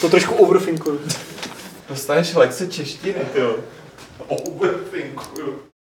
[0.00, 1.00] To trošku overthinkuju.
[1.88, 3.56] Dostaneš lekce češtiny, ty jo.
[4.28, 5.73] Overthinkuju.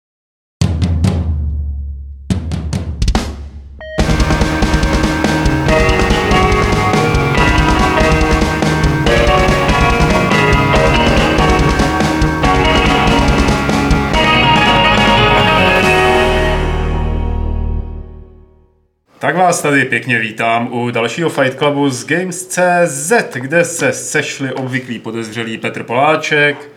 [19.23, 24.99] Tak vás tady pěkně vítám u dalšího Fight Clubu z Games.cz, kde se sešli obvyklí
[24.99, 26.69] podezřelí Petr Poláček.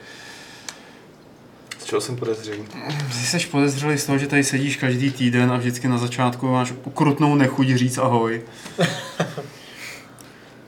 [1.79, 2.65] Z čeho jsem podezřelý?
[3.09, 6.73] Ty jsi podezřelý z toho, že tady sedíš každý týden a vždycky na začátku máš
[6.85, 8.43] ukrutnou nechuť říct ahoj.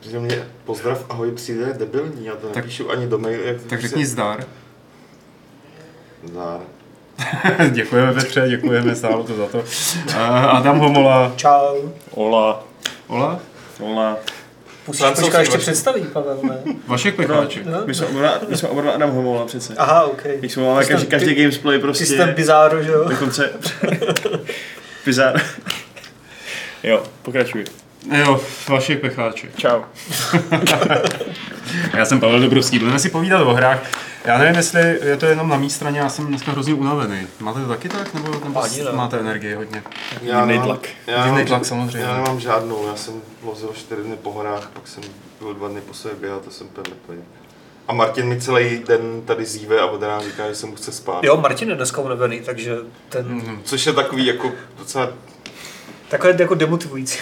[0.01, 3.43] Že mě pozdrav ahoj přijde debilní, já to Tak- nepíšu ani do mailu.
[3.43, 4.45] Jak Tak řekni zdar.
[6.23, 6.59] Zdar.
[7.69, 9.57] děkujeme Petře, děkujeme, stálo to za to.
[9.57, 10.15] Uh,
[10.45, 11.31] Adam Homola.
[11.35, 11.75] Čau.
[12.11, 12.63] Ola,
[13.07, 13.39] Ola?
[13.79, 14.17] ola.
[14.87, 16.57] Musíš počkat, ještě vaši- představí, Pavel, ne?
[16.87, 17.65] Vašek Pecháček.
[17.65, 19.73] No, My jsme oba, dva- my jsme oba dva Adam Homola přece.
[19.77, 20.23] Aha, OK.
[20.41, 22.05] My jsme jsi každý, každý ty- gamesplay prostě.
[22.05, 23.09] jsi ten bizáro, že jo?
[23.09, 23.49] Dokonce...
[25.05, 25.41] Bizar.
[26.83, 27.65] jo, pokračuj.
[28.17, 29.55] Jo, Vašek Pecháček.
[29.57, 29.81] Čau.
[31.97, 33.79] Já jsem Pavel Dobrovský, budeme si povídat o hrách.
[34.25, 37.27] Já nevím, jestli je to jenom na mý straně, já jsem dneska hrozně unavený.
[37.39, 38.91] Máte to taky tak, nebo, nebo Ani ne.
[38.91, 39.83] máte energii hodně?
[40.21, 40.87] Já nemám- tlak.
[41.07, 41.99] Já nemám- tlak, samozřejmě.
[42.07, 45.03] Já nemám žádnou, já jsem vozil čtyři dny po horách, pak jsem
[45.39, 47.23] byl dva dny po sobě běhat, to jsem úplně mrtvý.
[47.87, 50.91] A Martin mi celý den tady zíve a od rána říká, že se mu chce
[50.91, 51.23] spát.
[51.23, 52.75] Jo, Martin je dneska unavený, takže
[53.09, 53.25] ten...
[53.27, 53.61] Mhm.
[53.63, 55.09] Což je takový jako docela...
[56.09, 57.19] Takhle jako demotivující.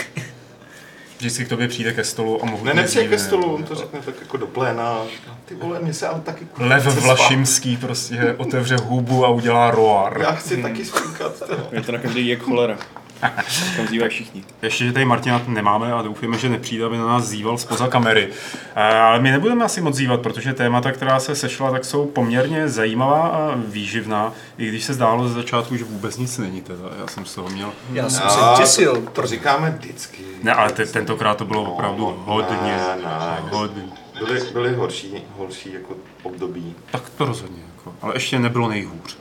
[1.18, 4.00] Vždycky k tobě přijde ke stolu a mohu Ne, nepřijde ke stolu, on to řekne
[4.06, 4.98] tak jako do pléna.
[5.46, 7.04] Ty vole, mě se ale taky kurva Lev chce spát.
[7.04, 10.22] Vlašimský prostě otevře hubu a udělá roar.
[10.22, 11.44] Já chci taky spínkat.
[11.72, 12.78] Je to na každý jak cholera.
[13.78, 14.44] Tam zývají všichni.
[14.62, 18.30] Ještě, že tady Martina nemáme a doufujeme, že nepřijde, aby na nás zýval spoza kamery.
[18.76, 22.70] Eh, Ale my nebudeme asi moc zývat, protože témata, která se sešla, tak jsou poměrně
[22.70, 26.62] zajímavá a výživná, i když se zdálo ze začátku, že vůbec nic není.
[26.62, 26.84] Teda.
[27.00, 27.74] Já jsem z toho měl...
[27.94, 28.94] Já jsem A se těsil.
[28.96, 30.24] to, to říkáme vždycky.
[30.44, 32.58] Ne, ale te, tentokrát to bylo opravdu hodně.
[32.62, 33.38] Ne, ne.
[33.52, 33.84] hodně.
[34.20, 36.76] Byly, byly horší, horší jako období.
[36.92, 37.62] Tak to rozhodně.
[37.78, 37.94] Jako.
[38.02, 39.18] Ale ještě nebylo nejhůř.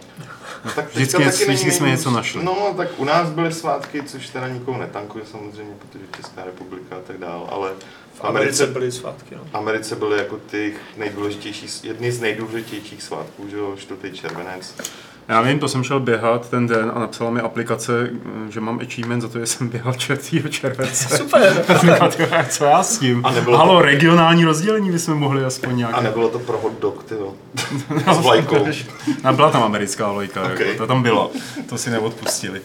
[0.65, 2.45] No, tak Vždycky- taky vždycky není jsme něco našli.
[2.45, 7.01] No, tak u nás byly svátky, což teda nikoho netankuje samozřejmě, protože Česká republika a
[7.07, 7.71] tak dál, ale
[8.15, 9.41] v Americe Americe, byly svátky, no.
[9.53, 14.13] Americe byly jako ty nejdůležitější, jedny z nejdůležitějších svátků, že jo, 4.
[14.13, 14.75] červenec.
[15.29, 18.11] Já vím, to jsem šel běhat ten den a napsala mi aplikace,
[18.49, 20.51] že mám achievement za to, že jsem běhal 4.
[20.51, 21.17] července.
[21.19, 21.65] Super.
[21.67, 23.27] Jsem říkal, "Tyjo, co já s tím?
[23.27, 25.95] A nebylo Halo, regionální rozdělení bychom mohli aspoň nějak.
[25.95, 27.35] A nebylo to pro hot dog, ty jo.
[28.15, 28.67] S vlajkou.
[29.25, 30.61] No, byla tam americká lojka, Ok.
[30.61, 31.31] jako, to tam bylo,
[31.69, 32.61] to si neodpustili.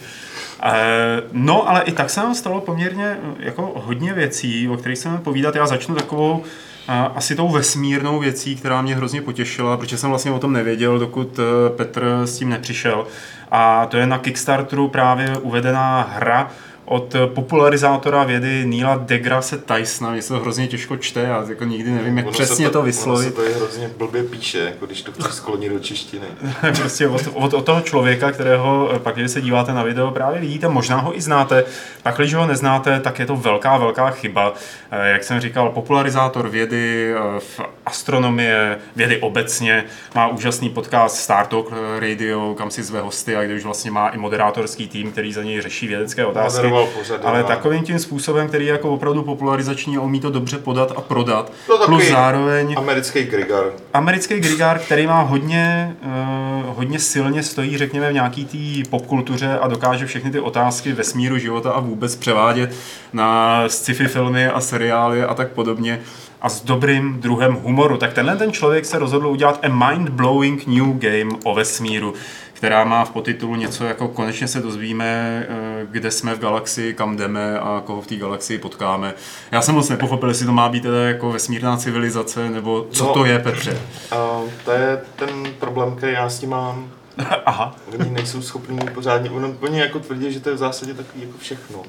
[0.64, 5.18] Eh, No, ale i tak se nám stalo poměrně jako hodně věcí, o kterých chceme
[5.18, 5.54] povídat.
[5.56, 6.44] Já začnu takovou
[6.88, 10.98] eh, asi tou vesmírnou věcí, která mě hrozně potěšila, protože jsem vlastně o tom nevěděl,
[10.98, 13.06] dokud eh, Petr s tím nepřišel.
[13.50, 16.50] A to je na Kickstarteru právě uvedená hra
[16.84, 20.10] od popularizátora vědy Neila deGrasse Tysona.
[20.10, 22.86] Mě se to hrozně těžko čte, já jako nikdy nevím, jak Ono přesně to, Ono
[22.86, 23.28] vyslovit.
[23.28, 26.26] se to je hrozně blbě píše, jako když to sklonit do češtiny.
[26.76, 30.40] prostě od, od, od toho člověka, kterého eh, pak, když se díváte na video, právě
[30.40, 31.64] vidíte, možná ho i znáte.
[32.02, 34.54] Pak, když ho neznáte, tak je to velká, velká chyba.
[34.90, 39.84] Eh, Jak jsem říkal, popularizátor vědy, eh, v astronomie, vědy obecně,
[40.14, 44.08] má úžasný podcast Star Talk Radio, kam si zve hosty a kde už vlastně má
[44.08, 46.71] i moderátorský tým, který za něj řeší vědecké otázky.
[46.98, 47.44] Pořady, Ale no.
[47.44, 51.52] takovým tím způsobem, který je jako opravdu popularizační a umí to dobře podat a prodat.
[51.66, 53.64] To Plus zároveň Americký Grigar.
[53.94, 59.68] americký Grigar, který má hodně, uh, hodně silně stojí, řekněme, v nějaký té popkultuře a
[59.68, 62.74] dokáže všechny ty otázky vesmíru, života a vůbec převádět
[63.12, 66.00] na sci-fi filmy a seriály a tak podobně
[66.42, 67.96] a s dobrým druhem humoru.
[67.96, 72.14] Tak tenhle ten člověk se rozhodl udělat a mind-blowing new game o vesmíru,
[72.62, 77.16] která má v podtitulu něco jako konečně se dozvíme, eh, kde jsme v galaxii, kam
[77.16, 79.14] jdeme a koho v té galaxii potkáme.
[79.52, 83.12] Já jsem moc nepochopil, jestli to má být teda jako vesmírná civilizace, nebo co No.
[83.14, 83.80] to je, Petře.
[84.10, 86.90] A to je ten problém, který já s tím mám.
[87.46, 87.76] Aha.
[88.00, 91.38] Oni nejsou schopní pořádně, ono, oni jako tvrdí, že to je v zásadě takový jako
[91.38, 91.82] všechno.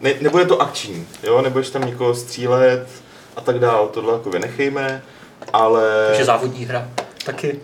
[0.00, 2.88] Ne, nebude to akční, jo, nebudeš tam někoho střílet
[3.36, 5.02] a tak dál, tohle jako vynechejme,
[5.52, 6.88] ale Takže závodní hra.
[7.24, 7.60] Taky.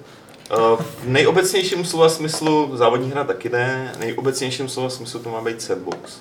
[0.59, 5.63] Uh, v nejobecnějším slova smyslu, závodní hra taky ne, nejobecnějším slova smyslu to má být
[5.63, 6.19] sandbox.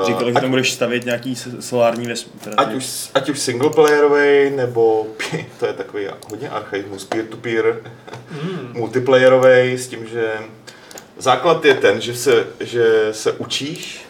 [0.00, 2.54] Uh, Říkali, že ať, tam budeš stavět nějaký solární vesmír.
[2.56, 5.06] ať, už, ať už singleplayerový, nebo
[5.58, 7.76] to je takový hodně archaismus, peer-to-peer,
[8.42, 8.70] Mm.
[8.74, 10.32] multiplayerový s tím, že
[11.18, 14.04] základ je ten, že se, že se učíš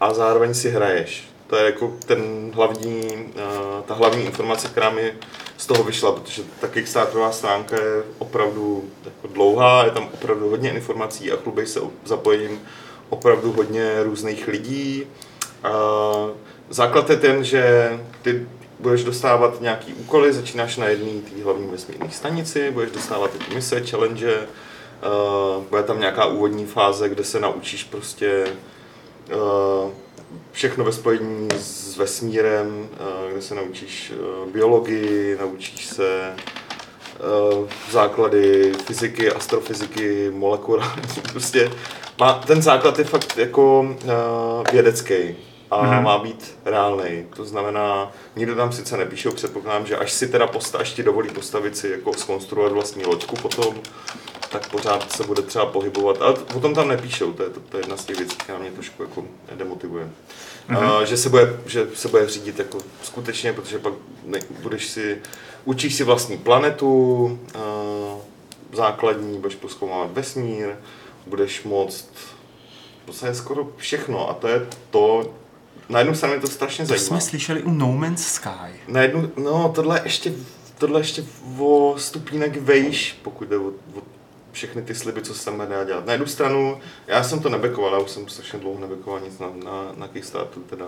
[0.00, 1.28] a zároveň si hraješ.
[1.46, 5.12] To je jako ten hlavní, uh, ta hlavní informace, která mi
[5.58, 10.70] z toho vyšla, protože ta Kickstarterová stránka je opravdu jako dlouhá, je tam opravdu hodně
[10.70, 12.60] informací a chlubej se zapojením
[13.08, 15.06] opravdu hodně různých lidí.
[15.64, 16.30] Uh,
[16.70, 18.46] základ je ten, že ty
[18.80, 23.80] budeš dostávat nějaký úkoly, začínáš na jedné té hlavní vesmírné stanici, budeš dostávat ty mise,
[23.80, 24.46] challenge,
[25.70, 28.46] bude tam nějaká úvodní fáze, kde se naučíš prostě
[30.52, 36.34] všechno ve spojení s vesmírem, uh, kde se naučíš uh, biologii, naučíš se
[37.52, 41.02] uh, základy fyziky, astrofyziky, molekulární,
[41.32, 41.70] prostě
[42.20, 43.96] má, ten základ je fakt jako
[44.72, 45.36] vědecký
[45.70, 46.02] a mm-hmm.
[46.02, 47.26] má být reálný.
[47.36, 51.30] To znamená, nikdo tam sice nepíše, předpokládám, že až si teda posta, až ti dovolí
[51.30, 53.74] postavit si, jako skonstruovat vlastní loďku potom,
[54.50, 56.22] tak pořád se bude třeba pohybovat.
[56.22, 58.58] Ale o tom tam nepíšou, to je, to, to je jedna z těch věcí, která
[58.58, 59.24] mě trošku jako
[59.54, 60.10] demotivuje.
[60.70, 60.98] Mm-hmm.
[60.98, 63.94] Uh, že, se bude, že se bude řídit jako skutečně, protože pak
[64.24, 65.18] ne, budeš si,
[65.64, 67.24] učíš si vlastní planetu,
[67.54, 68.20] uh,
[68.72, 70.68] základní, budeš poskoumávat vesmír,
[71.26, 72.08] budeš moct
[73.26, 75.34] je skoro všechno a to je to,
[75.88, 77.06] na jednu stranu je to strašně to zajímavé.
[77.06, 78.80] jsme slyšeli u No Man's Sky.
[78.88, 80.32] Na jednu, no tohle ještě,
[80.78, 81.24] tohle ještě
[81.58, 84.02] o stupínek vejš, pokud jde o, o
[84.52, 86.06] všechny ty sliby, co se tam dá dělat.
[86.06, 89.50] Na jednu stranu, já jsem to nebekoval, já už jsem strašně dlouho nebekoval nic na,
[89.64, 90.86] na, na Kickstarteru teda.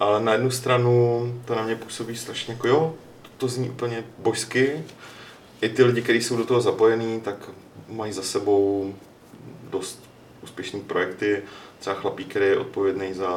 [0.00, 4.04] Ale na jednu stranu to na mě působí strašně jako jo, to, to zní úplně
[4.18, 4.84] božsky.
[5.60, 7.50] I ty lidi, kteří jsou do toho zapojení, tak
[7.88, 8.94] mají za sebou
[9.70, 10.02] dost
[10.42, 11.42] úspěšné projekty.
[11.78, 13.30] Třeba chlapík, který je odpovědný za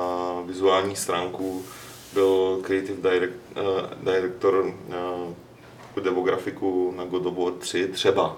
[0.46, 1.66] vizuální stránku,
[2.14, 8.38] byl creative direct, uh, director uh, demografiku na God of War 3 třeba.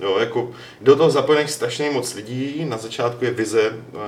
[0.00, 4.00] Jo, jako do toho zapojených strašně moc lidí, na začátku je vize uh,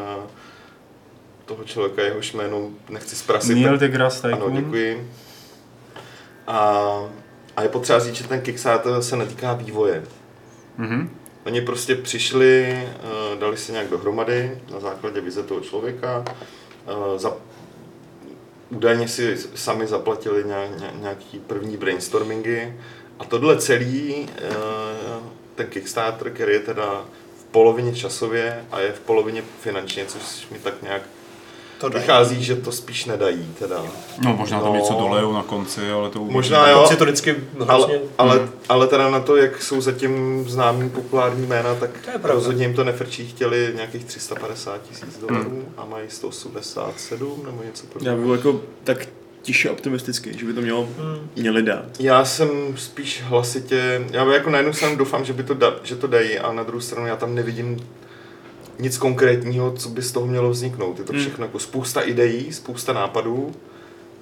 [1.44, 3.54] toho člověka, jehož jméno nechci zprasit.
[3.54, 4.52] Neil deGrasse Tycoon.
[4.52, 5.10] Ano, děkuji.
[6.46, 6.60] A,
[7.56, 10.04] a je potřeba říct, že ten Kickstarter se netýká vývoje.
[10.78, 11.08] Mm-hmm.
[11.46, 17.36] Oni prostě přišli, eh, dali se nějak dohromady na základě vize toho člověka, eh, za,
[18.70, 20.44] údajně si sami zaplatili
[21.00, 22.74] nějaký první brainstormingy.
[23.18, 24.54] A tohle celý, eh,
[25.54, 27.04] ten Kickstarter, který je teda
[27.40, 31.02] v polovině časově a je v polovině finančně, což mi tak nějak
[31.78, 32.00] to dají.
[32.00, 33.82] Vychází, že to spíš nedají teda.
[34.18, 34.78] No možná tam no.
[34.78, 36.76] něco dolejou na konci, ale to Možná jo.
[36.76, 37.36] Na konci to vždycky
[37.68, 38.50] ale, ale, hmm.
[38.68, 41.90] ale teda na to, jak jsou zatím známý populární jména, tak
[42.22, 45.74] rozhodně jim to nefrčí, chtěli nějakých 350 tisíc dolarů hmm.
[45.76, 48.16] a mají 187 nebo něco podobného.
[48.16, 49.06] Já byl jako tak
[49.42, 51.30] tiše optimistický, že by to mělo, hmm.
[51.36, 51.84] měli dát.
[51.98, 55.96] Já jsem spíš hlasitě, já jako na jednu stranu doufám, že, by to da, že
[55.96, 57.80] to dají, a na druhou stranu já tam nevidím
[58.78, 60.98] nic konkrétního, co by z toho mělo vzniknout.
[60.98, 61.22] Je to hmm.
[61.22, 63.52] všechno jako spousta ideí, spousta nápadů,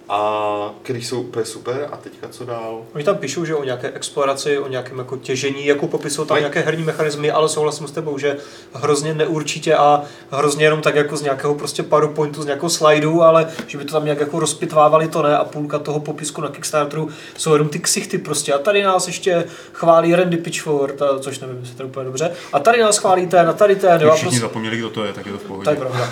[0.09, 2.83] a který jsou úplně super a teďka co dál.
[2.95, 6.41] Oni tam píšou, že o nějaké exploraci, o nějakém jako těžení, jako popisují tam Maj...
[6.41, 8.37] nějaké herní mechanismy, ale souhlasím s tebou, že
[8.73, 13.49] hrozně neurčitě a hrozně jenom tak jako z nějakého prostě PowerPointu, z nějakého slajdu, ale
[13.67, 17.09] že by to tam nějak jako rozpitvávali, to ne a půlka toho popisku na Kickstarteru
[17.37, 21.59] jsou jenom ty ksichty prostě a tady nás ještě chválí Randy Pitchford, a, což nevím,
[21.61, 23.99] jestli to je úplně dobře, a tady nás chválí ten a tady ten.
[23.99, 24.41] Všichni prostě...
[24.41, 25.65] zapomněli, kdo to je, tak je to v pohodě.
[25.65, 26.11] Tak pravda.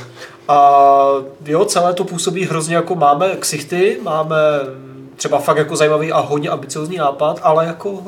[0.49, 1.07] A
[1.47, 4.37] jo, celé to působí hrozně jako máme ksichty, máme
[5.17, 8.03] třeba fakt jako zajímavý a hodně ambiciozní nápad, ale jako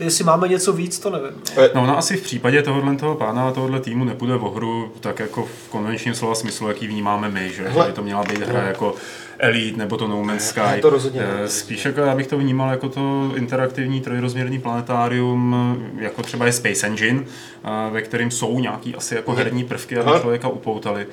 [0.00, 1.42] jestli máme něco víc, to nevím.
[1.74, 5.18] No, no asi v případě tohohle toho pána a tohohle týmu nepůjde o hru tak
[5.18, 8.62] jako v konvenčním slova smyslu, jaký vnímáme my, že, že by to měla být hra
[8.62, 8.94] jako
[9.42, 10.80] Elite nebo to No Man's Sky.
[10.80, 15.56] To rozhodně eh, Spíš jako já bych to vnímal jako to interaktivní trojrozměrný planetárium,
[15.98, 20.20] jako třeba je Space Engine, eh, ve kterém jsou nějaký asi jako herní prvky, aby
[20.20, 21.06] člověka upoutali.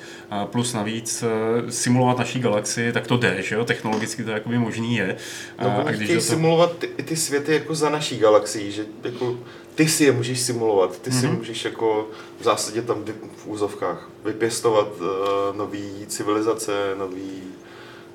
[0.44, 3.64] Plus navíc eh, simulovat naší galaxii, tak to jde, že jo?
[3.64, 5.16] Technologicky to jakoby možný je.
[5.62, 6.20] No, a když to...
[6.20, 9.36] simulovat ty, ty světy jako za naší galaxii, že jako
[9.74, 11.36] ty si je můžeš simulovat, ty si mm-hmm.
[11.36, 12.08] můžeš jako
[12.40, 13.04] v zásadě tam
[13.36, 17.42] v úzovkách vypěstovat uh, nový civilizace, nový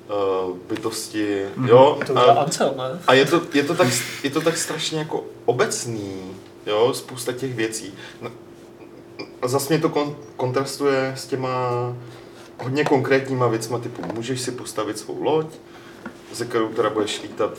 [0.08, 1.98] uh, bytosti, mm, jo.
[2.06, 3.00] To a, Ancel, ne?
[3.06, 3.88] a je to, je, to tak,
[4.22, 6.32] je to tak strašně jako obecný,
[6.66, 7.94] jo, spousta těch věcí.
[8.20, 8.30] No,
[9.42, 11.58] a zase mě to kon, kontrastuje s těma
[12.62, 15.46] hodně konkrétníma věcma typu můžeš si postavit svou loď,
[16.32, 17.58] ze kterou teda budeš lítat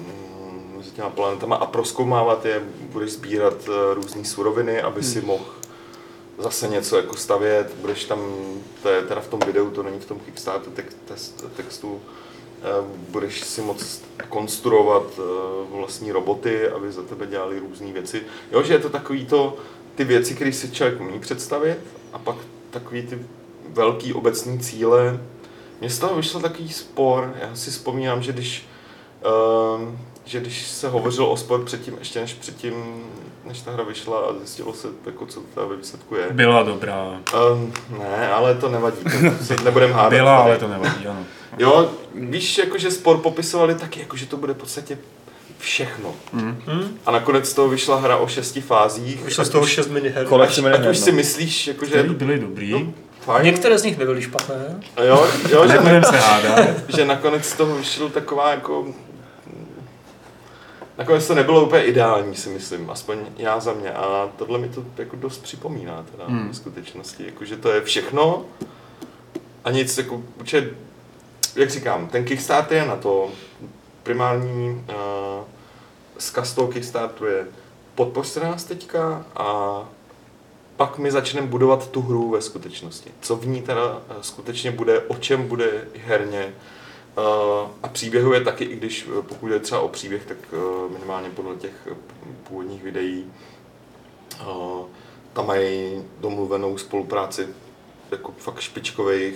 [0.00, 2.62] mm, mezi těma planetama a proskoumávat je,
[2.92, 5.10] budeš sbírat uh, různé suroviny, aby hmm.
[5.10, 5.44] si mohl
[6.38, 8.20] zase něco jako stavět, budeš tam,
[8.82, 12.00] to je teda v tom videu, to není v tom Kickstarter text, textu,
[12.62, 12.64] eh,
[13.08, 18.22] budeš si moc konstruovat eh, vlastní roboty, aby za tebe dělali různé věci.
[18.52, 19.56] Jo, že je to takový to,
[19.94, 21.78] ty věci, které si člověk umí představit
[22.12, 22.36] a pak
[22.70, 23.18] takový ty
[23.68, 25.20] velký obecní cíle,
[25.80, 27.34] Mně z toho vyšel takový spor.
[27.40, 28.66] Já si vzpomínám, že když,
[29.76, 32.74] um, že když se hovořilo o spor předtím, ještě než předtím,
[33.44, 36.26] než ta hra vyšla a zjistilo se, jako, co ta ve výsledku je.
[36.30, 37.20] Byla dobrá.
[37.52, 38.96] Um, ne, ale to nevadí,
[39.38, 40.10] to se nebudeme hádat.
[40.10, 40.50] Byla, tady.
[40.50, 41.24] ale to nevadí, ano.
[41.58, 44.98] Jo, víš, jakože spor popisovali taky, jakože to bude v podstatě
[45.58, 46.14] všechno.
[46.32, 46.62] Mm.
[46.66, 46.98] Hm?
[47.06, 49.22] A nakonec z toho vyšla hra o šesti fázích.
[49.24, 50.26] Vyšlo z toho už- 6 miniher.
[50.42, 51.90] Ať, ať už si myslíš, jakože...
[51.90, 52.72] Který byly dobrý.
[52.72, 53.44] No, fajn.
[53.44, 54.80] Některé z nich nebyly špatné.
[54.96, 56.68] A Jo, jo že, se hádat.
[56.88, 58.86] že nakonec z toho vyšlo taková jako...
[60.98, 63.92] Nakonec to nebylo úplně ideální, si myslím, aspoň já za mě.
[63.92, 66.50] A tohle mi to jako dost připomíná teda Hmm.
[66.50, 67.26] v skutečnosti.
[67.26, 68.44] Jako, že to je všechno
[69.64, 70.70] a nic jako určitě,
[71.56, 73.30] jak říkám, ten Kickstarter je na to,
[74.02, 75.44] primární uh,
[76.18, 77.46] zkaz toho Kickstarteru je
[77.94, 79.78] podpořte nás teďka a
[80.76, 83.10] pak my začneme budovat tu hru ve skutečnosti.
[83.20, 86.52] Co v ní teda eh, skutečně bude, o čem bude herně.
[87.18, 90.92] Uh, a příběhu je taky, i když eh, pokud je třeba o příběh, tak uh,
[90.92, 91.94] minimálně podle těch eh,
[92.48, 93.24] původních videí
[95.32, 97.46] tam mají domluvenou spolupráci
[98.10, 99.34] jako fakt špičkových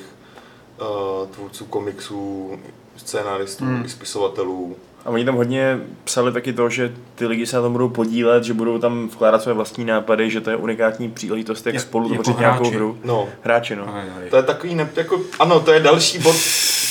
[1.30, 2.50] tvůrců komiksů,
[2.96, 3.84] scénáristů, Hmm.
[3.84, 4.76] i spisovatelů.
[5.04, 8.44] A oni tam hodně psali taky to, že ty lidi se na tom budou podílet,
[8.44, 12.10] že budou tam vkládat své vlastní nápady, že to je unikátní příležitost, jak Jak- spolu
[12.12, 12.98] jako tvořit nějakou hru.
[13.04, 13.94] No, Hráči, no.
[13.94, 14.30] Aj, aj.
[14.30, 16.36] To je takový, ne, jako, ano, to je další bod,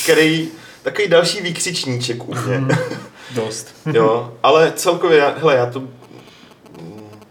[0.03, 0.49] který,
[0.83, 2.67] takový další výkřičníček u mě.
[3.35, 3.67] Dost.
[3.93, 5.83] jo, ale celkově, já, hele, já to,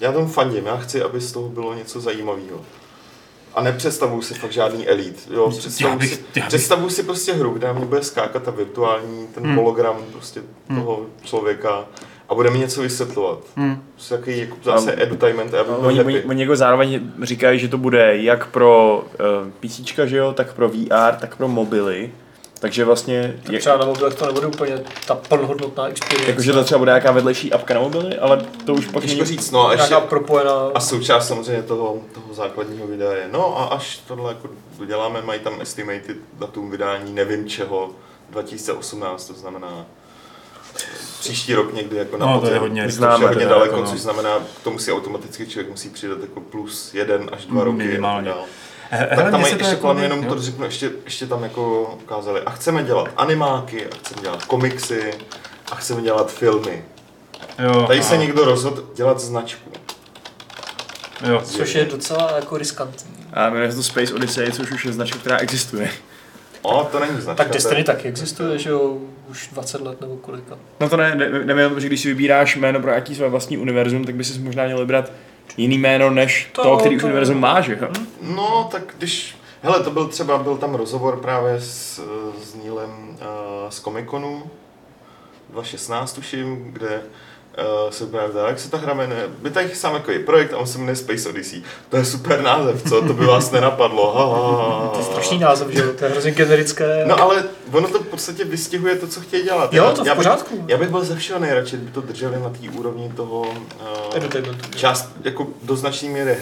[0.00, 2.60] já tomu fandím, já chci, aby z toho bylo něco zajímavého.
[3.54, 5.28] A nepředstavuju si fakt žádný elit.
[5.34, 8.42] Jo, Já představuju, bych- si, já bych- představuju si prostě hru, kde mě bude skákat
[8.42, 9.56] ta virtuální, ten Hmm.
[9.56, 10.40] hologram prostě
[10.74, 11.84] toho člověka
[12.28, 13.38] a bude mi něco vysvětlovat.
[13.56, 13.82] Hmm.
[13.94, 17.78] Prostě takový jako zase edutainment a já Oni, oni, oni jako zároveň říkají, že to
[17.78, 19.04] bude jak pro
[19.44, 22.10] uh, PC, že jo, tak pro VR, tak pro mobily.
[22.60, 26.30] Takže vlastně, Tak je, třeba na mobilech to nebude úplně ta plnohodnotná experience.
[26.30, 29.24] jakože to třeba bude nějaká vedlejší apka na mobily, ale to už pak není...
[29.24, 30.52] říct, no a ještě, Nějaká propojená...
[30.74, 34.48] A součást samozřejmě toho, toho základního videa je, no a až tohle jako
[34.78, 37.90] doděláme, mají tam estimated datum vydání nevím čeho,
[38.30, 39.86] 2018, to znamená
[41.20, 43.90] příští rok někdy jako na No, to je hodně- známe je hodně daleko, jako no.
[43.90, 47.76] což znamená, k tomu si automaticky člověk musí přidat jako plus jeden až dva roky.
[47.76, 48.28] Minimálně.
[48.28, 48.44] dál.
[48.90, 51.82] He- Tak tam mají se ještě jako- plán, jenom to řeknu, ještě, ještě tam jako
[52.02, 52.40] ukázali.
[52.40, 55.14] A chceme dělat animáky, a chceme dělat komiksy,
[55.72, 56.84] a chceme dělat filmy.
[57.58, 59.70] Jo, Tady se a- někdo rozhodl dělat značku.
[61.28, 61.42] Jo.
[61.44, 63.14] Což je docela jako riskantní.
[63.32, 65.90] A jmenuje se to Space Odyssey, což už je značka, která existuje.
[66.62, 67.44] O, to není značka.
[67.44, 70.58] Tak Destiny taky existuje, že jo, už 20 let nebo kolika.
[70.80, 74.04] No to ne, ne, nevím, že když si vybíráš jméno pro nějaký své vlastní univerzum,
[74.04, 75.12] tak by si možná měl vybrat
[75.56, 77.88] jiný jméno než to, To- to který už to- univerzum má, že jo?
[78.22, 79.36] No, tak když...
[79.62, 82.00] Hele, to byl třeba, byl tam rozhovor právě s,
[82.44, 83.16] s Nílem uh,
[83.70, 84.42] z Comiconu
[85.50, 87.02] 2016, tuším, kde
[87.84, 89.28] uh, se právě ptá, jak se ta hra jmenuje.
[89.42, 91.62] By tady sám jako je projekt a on se jmenuje Space Odyssey.
[91.88, 93.02] To je super název, co?
[93.02, 94.12] To by vás nenapadlo.
[94.12, 94.88] Ha, ha, ha.
[94.88, 97.04] To je strašný název, že to je hrozně generické.
[97.06, 99.74] No ale ono to v podstatě vystihuje to, co chtějí dělat.
[99.74, 100.64] Jo, Já- to v já bych- pořádku.
[100.68, 105.08] Já bych byl ze všeho nejradši, kdyby to drželi na té úrovni toho uh, část
[105.24, 106.36] jako do značné míry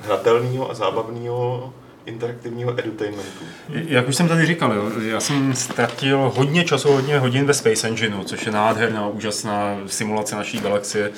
[0.00, 1.72] hratelného a zábavného
[2.06, 3.44] interaktivního edutainmentu.
[3.68, 7.88] Jak už jsem tady říkal, jo, já jsem ztratil hodně času, hodně hodin ve Space
[7.88, 11.10] Engineu, což je nádherná, úžasná simulace naší galaxie.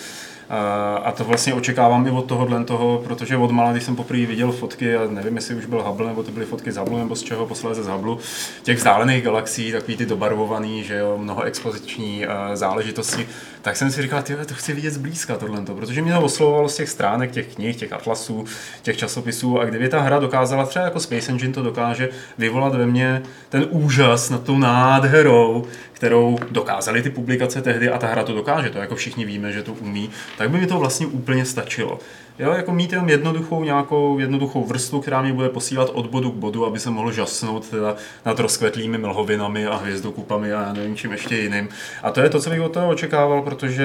[1.05, 4.53] A- to vlastně očekávám i od tohohle toho, protože od mala, když jsem poprvé viděl
[4.53, 7.23] fotky, a nevím, jestli už byl Hubble, nebo to byly fotky z Hubble, nebo z
[7.23, 8.17] čeho posléze z Hubble,
[8.62, 13.29] těch vzdálených galaxií, takový ty dobarvovaný, že jo, mnoho expoziční záležitosti,
[13.64, 16.76] tak jsem si říkal, ty to chci vidět zblízka tohle, protože mě to oslovovalo z
[16.76, 18.44] těch stránek, těch knih, těch atlasů,
[18.83, 22.87] těch časopisů a kdyby ta hra dokázala, třeba jako Space Engine to dokáže vyvolat ve
[22.87, 28.35] mně ten úžas nad tou nádherou, kterou dokázali ty publikace tehdy a ta hra to
[28.35, 31.99] dokáže, to jako všichni víme, že to umí, tak by mi to vlastně úplně stačilo.
[32.38, 36.35] Jo, jako mít jenom jednoduchou nějakou jednoduchou vrstvu, která mě bude posílat od bodu k
[36.35, 41.12] bodu, aby se mohl žasnout teda nad rozkvetlými mlhovinami a hvězdokupami a já nevím čím
[41.12, 41.69] ještě jiným.
[42.03, 43.85] A to je to, co bych od toho očekával, protože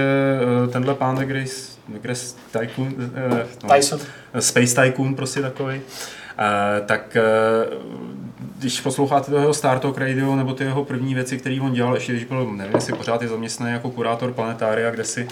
[0.63, 3.99] eh, tenhle pán de Grace, de Grace Tycoon, eh, no, Tyson.
[4.39, 5.81] Space Tycoon prostě takový.
[6.39, 7.17] Uh, tak
[7.69, 8.28] uh,
[8.59, 12.11] když posloucháte toho Star Talk Radio nebo ty jeho první věci, které on dělal, ještě
[12.11, 15.29] když byl, nevím, jestli pořád je zaměstnaný jako kurátor planetária, kde si, uh,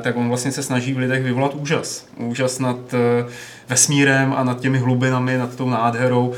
[0.00, 2.06] tak on vlastně se snaží v lidech vyvolat úžas.
[2.16, 3.30] Úžas nad uh,
[3.68, 6.34] vesmírem a nad těmi hlubinami, nad tou nádherou uh,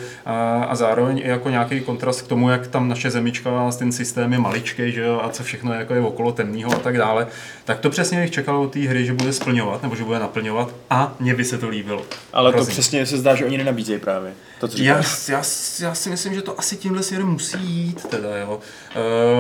[0.68, 4.38] a zároveň i jako nějaký kontrast k tomu, jak tam naše zemička, ten systém je
[4.38, 7.26] maličký, že jo, a co všechno je, jako je okolo temného a tak dále.
[7.64, 10.74] Tak to přesně bych čekal od té hry, že bude splňovat nebo že bude naplňovat
[10.90, 12.02] a mně by se to líbilo.
[12.32, 12.72] Ale to Hrozně.
[12.72, 14.32] přesně se zdá, že oni nenabízejí právě.
[14.62, 15.42] To, co Já, já,
[15.80, 18.60] já si myslím, že to asi tímhle směrem musí jít teda, jo.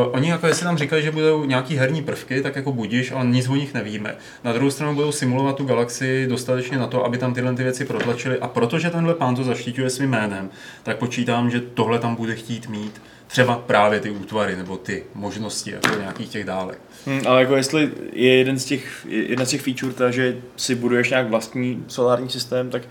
[0.04, 3.24] Uh, oni jako jestli nám říkají, že budou nějaký herní prvky, tak jako budíš, ale
[3.26, 4.16] nic o nich nevíme.
[4.44, 7.84] Na druhou stranu budou simulovat tu galaxii dostatečně na to, aby tam tyhle ty věci
[7.84, 10.50] protlačili a protože tenhle pán to zaštiťuje svým jménem,
[10.82, 15.70] tak počítám, že tohle tam bude chtít mít třeba právě ty útvary nebo ty možnosti
[15.70, 16.78] jako nějakých těch dálek.
[17.06, 20.74] Hmm, ale jako jestli je jeden z těch, jedna z těch feature ta, že si
[20.74, 22.82] buduješ nějak vlastní solární systém, tak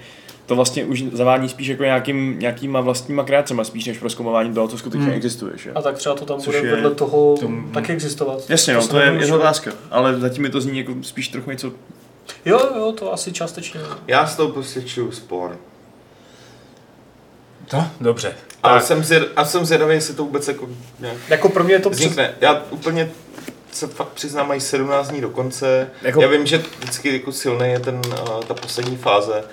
[0.51, 4.77] to vlastně už zavání spíš jako nějakým, nějakýma vlastníma kreacema, spíš než proskoumování toho, co
[4.77, 5.15] skutečně hmm.
[5.15, 5.53] existuje.
[5.55, 5.71] Že?
[5.71, 8.49] A tak třeba to tam Což bude je vedle toho tom- taky existovat.
[8.49, 9.71] Jasně, no, to je, je otázka.
[9.91, 11.71] Ale zatím mi to zní jako spíš trochu něco...
[12.45, 13.79] Jo, jo, to asi částečně.
[14.07, 15.57] Já z toho prostě čuju spor.
[17.67, 17.83] To?
[18.01, 18.35] Dobře.
[18.63, 18.83] A Tak.
[18.83, 21.89] jsem, zvěd, a jsem zvědavý, jestli to vůbec jako nějak Jako pro mě je to
[21.89, 21.99] přes...
[22.01, 22.33] vznikne.
[22.41, 23.11] Já úplně
[23.71, 25.89] se fakt přiznám, mají 17 dní do konce.
[26.01, 29.43] Jako- Já vím, že vždycky jako silný je ten, uh, ta poslední fáze.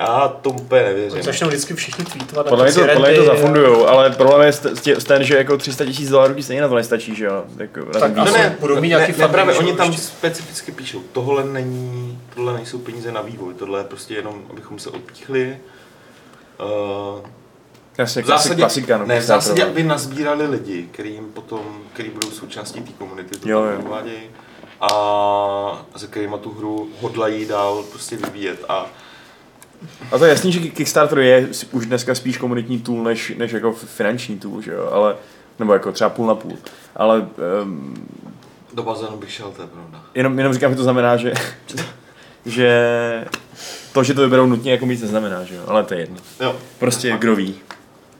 [0.00, 1.22] Já tomu úplně nevěřím.
[1.22, 2.48] Začnou vždycky všichni tweetovat.
[2.48, 4.52] Podle mě to, podle mě to zafundujou, ale problém
[4.86, 7.44] je ten, že jako 300 tisíc dolarů ti stejně na to nestačí, že jo?
[7.56, 10.02] Jako, na Tak a ne, ne, budou mít nějaký ne, ne, právě oni tam ještě.
[10.02, 14.90] specificky píšou, tohle není, tohle nejsou peníze na vývoj, tohle je prostě jenom, abychom se
[14.90, 15.58] odpíchli.
[16.60, 17.20] Uh,
[17.98, 21.80] Jasně, v zásadě, klasika, no, ne, v Kickstarter, zásadě, aby nazbírali lidi, který jim potom,
[21.92, 23.64] který budou součástí té komunity, to Jo,
[24.80, 28.64] a se kterými tu hru hodlají dál prostě vyvíjet.
[28.68, 28.86] A
[30.12, 33.72] A to je jasný, že Kickstarter je už dneska spíš komunitní tool, než, než jako
[33.72, 34.88] finanční tool, že jo?
[34.92, 35.16] Ale,
[35.58, 36.58] nebo jako třeba půl na půl.
[36.96, 37.28] Ale
[37.62, 38.08] um,
[38.74, 40.02] do bazénu bych šel, to je pravda.
[40.14, 41.32] jenom, jenom říkám, že to znamená, že,
[42.44, 42.70] že
[43.92, 45.62] to, že to vyberou nutně jako mít neznamená, že jo?
[45.66, 46.16] Ale to je jedno.
[46.40, 46.56] Jo.
[46.78, 47.54] Prostě kdo ví.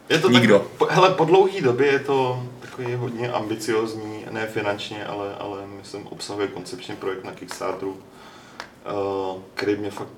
[0.09, 0.59] Je to Nikdo.
[0.59, 5.59] Tak, po, hele, po dlouhé době je to takový hodně ambiciozní, ne finančně, ale, ale
[5.79, 10.09] myslím obsahuje koncepčně projekt na Kickstarteru, uh, který mě fakt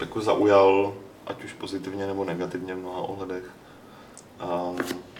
[0.00, 0.92] jako zaujal,
[1.26, 3.44] ať už pozitivně nebo negativně v mnoha ohledech.
[4.44, 4.78] Um,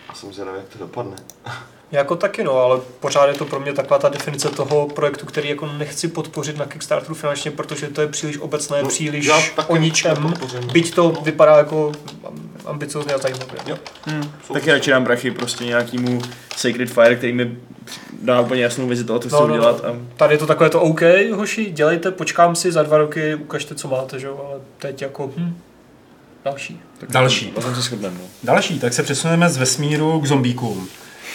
[0.09, 1.17] a jsem zvědavý, jak to dopadne.
[1.93, 5.49] Jako taky no, ale pořád je to pro mě taková ta definice toho projektu, který
[5.49, 9.31] jako nechci podpořit na Kickstarteru finančně, protože to je příliš obecné, No, příliš
[9.67, 10.35] o ničem,
[10.73, 11.93] byť to vypadá jako
[12.67, 13.57] ambiciozně a zajímavě.
[13.67, 13.77] Jo.
[14.07, 14.31] Hmm.
[14.53, 16.23] Taky radši dám prachy prostě nějakému
[16.57, 17.57] Sacred Fire, který mi
[18.23, 19.83] dá úplně jasnou vizi toho, co chci No, no, udělat.
[19.83, 19.89] no.
[19.91, 21.01] A Tady je to takové to OK,
[21.35, 25.31] hoši, dělejte, počkám si za dva roky, ukažte, co máte, že jo, ale teď jako
[25.37, 25.57] hm,
[26.45, 26.81] další.
[26.99, 27.47] tak Další.
[27.47, 28.17] Potom se shodneme.
[28.19, 28.25] No.
[28.43, 30.89] Další, tak se přesuneme z vesmíru k zombíkům.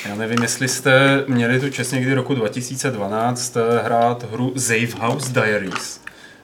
[0.10, 6.01] Já nevím, jestli jste měli tu čest někdy roku 2012 hrát hru Safe House Diaries.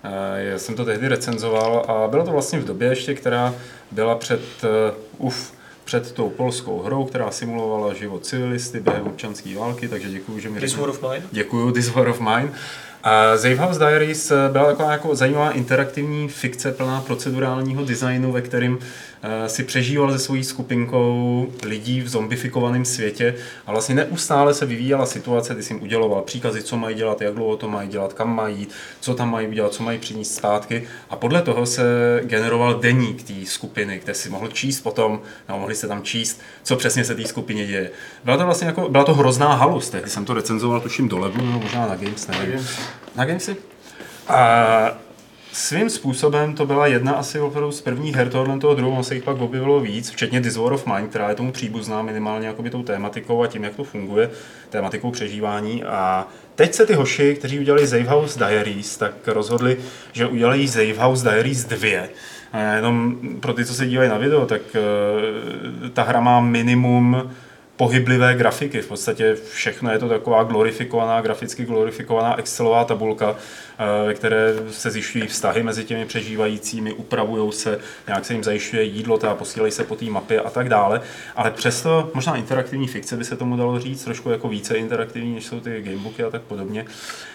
[0.08, 3.54] Eh, Já jsem to tehdy recenzoval a bylo to vlastně v době ještě, která
[3.92, 5.54] byla před, uh, uf,
[5.86, 10.60] před tou polskou hrou, která simulovala život civilisty během občanské války, takže děkuji, že mi
[10.60, 11.24] This War of Mine.
[11.32, 12.50] Děkuju, This War of Mine.
[13.04, 18.42] A Safe House Diaries eh, byla taková jako zajímavá interaktivní fikce plná procedurálního designu, ve
[18.42, 19.17] kterým eh,
[19.48, 25.56] si přežíval se svojí skupinkou lidí v zombifikovaném světě a vlastně neustále se vyvíjela situace,
[25.56, 28.60] ty jsi jim uděloval příkazy, co mají dělat, jak dlouho to mají dělat, kam mají
[28.60, 31.84] jít, co tam mají udělat, co mají přinést zpátky a podle toho se
[32.24, 36.76] generoval deník té skupiny, kde si mohl číst potom, nebo mohli se tam číst, co
[36.76, 37.92] přesně se té skupině děje.
[38.24, 41.46] Byla to vlastně jako, byla to hrozná halus, tehdy jsem to recenzoval tuším do Levelu,
[41.46, 42.68] nebo možná na Games, nevím.
[43.16, 43.56] Na Gamesy?
[44.28, 45.07] A
[45.58, 49.16] svým způsobem to byla jedna asi opravdu z prvních her tohohle toho druhu, on se
[49.16, 52.70] jich pak objevilo víc, včetně This War of Mine, která je tomu příbuzná minimálně jakoby
[52.70, 54.30] tou tématikou a tím, jak to funguje,
[54.70, 55.84] tématikou přežívání.
[55.84, 59.78] A teď se ty hoši, kteří udělali Safe House Diaries, tak rozhodli,
[60.14, 62.08] že udělají Safe House Diaries 2.
[62.54, 67.32] A jenom pro ty, co se dívají na video, tak eh, ta hra má minimum
[67.78, 68.82] pohyblivé grafiky.
[68.82, 74.92] V podstatě všechno je to taková glorifikovaná, graficky glorifikovaná Excelová tabulka, eh, ve které se
[74.92, 79.84] zjišťují vztahy mezi těmi přežívajícími, upravují se, nějak se jim zajišťuje jídlo, teda posílají se
[79.84, 81.02] po té mapě a tak dále.
[81.36, 85.46] Ale přesto možná interaktivní fikce by se tomu dalo říct, trošku jako více interaktivní, než
[85.46, 86.86] jsou ty gamebooky a tak podobně.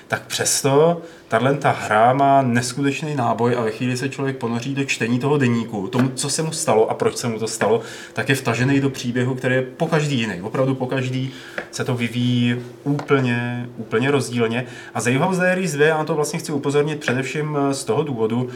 [0.09, 4.85] Tak přesto tahle ta hra má neskutečný náboj a ve chvíli se člověk ponoří do
[4.85, 7.81] čtení toho deníku, tomu, co se mu stalo a proč se mu to stalo,
[8.13, 10.43] tak je vtažený do příběhu, který je po každý jiný.
[10.43, 11.33] Opravdu po každý
[11.71, 14.67] se to vyvíjí úplně, úplně rozdílně.
[14.95, 18.03] A Save House Diaries 2, já na to vlastně chci upozornit především eh, z toho
[18.03, 18.49] důvodu,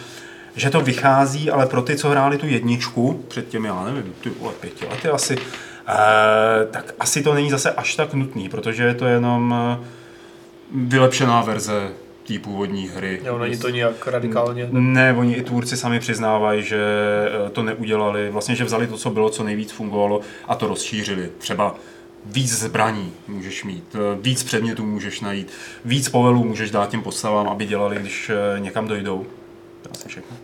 [0.57, 4.31] že to vychází, ale pro ty, co hráli tu jedničku, před těmi, já nevím, ty
[4.41, 5.37] vole, pěti lety asi,
[5.89, 9.85] eh, tak asi to není zase až tak nutný, protože je to jenom eh,
[10.75, 11.91] vylepšená verze
[12.27, 13.21] té původní hry.
[13.25, 14.69] Jo, není to nějak radikálně.
[14.71, 16.79] Ne, oni i tvůrci sami přiznávají, že
[17.47, 21.31] eh, to neudělali, vlastně, že vzali to, co bylo, co nejvíc fungovalo a to rozšířili.
[21.39, 21.75] Třeba
[22.25, 25.53] víc zbraní můžeš mít, eh, víc předmětů můžeš najít,
[25.85, 29.27] víc povelů můžeš dát těm postavám, aby dělali, když eh, někam dojdou.
[29.83, 30.37] To je asi všechno.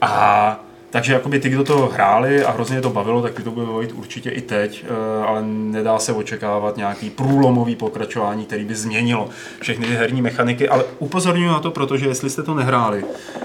[0.00, 3.50] A takže jakoby ty, kdo to hráli a hrozně je to bavilo, tak ty to
[3.50, 8.74] bude bavit určitě i teď, eh, ale nedá se očekávat nějaký průlomový pokračování, který by
[8.74, 9.28] změnilo
[9.60, 13.04] všechny ty herní mechaniky, ale upozorňuji na to, protože jestli jste to nehráli,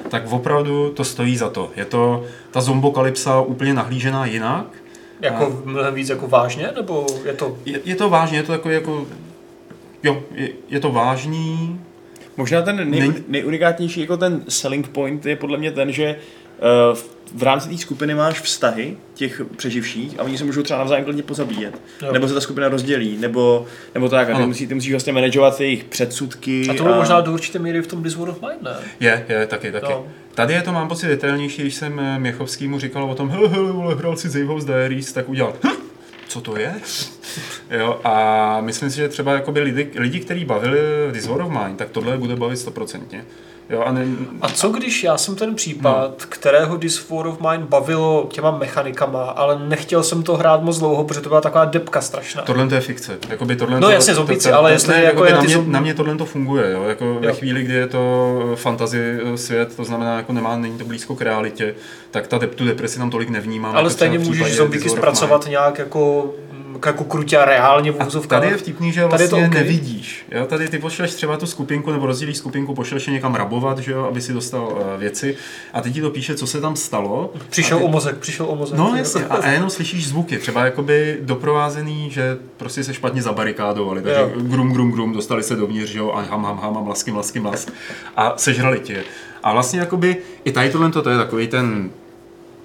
[0.10, 1.72] tak opravdu to stojí za to.
[1.76, 4.66] Je to ta zombokalypsa úplně nahlížená jinak,
[5.22, 7.58] Jako mnohem víc jako vážně, nebo je to...
[7.66, 9.06] je, je to vážně, je to takový jako,
[10.04, 11.80] jo, je, je to vážný,
[12.38, 16.18] Možná ten nej, nejunikátnější jako ten selling point je podle mě ten, že eh,
[16.94, 21.06] v- v rámci té skupiny máš vztahy těch přeživších a oni se můžou třeba navzájem
[21.06, 21.82] klidně pozabíjet.
[22.02, 22.12] Jo.
[22.14, 24.30] Nebo se ta skupina rozdělí, nebo, nebo tak.
[24.30, 24.48] A ty, Ano.
[24.48, 26.68] musí, ty musíš vlastně manažovat jejich předsudky.
[26.70, 28.72] A to bylo možná do určité míry v tom Discord of Mind, ne?
[29.00, 29.86] Je, je, taky, taky.
[29.92, 30.08] No.
[30.36, 33.72] Tady je to, mám pocit, detailnější, když jsem eh, Měchovskýmu říkal o tom, hele, hele,
[33.72, 35.70] vole, hrál si Zavehouse Diaries, tak udělal, "Hm,
[36.28, 36.74] co to je?
[37.72, 41.50] jo, a myslím si, že třeba jakoby lidi, lidi kteří bavili v This War of
[41.50, 43.26] Mine, tak tohle je bude bavit stoprocentně.
[43.70, 44.06] Jo, a ne,
[44.42, 46.26] A co když já jsem ten případ, no.
[46.30, 51.04] kterého This War of Mine bavilo těma mechanikama, ale nechtěl jsem to hrát moc dlouho,
[51.04, 52.42] protože to byla taková depka strašná.
[52.42, 53.18] Tohle to je fikce.
[53.30, 56.16] Jakoby tohle No jasně, zombíci, ale jestli jako jakoby jen na, mě, na mě tohle
[56.16, 56.72] to funguje.
[56.72, 56.84] Jo?
[56.84, 57.34] Jako ve Jo.
[57.34, 61.76] chvíli, kdy je to fantasy svět, to znamená, jako nemá, není to blízko k realitě,
[62.12, 63.72] tak ta, dep- tu depresi tam tolik nevnímám.
[63.72, 66.34] ale jako stejně můžeš of zpracovat nějak jako,
[66.86, 68.40] jako krutě a reálně v úzovkách.
[68.40, 69.54] tady je vtipný, že Tady vlastně je to OK.
[69.54, 70.26] nevidíš.
[70.32, 70.46] Jo?
[70.46, 74.06] Tady ty pošleš třeba tu skupinku nebo rozdělíš skupinku, pošleš je někam rabovat, že jo?
[74.06, 75.36] aby si dostal uh, věci
[75.74, 77.34] a teď ti to píše, co se tam stalo.
[77.50, 77.84] Přišel ty...
[77.84, 78.78] o mozek, přišel o mozek.
[78.78, 84.02] No jasně, a, a jenom slyšíš zvuky, třeba jakoby doprovázený, že prostě se špatně zabarikádovali,
[84.02, 84.32] takže Jo.
[84.36, 87.40] grum, grum, grum, dostali se dovnitř, že jo, a ham, ham, ham, a mlasky, mlasky,
[87.40, 87.72] mlask
[88.16, 89.04] a sežrali tě.
[89.44, 91.90] A vlastně jakoby i tady tohle to je takový ten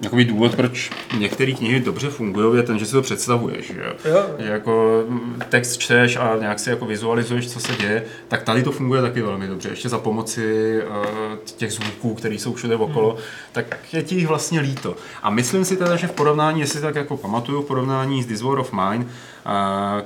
[0.01, 3.67] Jakoby důvod, proč některé knihy dobře fungují, je ten, že si to představuješ.
[3.67, 4.25] Že, jo?
[4.37, 5.03] Jako
[5.49, 9.21] text čteš a nějak si jako vizualizuješ, co se děje, tak tady to funguje taky
[9.21, 9.69] velmi dobře.
[9.69, 13.19] Ještě za pomoci uh, těch zvuků, které jsou všude okolo, hmm.
[13.51, 14.95] tak je ti jich vlastně líto.
[15.23, 18.41] A myslím si teda, že v porovnání, jestli tak jako pamatuju, v porovnání s This
[18.41, 20.01] War of Mine, uh,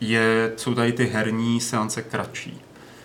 [0.00, 2.60] je, jsou tady ty herní seance kratší.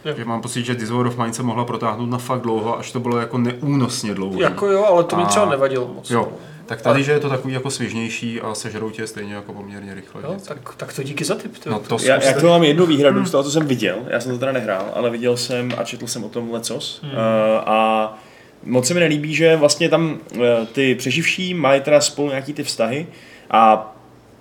[0.05, 0.13] Jo.
[0.17, 2.91] Že mám pocit, že This War of Mine se mohla protáhnout na fakt dlouho, až
[2.91, 4.41] to bylo jako neúnosně dlouho.
[4.41, 6.11] Jako jo, ale to mi A- třeba nevadilo moc.
[6.11, 6.27] Jo,
[6.65, 10.21] tak tady, že je to takový jako svěžnější a sežerou tě stejně jako poměrně rychle.
[10.23, 11.65] Jo, tak, tak to díky za tip.
[11.65, 13.95] No to Já, já k tomu mám jednu výhradu z toho, co jsem viděl.
[14.07, 17.01] Já jsem to teda nehrál, ale viděl jsem a četl jsem o tom lecos.
[17.03, 17.11] Hmm.
[17.11, 17.17] Uh,
[17.65, 18.17] a
[18.63, 20.41] moc se mi nelíbí, že vlastně tam uh,
[20.73, 23.07] ty přeživší mají teda spolu nějaký ty vztahy
[23.51, 23.91] a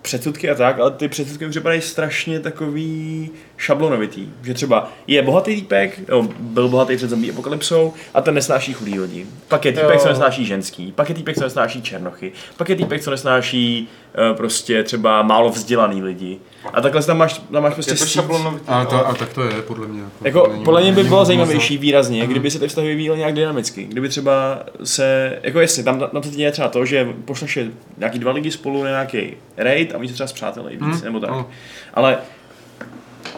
[0.03, 4.29] předsudky a tak, ale ty předsudky mi připadají strašně takový šablonovitý.
[4.43, 9.01] Že třeba je bohatý týpek, jo, byl bohatý před zombie apokalypsou a ten nesnáší chudý
[9.01, 9.27] lidi.
[9.49, 9.99] Pak je týpek, Jo.
[9.99, 13.89] co nesnáší ženský, pak je týpek, co nesnáší černochy, pak je týpek, co nesnáší
[14.31, 16.39] uh, prostě třeba málo vzdělaný lidi.
[16.75, 18.65] A takhle tam máš, tam máš prostě Je to šablonovitý.
[18.69, 20.03] A, to, a tak to je, podle mě.
[20.25, 23.85] jako, není- podle mě by bylo zajímavější výrazně, kdyby se ty vztahy vyvíjely nějak dynamicky.
[23.85, 27.67] Kdyby třeba se, jako jestli, tam, tam se děje třeba to, že pošleš je
[27.99, 31.21] nějaký dva lidi spolu na nějaký raid a oni se třeba zpřátelejí víc, Hmm, nebo
[31.21, 31.31] tak.
[31.31, 31.47] no.
[31.95, 32.19] Ale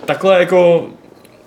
[0.07, 0.87] takhle jako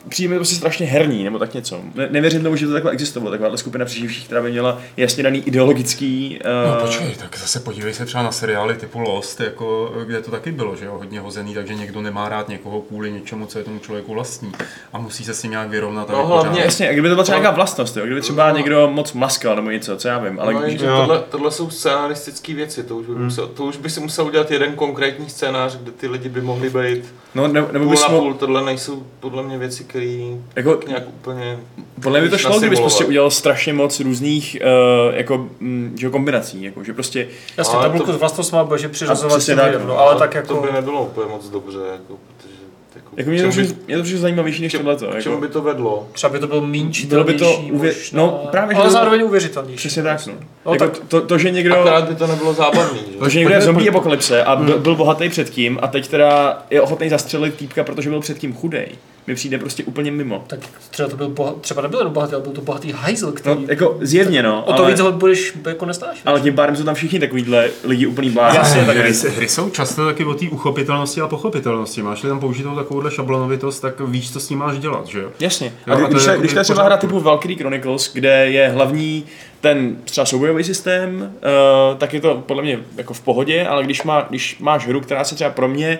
[0.09, 1.79] přijde mi to prostě strašně herní, nebo tak něco.
[1.95, 5.39] Ne, nevěřím tomu, že to takhle existovalo, takováhle skupina přeživších, která by měla jasně daný
[5.39, 6.39] ideologický...
[6.45, 10.31] No Uh, počkej, tak zase podívej se třeba na seriály typu Lost, jako, kde to
[10.31, 13.63] taky bylo, že jo, hodně hozený, takže někdo nemá rád někoho kvůli něčemu, co je
[13.65, 14.51] tomu člověku vlastní
[14.93, 16.09] a musí se s tím nějak vyrovnat.
[16.09, 18.05] No, hlavně- Jasně, a kdyby to byla třeba nějaká vlastnost, jo?
[18.05, 18.57] kdyby třeba No.
[18.57, 21.69] někdo moc maskal nebo něco, co já vím, ale Ale když, no, tohle, tohle jsou
[21.69, 25.77] scénaristické věci, to už, by musel, to už by si musel udělat jeden konkrétní scénář,
[25.77, 29.03] kde ty lidi by mohli být no, nebo, nebo půl bys na půl, tohle nejsou
[29.19, 31.59] podle mě věci, které jako, nějak úplně...
[32.01, 36.09] Podle mě by to šlo, kdybys prostě udělal strašně moc různých uh, jako, mm, že
[36.09, 39.87] kombinací, jako, že prostě, Jasně, Ale tabulku to- s vlastnostmi bude přiřazovat tak, no.
[39.87, 40.67] no, ale tak To jako...
[40.67, 42.55] by nebylo úplně moc dobře, jako, protože...
[42.95, 45.07] Jako, jako mě, to čemu přijde, by, mě to přijde zajímavější než tohleto.
[45.07, 46.07] k čemu Jako, by to vedlo?
[46.11, 48.87] Třeba by to byl méně Bylo by to čitelnější, uvě- možná, no, právě, že ale
[48.89, 49.77] to- zároveň uvěřitelnější.
[49.77, 50.33] přesně tak, no.
[50.65, 51.75] No, jako, tak- to, to, že někdo...
[51.79, 53.17] Akorát by to nebylo zábavný, že?
[53.17, 56.63] To, že někdo je zombie pojď- apokalypse a byl, byl bohatý předtím a teď teda
[56.69, 58.87] je ochotný zastřelit týpka, protože byl předtím chudej,
[59.27, 60.43] mi přijde prostě úplně mimo.
[60.47, 63.55] Tak třeba to byl boha, třeba nebyl jenom bohatý, ale byl to bohatý hajzl, který...
[63.61, 66.21] No, jako zjevně, no, o to ale, víc ho budeš jako nestáš.
[66.25, 68.57] ale tím pádem jsou tam všichni takovýhle lidi úplný blázni.
[68.59, 72.01] Jasně, tak hry, hry jsou často taky o té uchopitelnosti a pochopitelnosti.
[72.03, 75.31] Máš-li tam použitou takovouhle šablonovitost, tak víš, co s ním máš dělat, že jo?
[75.39, 75.73] Jasně.
[75.87, 78.69] Jo, A když, je to, když to je třeba hra typu Valkyrie Chronicles, kde je
[78.69, 79.25] hlavní
[79.61, 84.03] ten třeba soubojový systém, uh, tak je to podle mě jako v pohodě, ale když,
[84.03, 85.99] má, když máš hru, která se třeba pro mě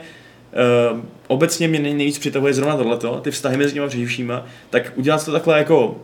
[0.92, 5.26] uh, obecně mě nej- nejvíc přitahuje zrovna tohleto, ty vztahy mezi těma přeživšíma, tak udělat
[5.26, 5.96] to takhle jako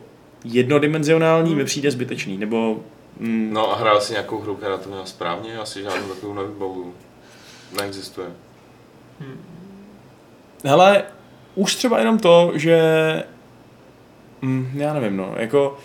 [0.44, 2.76] jednodimenzionální mi přijde zbytečný, nebo
[3.20, 5.52] mm, No a hrál si nějakou hru, která to měla správně?
[5.52, 6.94] Já si žádnou takovou nevybavuju.
[7.76, 8.26] Neexistuje.
[10.66, 11.02] Hele,
[11.54, 12.78] už třeba jenom to, že...
[14.42, 15.78] Mm, já nevím, no, jako...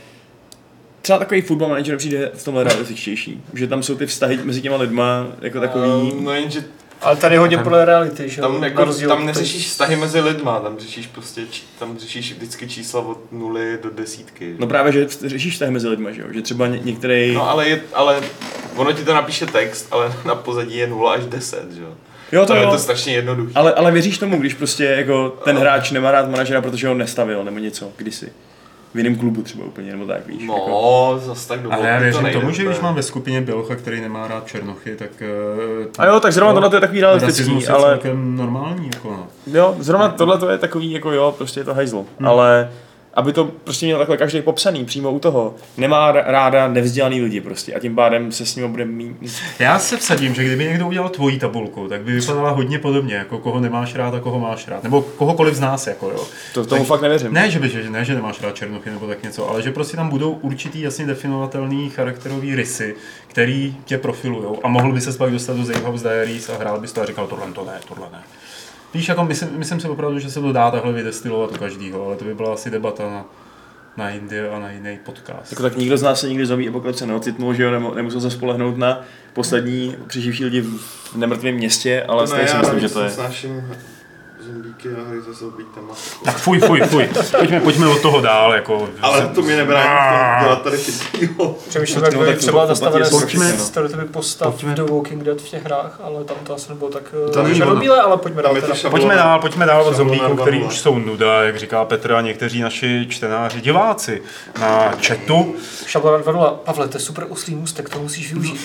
[1.02, 4.78] třeba takový football manager přijde v tomhle realističtější, že tam jsou ty vztahy mezi těma
[4.78, 6.64] lidma jako takový, No jenže
[7.02, 8.48] Ale tady hodně podle reality, že jo?
[8.48, 12.68] tam, jako, rozdíl tam neřešíš vztahy mezi lidma, tam řešíš prostě, či- tam řešíš vždycky
[12.70, 14.56] čísla od nuly do desítky.
[14.60, 17.70] no právě, že řešíš vztahy mezi lidma, že jo, že třeba ně, některý, No ale,
[17.70, 18.22] je, ale
[18.76, 21.94] ono ti to napíše text, ale na pozadí je 0 až 10, že jo?
[22.32, 23.52] Jo to To je jo, to strašně jednoduché.
[23.56, 27.44] ale, ale věříš tomu, když prostě jako ten hráč nemá rád manažera, protože ho nestavil,
[27.44, 28.32] nebo něco, kdysi.
[28.94, 30.42] V jiném klubu třeba úplně, nebo tak, víš.
[30.42, 30.54] Jako.
[30.70, 33.76] No, zas tak do Ale já věřím nejde tomu, že když mám ve skupině Bělocha,
[33.76, 35.10] který nemá rád Černochy, tak...
[35.22, 39.10] eh, A jo, tak zrovna tohle to je takový realistický, je ale celkem normální, jako
[39.12, 39.28] no.
[39.60, 42.28] jo, zrovna tohle to je takový, jako jo, prostě je to hajzl, Hmm.
[42.28, 42.72] ale
[43.14, 45.56] aby to prostě měl takhle každý popsaný přímo u toho.
[45.78, 49.16] Nemá ráda nevzdělaný lidi prostě a tím pádem se s ním bude mít.
[49.60, 53.38] Já se vsadím, že kdyby někdo udělal tvoji tabulku, tak by vypadala hodně podobně, jako
[53.38, 54.84] koho nemáš rád a koho máš rád.
[54.84, 56.26] Nebo kohokoliv z nás, jako jo.
[56.54, 57.34] To tomu Tak- fakt nevěřím.
[57.34, 59.98] Ne, že, by, že, ne, že nemáš rád černochy nebo tak něco, ale že prostě
[59.98, 62.96] tam budou určitý jasně definovatelný charakterový rysy,
[63.28, 66.80] který tě profilujou a mohl by se pak dostat do Zave House Diaries a hrál
[66.80, 68.20] bys to a říkal tohle to ne, tohle ne.
[68.94, 72.16] Víš, jako myslím, myslím si opravdu, že se to dá takhle vydestilovat u každého, ale
[72.16, 73.26] to by byla asi debata na,
[73.98, 75.52] na Indie a na jiný podcast.
[75.52, 78.32] Jako tak nikdo z nás se nikdy zombie apokalypse neocitnul, že jo, nemo- nemusel se
[78.32, 79.02] spolehnout na
[79.34, 83.10] poslední přeživší lidi v nemrtvém městě, ale stejně si já myslím, že to je.
[83.10, 83.72] Snáším
[84.54, 85.94] zombíky a hry se zombíkama.
[86.26, 87.10] Tak fuj, fuj, fuj.
[87.40, 88.90] Pojďme, pojďme od toho dál, jako...
[89.02, 89.90] Ale to mi nebrání
[90.46, 91.56] dělat tady chytrýho.
[91.70, 95.66] Přemýšlím, No, jak tak by třeba s- stereotypy postav Pojďme- do Walking Dead v těch
[95.66, 97.04] hrách, ale tam to asi nebylo tak
[97.44, 98.56] není černobílé, ale pojďme dál.
[98.90, 102.62] Pojďme dál, pojďme dál od zombíků, který už jsou nuda, jak říká Petr a někteří
[102.62, 104.22] naši čtenáři, diváci
[104.60, 105.56] na chatu.
[105.86, 106.54] Šablona 2.0.
[106.56, 108.62] Pavle, to je super oslý můstek, to musíš využít.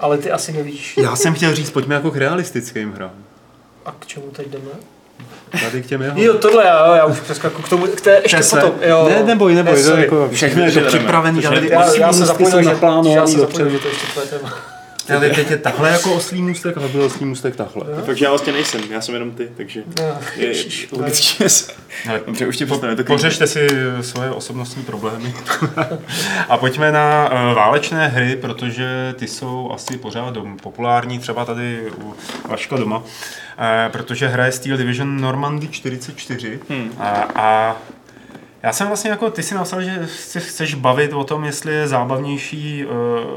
[0.00, 0.96] Ale ty asi nevíš.
[0.96, 3.10] Já jsem chtěl říct, pojďme jako k realistickým hrám.
[3.86, 4.70] A k čemu teď jdeme?
[5.62, 6.22] Tady k těm jeho.
[6.22, 8.60] Jo, tohle já, já už přeskaku k tomu, k té ještě Přesně.
[8.60, 8.74] potom.
[8.82, 9.08] Jo.
[9.08, 12.12] Ne, neboj, neboj, Ne, to jako všechno je to připravený, ale ty Já, oslí já
[12.12, 12.70] se zapomněl, že,
[13.04, 14.75] že já se zapomněl, že to ještě tvoje téma.
[15.10, 17.84] Ale teď je takhle jako oslý můstek, ale byl oslý můstek takhle.
[18.06, 20.52] Takže já vlastně nejsem, já jsem jenom ty, takže Jo, je
[20.92, 21.44] logicky
[22.26, 23.68] Dobře, už tě potom, to Pořešte si
[24.00, 25.34] svoje osobnostní problémy.
[26.48, 31.90] a pojďme na uh, válečné hry, protože ty jsou asi pořád dom, populární, třeba tady
[32.02, 32.14] u
[32.48, 32.98] Vaška doma.
[32.98, 33.04] Uh,
[33.88, 36.92] protože hraje Steel Division Normandy 44 Hmm.
[36.98, 37.76] a, a
[38.62, 41.88] já jsem vlastně jako, ty si napsal, že se chceš bavit o tom, jestli je
[41.88, 42.92] zábavnější uh,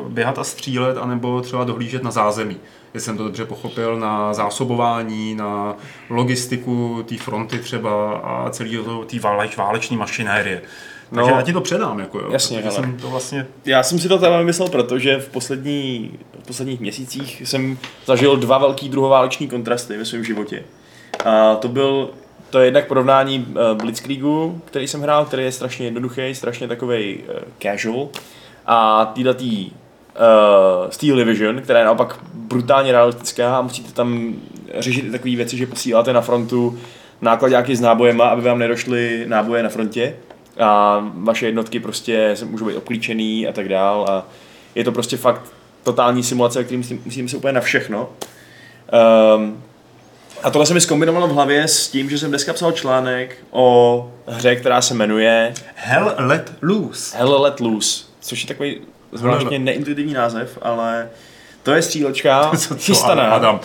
[0.10, 2.58] běhat a střílet, anebo třeba dohlížet na zázemí.
[2.93, 5.75] Jestli jsem to dobře pochopil, na zásobování, na
[6.10, 10.62] logistiku té fronty třeba a celý to, té váleč, váleční mašinérie.
[11.15, 11.38] Takže No.
[11.38, 12.27] já ti to předám, jako jo.
[12.32, 12.71] Jasně, hele.
[12.71, 13.47] jsem to vlastně...
[13.65, 16.12] Já jsem si to téma vymyslel, protože v, poslední,
[16.43, 20.63] v posledních měsících jsem zažil dva velký druhováleční kontrasty ve svém životě.
[21.25, 22.10] A to byl
[22.50, 27.18] to je jednak porovnání uh, Blitzkriegu, který jsem hrál, který je strašně jednoduchý, strašně takový
[27.18, 28.08] uh, casual.
[28.66, 34.36] A týhletý uh, Steel Division, která je naopak brutálně realistická a musíte tam
[34.78, 36.80] řešit takové věci, že posíláte na frontu
[37.22, 40.16] nákladňáky s nábojema, aby vám nedošly náboje na frontě
[40.60, 44.28] a vaše jednotky prostě můžou být obklíčený a tak dál a
[44.76, 45.42] je to prostě fakt
[45.84, 48.10] totální simulace, který musím, musím se úplně na všechno.
[49.36, 49.64] Um,
[50.43, 54.12] a tohle se mi zkombinovalo v hlavě s tím, že jsem dneska psal článek o
[54.28, 57.17] hře, která se jmenuje Hell let loose.
[57.17, 61.10] Hell Let Loose, což je takový zvláštně neintuitivní název, ale
[61.63, 63.32] to je střílečka Co, co, chystaná.
[63.32, 63.60] Adam.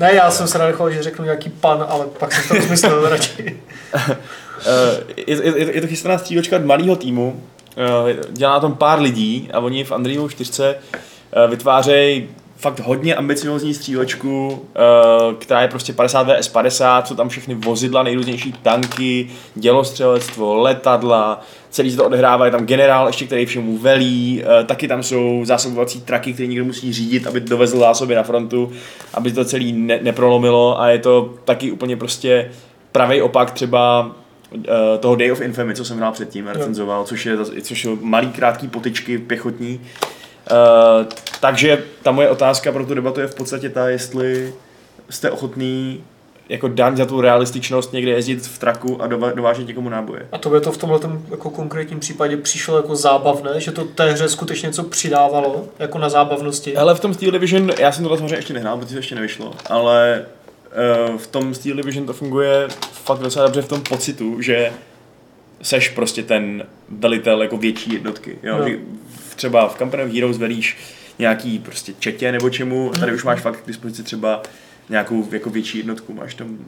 [0.00, 3.60] Ne, já jsem se nadechoval, že řeknu nějaký pan, ale pak jsem to rozmyslel radši.
[3.94, 7.42] Eh, je, je, je to chystaná střílečka od malého týmu,
[7.76, 10.76] eh, dělá na tom pár lidí a oni v Unrealu 4 eh,
[11.48, 17.54] vytvářejí fakt hodně ambiciozní střílečku, eh, která je prostě 50 vs 50, jsou tam všechny
[17.54, 21.40] vozidla, nejrůznější tanky, dělostřelectvo, letadla,
[21.70, 25.40] celý se to odehrává, je tam generál ještě, který všemu velí, eh, taky tam jsou
[25.44, 28.72] zásobovací traky, které někdo musí řídit, aby dovezl zásoby na frontu,
[29.14, 32.50] aby to celý ne- neprolomilo a je to taky úplně prostě
[32.92, 34.10] pravý opak třeba
[34.54, 38.28] eh, toho Day of Infamy, co jsem hrál předtím, recenzoval, což, je, což jsou malý,
[38.30, 39.80] krátký potyčky pěchotní.
[40.50, 41.06] Uh,
[41.40, 44.54] takže ta moje otázka pro tu debatu je v podstatě ta, jestli
[45.10, 46.04] jste ochotný
[46.48, 50.28] jako daň za tu realističnost někde jezdit v traku a dova- dovážet někomu náboje.
[50.32, 54.12] A to by to v tomhle jako konkrétním případě přišlo jako zábavné, že to té
[54.12, 56.76] hře skutečně něco přidávalo, jako na zábavnosti.
[56.76, 59.52] Ale v tom Steel Division, já jsem to samozřejmě ještě nehrál, protože to ještě nevyšlo,
[59.66, 60.24] ale
[61.10, 64.72] uh, v tom Steel Division to funguje fakt docela dobře v tom pocitu, že
[65.62, 68.38] seš prostě ten velitel jako větší jednotky.
[68.42, 68.58] Jo?
[68.58, 68.68] No.
[68.68, 68.78] Že
[69.36, 70.78] třeba v Company of Heroes velíš
[71.18, 74.42] nějaký prostě četě nebo čemu, a tady už máš fakt k dispozici třeba
[74.88, 76.58] nějakou jako větší jednotku, máš tam.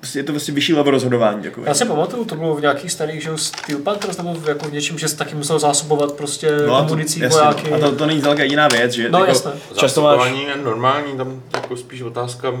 [0.00, 1.42] Prostě je to vlastně vyšší level rozhodování.
[1.42, 1.68] Takové.
[1.68, 4.72] Já si pamatuju, to bylo v nějakých starých, že Steel Panthers, nebo v, jako v
[4.72, 7.70] něčem, že jsi taky musel zásobovat prostě No a to, municí jasně, vojáky.
[7.72, 9.52] a to, to není zdaleka jediná věc, že No, jako, jasné.
[9.76, 12.60] často máš, je normální, tam jako spíš otázka, uh,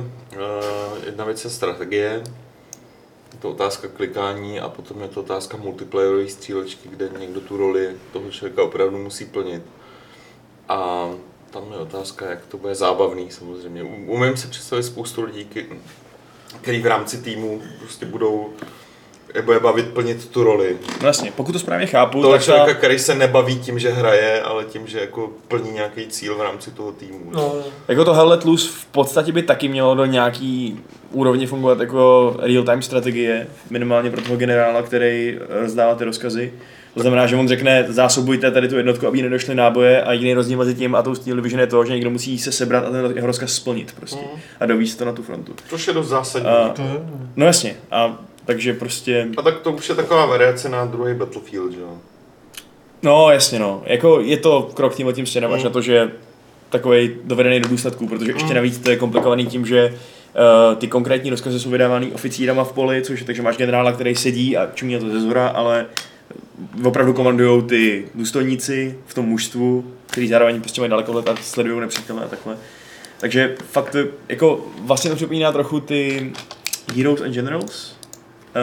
[1.06, 2.22] jedna věc je strategie,
[3.44, 8.30] to otázka klikání a potom je to otázka multiplayerové střílečky, kde někdo tu roli toho
[8.30, 9.62] člověka opravdu musí plnit.
[10.68, 11.10] A
[11.50, 13.82] tam je otázka, jak to bude zábavný samozřejmě.
[13.82, 15.48] Umím si představit spoustu lidí,
[16.60, 18.52] který v rámci týmu prostě budou
[19.42, 20.76] bude bavit plnit tu roli.
[21.00, 23.90] no jasně, pokud to správně chápu, Toho tak člověka, ta, který se nebaví tím, že
[23.90, 27.20] hraje, ale tím, že jako plní nějaký cíl v rámci toho týmu.
[27.32, 27.54] No,
[27.88, 32.82] jako to Hellet Loose v podstatě by taky mělo do nějaký úrovně fungovat jako real-time
[32.82, 36.52] strategie, minimálně pro toho generála, který rozdává ty rozkazy.
[36.94, 40.58] To znamená, že on řekne, zásobujte tady tu jednotku, aby nedošly náboje a jediný rozdíl
[40.58, 43.12] mezi tím a tou Steel Division je to, že někdo musí se sebrat a ten
[43.14, 44.40] jeho rozkaz splnit prostě Mhm.
[44.60, 45.52] a dovíst to na tu frontu.
[45.68, 46.48] Což je dost zásadní.
[46.48, 46.88] A, To je,
[47.36, 51.72] no jasně, a takže prostě, A tak to už je taková variace na druhý Battlefield,
[51.72, 51.98] že jo?
[53.02, 55.64] no jasně no, jako je to krok tímhle tím směrem až Mm.
[55.64, 56.10] na to, že
[56.70, 58.54] takový dovedený do důsledků, protože ještě Mm.
[58.54, 59.94] navíc to je komplikovaný tím, že
[60.68, 64.14] Uh, ty konkrétní rozkazy jsou vydávány oficírama v poli, což je takže máš generála, který
[64.14, 65.86] sedí a čumí na to ze zhora, ale
[66.84, 71.80] opravdu komandují ty důstojníci v tom mužstvu, který zároveň prostě mají daleko let a sledují
[71.80, 72.56] nepřítele a takhle.
[73.20, 73.96] Takže fakt
[74.28, 76.32] jako vlastně to připomíná trochu ty
[76.96, 77.96] Heroes and Generals.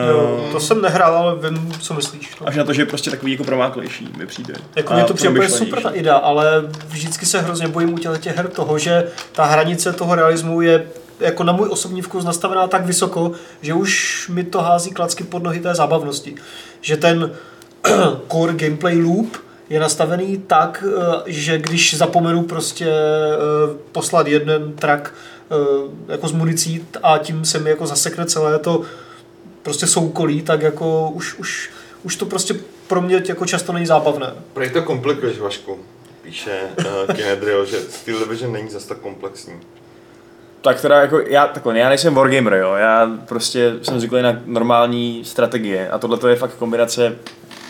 [0.09, 2.31] Jo, Eh, to jsem nehrál, ale vím, co myslíš.
[2.41, 2.47] No.
[2.47, 4.53] Až na to, že je prostě takový jako promáklejší, mi přijde.
[4.75, 8.47] Jako mě to přijde super ta idea, ale vždycky se hrozně bojím u těch her
[8.47, 10.85] toho, že ta hranice toho realismu je
[11.19, 15.43] jako na můj osobní vkus nastavená tak vysoko, že už mi to hází klacky pod
[15.43, 16.35] nohy té zábavnosti.
[16.81, 17.31] Že ten
[18.31, 19.37] core gameplay loop
[19.69, 23.37] je nastavený tak, eh, že když zapomenu prostě eh,
[23.91, 25.13] poslat jeden track
[25.51, 25.55] eh,
[26.07, 28.81] jako s municí a tím se mi jako zasekne celé to
[29.63, 31.69] prostě soukolí, tak jako už, už,
[32.03, 32.55] už to prostě
[32.87, 34.33] pro mě jako často není zábavné.
[34.53, 35.79] Prej to komplikuješ, Vašku.
[36.21, 39.53] Píše uh, Kinedril, že Steel Division není zas tak komplexní.
[40.61, 45.25] Tak teda jako já, takhle, já nejsem wargamer, jo, já prostě jsem zvyklý na normální
[45.25, 47.15] strategie a tohle to je fakt kombinace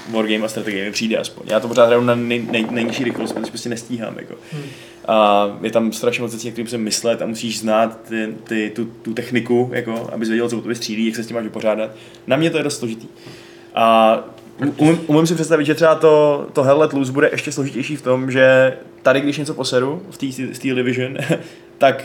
[0.10, 1.48] wargame a strategie, mi přijde aspoň.
[1.48, 4.36] Já to pořád hraju na nej, nej, nejnižší rychlost, protože prostě nestíhám, jako.
[4.52, 4.64] Hmm.
[5.12, 8.86] A je tam strašně moc věcí, na musím myslet a musíš znát ty, ty, tu,
[8.86, 11.92] tu, techniku, jako, aby věděl, co po tobě střílí, jak se s tím máš vypořádat.
[12.28, 13.08] Na mě to je dost složitý.
[13.76, 14.18] A
[14.78, 18.02] umím, umím si představit, že třeba to, to Hell Let Loose bude ještě složitější v
[18.02, 21.18] tom, že tady, když něco poseru v té Steel Division,
[21.78, 22.04] tak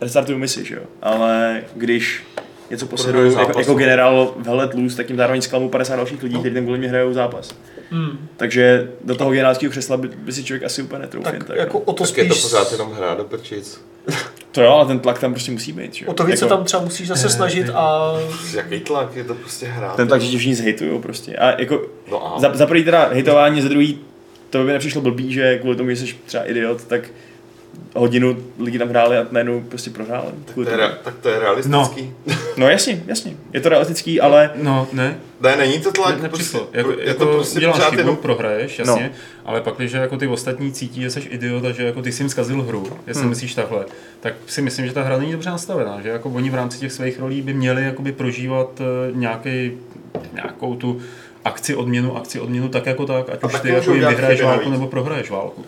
[0.00, 0.82] restartuju misi, že jo.
[1.02, 2.22] Ale když
[2.70, 3.78] něco posedu jako, jako no.
[3.78, 6.88] generál v Hellet Loose, tak tím zároveň zklamu 50 dalších lidí, kteří tam kvůli mě
[6.88, 7.54] hrajou zápas.
[7.90, 8.28] Hmm.
[8.36, 11.24] Takže do toho generálského křesla by, by si člověk asi úplně netroufl.
[11.24, 11.84] Tak, jen jako no.
[11.84, 13.80] o to tak je to spíš, pořád jenom hra do prčic.
[14.52, 15.94] To jo, ale ten tlak tam prostě musí být.
[15.94, 16.06] Že?
[16.06, 18.12] o to víc se jako, tam třeba musíš zase snažit a
[18.54, 19.94] Jaký tlak, je to prostě hra.
[19.94, 21.36] Ten tlak, že tě všichni zhejtujou prostě.
[21.36, 23.98] A jako No a za, za prvý teda hejtování, za druhý
[24.50, 27.02] to by mi nepřišlo blbý, že kvůli tomu, že jsi třeba idiot, tak
[27.96, 30.26] hodinu lidi tam hráli a najednou prostě prohráli.
[30.46, 32.12] to Kvůli je, re- tak to je realistický.
[32.26, 32.34] No.
[32.56, 33.32] No jasně, jasně.
[33.52, 36.60] Je to realistický, ale no, ne, Ne, není to tlak, ne, nepřišlo.
[36.60, 39.08] prostě, Jako, je jako to prostě uděláš chybu, jenom prohraješ, jasně, No.
[39.08, 39.14] no.
[39.44, 42.22] ale pak, když jako ty ostatní cítí, že jsi idiot a že jako ty jsi
[42.22, 43.30] jim zkazil hru, jestli Hmm.
[43.30, 43.84] myslíš takhle,
[44.20, 46.92] tak si myslím, že ta hra není dobře nastavená, že jako oni v rámci těch
[46.92, 49.72] svých rolí by měli jakoby prožívat uh, nějaký,
[50.32, 51.00] nějakou tu
[51.44, 54.86] akci odměnu, akci odměnu tak jako tak, ať A už ty jako vyhraješ válku nebo
[54.86, 55.64] prohraješ válku.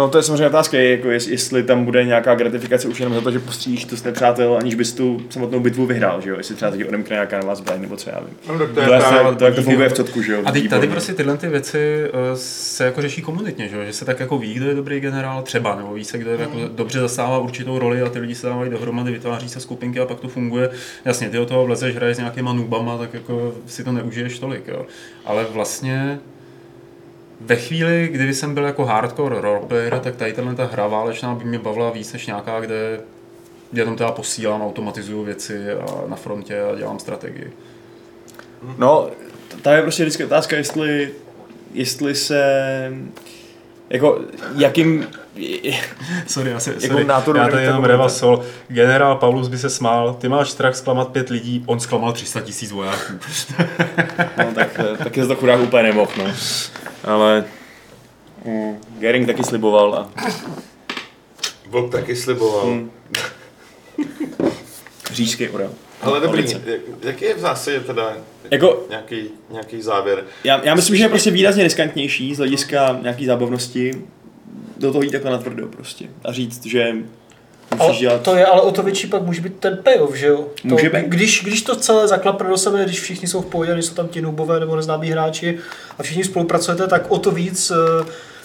[0.00, 3.14] No to je samozřejmě otázka, je, jako jest, jestli tam bude nějaká gratifikace už jenom
[3.14, 6.36] za to, že postřílíš tu nepřátel, aniž bys tu samotnou bitvu vyhrál, že jo?
[6.36, 8.36] Jestli třeba taky odemkne nějaká nová zbraň, nebo co já vím.
[8.48, 10.42] No, tak to To, je je, právě to, jak to funguje v cotku, že jo?
[10.44, 13.84] A teď tady prostě tyhle ty věci uh, se jako řeší komunitně, že, jo?
[13.84, 16.40] že se tak jako ví, kdo je dobrý generál třeba, nebo ví se, kdo je
[16.40, 20.06] jako dobře zastává určitou roli a ty lidi se dávají dohromady, vytváří se skupinky a
[20.06, 20.70] pak to funguje.
[21.04, 24.68] Jasně, ty do toho vlezeš, hraješ s nějakýma nubama, tak jako si to neužiješ tolik,
[24.68, 24.86] jo.
[25.24, 26.20] Ale vlastně
[27.40, 31.58] ve chvíli, kdy jsem byl jako hardcore roleplayer, tak tady ta hra válečná by mě
[31.58, 33.00] bavila víc než nějaká, kde
[33.72, 37.52] jenom teda posílám, automatizuju věci a na frontě a dělám strategii.
[38.78, 39.10] No,
[39.48, 41.10] t- tam je prostě vždycky otázka, jestli,
[41.72, 42.92] jestli se
[43.90, 44.20] jako
[44.56, 45.06] jakým,
[46.26, 48.08] Sorry, já, se, Jakou sorry, nátoru já tady jenom to Reva.
[48.08, 48.42] Sol.
[48.68, 52.72] Generál Paulus by se smál, ty máš strach zklamat pět lidí, on zklamal 300 tisíc
[52.72, 53.12] vojáků.
[54.38, 56.24] no tak, tak je to chudák úplně nemohl, no.
[57.04, 57.44] Ale
[58.44, 60.08] mm, Gering taky sliboval a
[61.70, 62.66] Vlk taky sliboval.
[62.66, 62.90] Hmm.
[65.12, 65.70] říšský orel.
[66.02, 66.60] Ale dobrý, Ulice.
[66.66, 68.16] jak, jaký je v zásadě teda
[68.50, 70.24] Jako, nějaký, nějaký závěr?
[70.44, 74.04] já, já myslím, že je prostě výrazně riskantnější z hlediska nějaký zábavnosti
[74.76, 76.92] do toho jít takhle natvrdo prostě a říct, že
[77.74, 78.22] Musíš Ale dělat...
[78.22, 80.36] to je ale o to větší pak může být ten payoff, že jo?
[80.62, 81.04] To, Může být.
[81.06, 84.08] Když, když to celé zaklapne do sebe, když všichni jsou v pohodě, když jsou tam
[84.08, 85.58] ti nubové nebo neznámí hráči
[85.98, 87.76] a všichni spolupracujete, tak o to víc uh,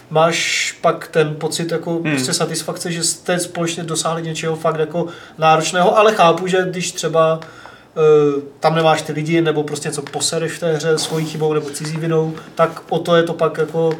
[0.09, 2.03] máš pak ten pocit jako hmm.
[2.03, 7.39] prostě satisfakce, že jste společně dosáhli něčeho fakt jako náročného, ale chápu, že když třeba
[7.39, 11.69] uh, tam nemáš ty lidi, nebo prostě něco posereš v té hře svojí chybou nebo
[11.69, 13.97] cizí vinou, tak o to je to pak jako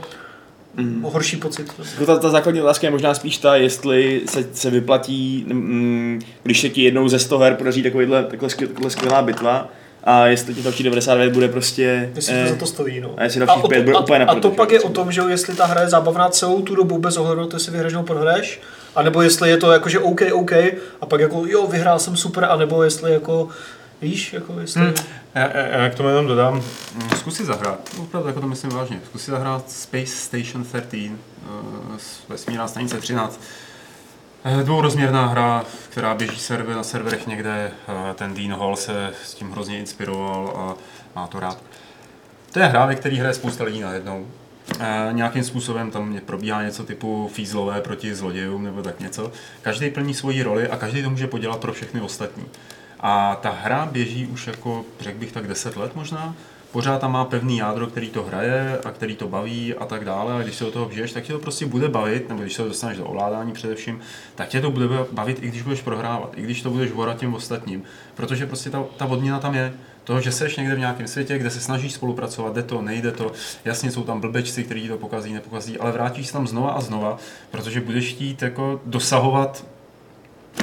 [0.78, 1.02] Mm.
[1.02, 1.72] horší pocit.
[1.92, 6.62] Jako ta, ta základní otázka je možná spíš ta, jestli se, se vyplatí, mm, když
[6.62, 9.70] se ti jednou ze 100 her podaří takovýhle, takhle, skvěl- takhle skvělá bitva,
[10.06, 12.12] a jestli ti další 99 bude prostě...
[12.16, 13.14] Jestli to za to stojí, no.
[13.18, 14.90] a jestli dalších o pět to, bude a, úplně na a to pak je o
[14.90, 17.56] tom, že jo, jestli ta hra je zábavná celou tu dobu bez ohledu na to,
[17.56, 18.62] jestli vyhraješ nebo prohraješ,
[18.96, 20.52] anebo jestli je to jako, že OK, OK,
[21.02, 23.50] a pak jako jo, vyhrál jsem super, anebo jestli jako,
[24.02, 24.82] víš, jako jestli...
[24.82, 24.94] Hmm.
[25.36, 26.54] Já, já, já k tomu jenom dodám,
[26.96, 30.94] mm, zkus si zahrát, opravdu jako to myslím vážně, zkus si zahrát Space Station 13,
[31.02, 31.98] uh,
[32.30, 33.40] vesmírná stanice 13.
[34.48, 39.34] Eh, Dvourozměrná hra, která běží server na serverech někde, eh, ten Dean Hall se s
[39.34, 40.76] tím hrozně inspiroval a
[41.16, 41.64] má to rád.
[42.52, 44.28] To je hra, ve které hraje spousta lidí najednou.
[44.80, 49.32] E, nějakým způsobem tam probíhá něco typu fízlové proti zlodějům nebo tak něco.
[49.62, 52.44] Každý plní svoji roli a každý to může podělat pro všechny ostatní.
[53.00, 56.36] A ta hra běží už jako, řekl bych tak 10 let možná.
[56.76, 60.34] Pořád tam má pevný jádro, který to hraje a který to baví a tak dále.
[60.34, 62.62] A když se do toho vžiješ, tak tě to prostě bude bavit, nebo když se
[62.62, 64.00] to dostaneš do ovládání především,
[64.36, 67.34] tak tě to bude bavit, i když budeš prohrávat, i když to budeš vorat těm
[67.34, 67.84] ostatním.
[68.16, 69.74] Protože prostě ta, ta odměna tam je.
[70.04, 73.32] Toho, že seš někde v nějakém světě, kde se snažíš spolupracovat, jde to, nejde to,
[73.66, 77.18] jasně jsou tam blbečci, kteří to pokazí, nepokazí, ale vrátíš se tam znova a znova,
[77.52, 79.66] protože budeš chtít jako dosahovat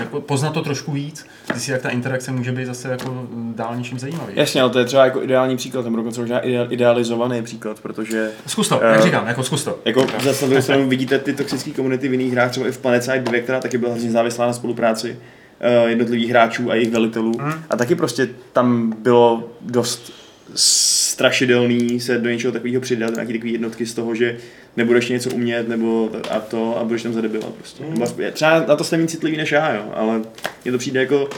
[0.01, 3.99] jako poznat to trošku víc, zjistit, jak ta interakce může být zase jako dál něčím
[3.99, 4.33] zajímavý.
[4.37, 8.31] Jasně, ale to je třeba jako ideální příklad, nebo dokonce možná ide- idealizovaný příklad, protože
[8.47, 9.79] Zkus to, Eh, jak říkám, jako zkus to.
[9.85, 12.79] jako zase na druhou stranu vidíte ty toxické komunity v jiných hrách, třeba i v
[12.79, 15.17] Planet Side 2, která taky byla hrozně závislá na spolupráci
[15.61, 17.33] eh, jednotlivých hráčů a jejich velitelů.
[17.71, 20.13] A taky prostě tam bylo dost
[20.55, 24.37] strašidelný se do něčeho takového přidat, nějaký takový jednotky z toho, že
[24.77, 27.85] nebudeš něco umět, nebo a to, a budeš tam za debila prostě.
[28.03, 30.21] Aspoň- Třeba na to jste méně citlivý než já, jo, ale
[30.65, 31.29] mně to přijde jako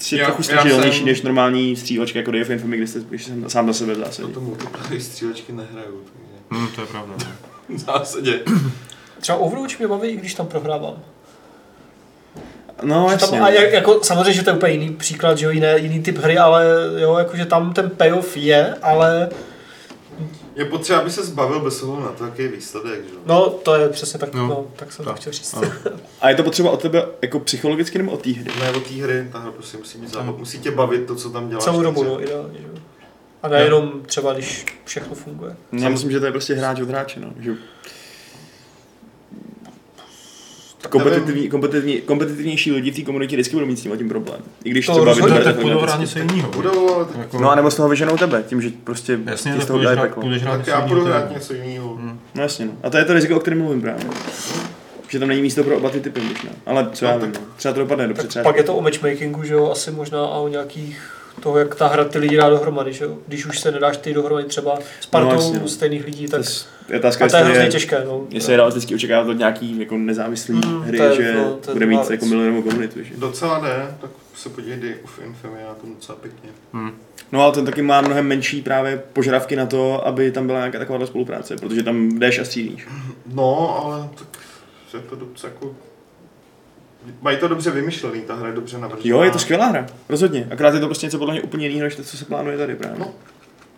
[0.00, 3.00] si Já- trochu já strašidelnější jsem- než normální střílečka jako Day of Infamy, kde jste
[3.08, 4.28] když jsem sám za sebe v Na zásadě.
[4.32, 7.14] to multiplayer střílečky nehraju, takže Hmm, to je pravda.
[7.68, 8.40] v zásadě.
[9.20, 10.94] Třeba Overwatch mě baví, i když tam prohrávám.
[12.82, 13.38] No, Že jasně.
[13.38, 16.02] tam, a jak, jako, samozřejmě, že to je úplně jiný příklad, že jo, jiné, jiný
[16.02, 16.64] typ hry, ale
[16.98, 19.28] jo, jakože tam ten payoff je, ale
[20.54, 23.14] Je potřeba, aby se zbavil bez ohledu na to, jaký je výsledek, že?
[23.14, 23.20] jo?
[23.26, 25.20] no, to je přesně tak, no, No, tak jsem to tak.
[25.20, 25.54] chtěl říct.
[26.20, 28.50] A je to potřeba od tebe jako psychologicky nebo od té hry?
[28.60, 31.30] Ne, od té hry, ta hra prostě musí být zábava, musí tě bavit to, co
[31.30, 31.64] tam děláš.
[31.64, 32.74] Celou dobu, no, ideálně, že jo.
[33.42, 35.56] A nejenom třeba, když všechno funguje.
[35.72, 37.32] Já myslím, že to je prostě hráč od hráče, no.
[37.40, 37.54] Že...
[40.88, 44.40] Kompetitivní, kompetitivní, kompetitivnější lidi v té komunitě vždycky budou mít s tím tím problém.
[44.64, 46.18] I když To třeba vyberete tak budou takhle hrát něco.
[46.18, 46.50] jiného.
[46.50, 49.50] Budou, ale tak, Jako, No a nebo z toho vyženou tebe, tím, že prostě jasně,
[49.52, 50.22] ti tak z toho dají peklo.
[50.22, 51.94] tak něco já jiného, budu hrát něco jiného.
[51.94, 52.20] Hmm.
[52.34, 52.72] No jasně, no.
[52.82, 54.04] A to je to riziko, o kterém mluvím právě.
[55.08, 56.50] Že tam není místo pro oba ty typy možná.
[56.66, 57.46] Ale co já No, vím, tak- no.
[57.56, 58.42] třeba to dopadne dobře, Tak třeba.
[58.42, 61.02] pak je to o matchmakingu, že jo, asi možná a o nějakých
[61.42, 63.04] toho, jak ta hra ty lidi dá dohromady, že.
[63.28, 65.68] Když už se nedáš ty dohromady třeba s partou No, jasně, no.
[65.68, 66.46] stejných lidí, To tak
[66.88, 68.24] je otázka, a to je hrozně je, těžké, no.
[68.30, 71.96] jestli je realisticky očekávat od nějaký jako nezávislý Mm, hry, je- že no, bude mít
[71.96, 72.10] věc.
[72.10, 73.10] jako milionovou komunitu, že?
[73.16, 76.50] Docela ne, tak se podívej Day of Infamy, já to docela pěkně.
[76.72, 76.90] Hmm.
[77.32, 80.78] No ale ten taky má mnohem menší právě požadavky na to, aby tam byla nějaká
[80.78, 82.86] taková spolupráce, protože tam jdeš a střílíš.
[83.34, 84.42] No, ale tak
[84.94, 85.74] je to docela jako...
[87.20, 89.16] Mají to dobře vymyšlený, ta hra je dobře navržená.
[89.16, 90.48] Jo, je to skvělá hra, rozhodně.
[90.50, 92.74] Akorát je to prostě něco podle mě úplně jiného, než to, co se plánuje tady
[92.74, 92.98] právě.
[92.98, 93.10] No.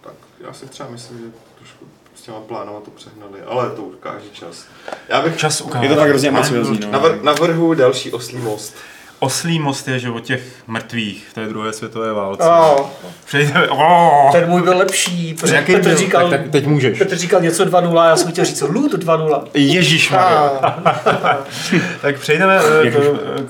[0.01, 0.13] Tak
[0.47, 1.25] já si třeba myslím, že
[1.59, 4.67] trošku s těma plánama to přehnali, ale to ukáže čas.
[5.09, 5.85] Já bych Čas ukáže.
[5.85, 6.91] Je to fakt hrozně ambiciozní, no.
[7.01, 8.75] navr- navrhu další oslý most.
[9.19, 12.43] Oslý most je, že o těch mrtvých v té druhé světové válce.
[12.45, 12.87] Oh,
[13.27, 15.97] Přejdeme, oh, ten můj byl lepší, protože Jaký Petr byl?
[15.99, 16.99] říkal, Tak, tak teď můžeš.
[16.99, 19.45] Petr říkal něco 2.0 a já jsem chtěl říct Loot 2.0.
[19.55, 21.39] Ježíš Ah,
[22.03, 22.95] Tak přejdeme eh, k,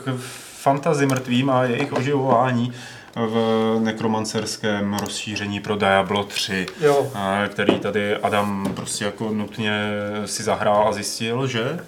[0.05, 0.15] k
[0.63, 2.73] fantazi mrtvým a jejich oživování
[3.17, 7.07] v nekromancerském rozšíření pro Diablo 3, jo.
[7.45, 9.91] eh, který tady Adam prostě jako nutně
[10.27, 11.79] si zahrál a zjistil, že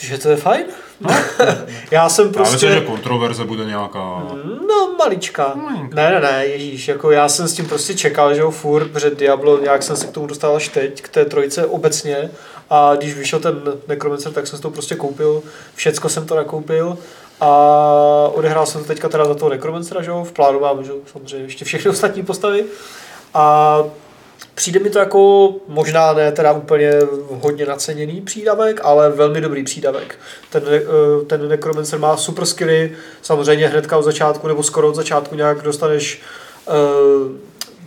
[0.00, 0.62] Že to je fajn?
[1.90, 2.50] já jsem prostě...
[2.50, 2.66] prostě...
[2.66, 4.22] já myslím, že kontroverze bude nějaká.
[4.68, 5.52] No, malička.
[5.54, 5.96] Malinka.
[5.96, 9.10] Ne, ne, ne, ježíš, jako já jsem s tím prostě čekal, že jo, furt, protože
[9.10, 12.30] Diablo, nějak jsem se k tomu dostal až teď, k té trojce obecně.
[12.70, 15.42] A když vyšel ten Necromancer, tak jsem si to prostě koupil,
[15.74, 16.98] všecko jsem to nakoupil.
[17.40, 17.48] A
[18.32, 20.96] odehrál jsem to teďka teda za toho Necromancera, že jo, v plánu mám, že jo,
[21.12, 22.64] samozřejmě ještě všechny ostatní postavy.
[23.34, 23.76] A
[24.54, 26.92] Přijde mi to jako možná ne teda úplně
[27.28, 30.18] hodně naceněný přídavek, ale velmi dobrý přídavek.
[30.50, 32.92] Ten, eh, ten Necromancer má super skilly,
[33.22, 36.22] samozřejmě hnedka od začátku nebo skoro od začátku nějak dostaneš
[36.68, 36.74] uh,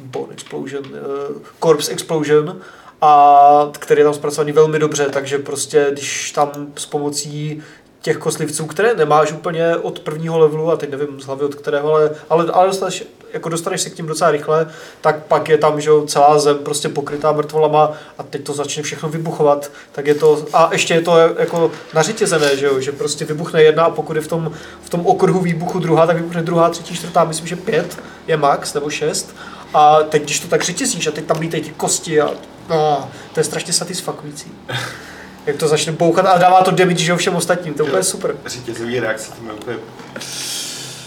[0.03, 2.61] Bone Explosion, uh, Corpse Explosion,
[3.01, 7.63] a který je tam zpracovaný velmi dobře, takže prostě když tam s pomocí
[8.01, 11.93] těch koslivců, které nemáš úplně od prvního levelu, a teď nevím z hlavy od kterého,
[11.93, 13.03] ale, ale, ale dostaneš,
[13.33, 14.67] jako dostaneš se k tím docela rychle,
[15.01, 18.83] tak pak je tam že jo, celá zem prostě pokrytá mrtvolama a teď to začne
[18.83, 23.25] všechno vybuchovat, tak je to, a ještě je to jako nařetězené, že jo, že prostě
[23.25, 26.69] vybuchne jedna a pokud je v tom, v tom okruhu výbuchu druhá, tak vybuchne druhá,
[26.69, 29.35] třetí, čtvrtá, myslím, že pět je max, nebo šest,
[29.73, 32.29] a teď, když to tak řetězíš a teď tam lítají ty kosti a,
[32.69, 34.51] a to je strašně satisfakující
[35.45, 38.35] jak to začne bouchat a dává to damage že všem ostatním, to je úplně super.
[38.45, 39.77] Řetězový reakce, to mi úplně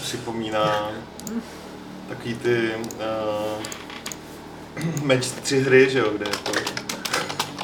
[0.01, 0.91] připomíná
[2.07, 3.63] takový ty uh,
[5.03, 6.51] match tři hry, že jo, kde jako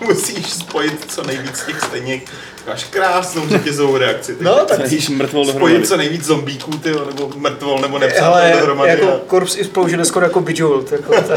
[0.04, 2.26] musíš spojit co nejvíc těch stejných
[2.68, 4.36] Máš krásnou řetězovou reakci.
[4.41, 5.88] No, tak Musíš mrtvol Spojit dohromady.
[5.88, 8.89] co nejvíc zombíků, ty, nebo mrtvol, nebo nepsat Ale dohromady.
[8.89, 10.91] jako a- Corpse Explosion je skoro jako Bejeweled.
[10.91, 11.34] Jako, to-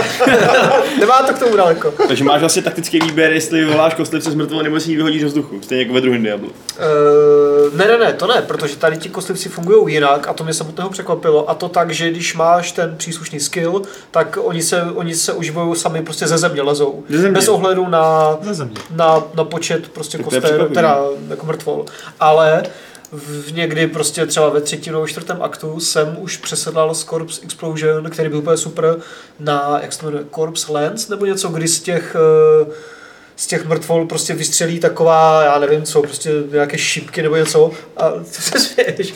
[1.00, 1.92] Nemá to k tomu daleko.
[2.08, 5.28] Takže máš vlastně taktický výběr, jestli vyvoláš kostlivce z mrtvol, nebo si ji vyhodíš do
[5.28, 5.60] vzduchu.
[5.62, 6.48] Stejně jako ve druhém Diablu.
[6.48, 10.54] Uh, ne, ne, ne, to ne, protože tady ti kostlivci fungují jinak a to mě
[10.54, 11.50] samotného překvapilo.
[11.50, 15.76] A to tak, že když máš ten příslušný skill, tak oni se, oni se užívají
[15.76, 17.04] sami prostě ze země lezou.
[17.08, 17.34] Ze země.
[17.38, 18.76] Bez ohledu na, země.
[18.90, 20.98] na, na počet prostě koster, teda
[21.28, 21.86] jako mrtvol.
[22.20, 22.62] Ale
[23.12, 28.10] v někdy prostě třeba ve třetím nebo čtvrtém aktu jsem už přesedlal z Corpse Explosion,
[28.10, 28.96] který byl úplně super,
[29.40, 32.72] na, jak se to jmenuje, Corpse Lens, nebo něco, kdy z těch eh,
[33.36, 38.10] z těch mrtvol prostě vystřelí taková, já nevím co, prostě nějaké šipky nebo něco a
[38.30, 39.14] co se směješ?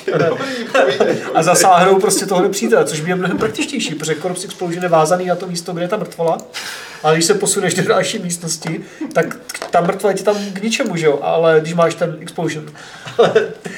[1.34, 5.26] a zasáhnou prostě toho nepřítele, což by je mnohem praktičtější, protože Corpse Explosion je vázaný
[5.26, 6.38] na to místo, kde je ta mrtvola,
[7.02, 8.80] ale když se posuneš do další místnosti,
[9.12, 9.36] tak
[9.70, 12.64] ta mrtva je ti tam k ničemu, že jo, ale když máš ten Explosion.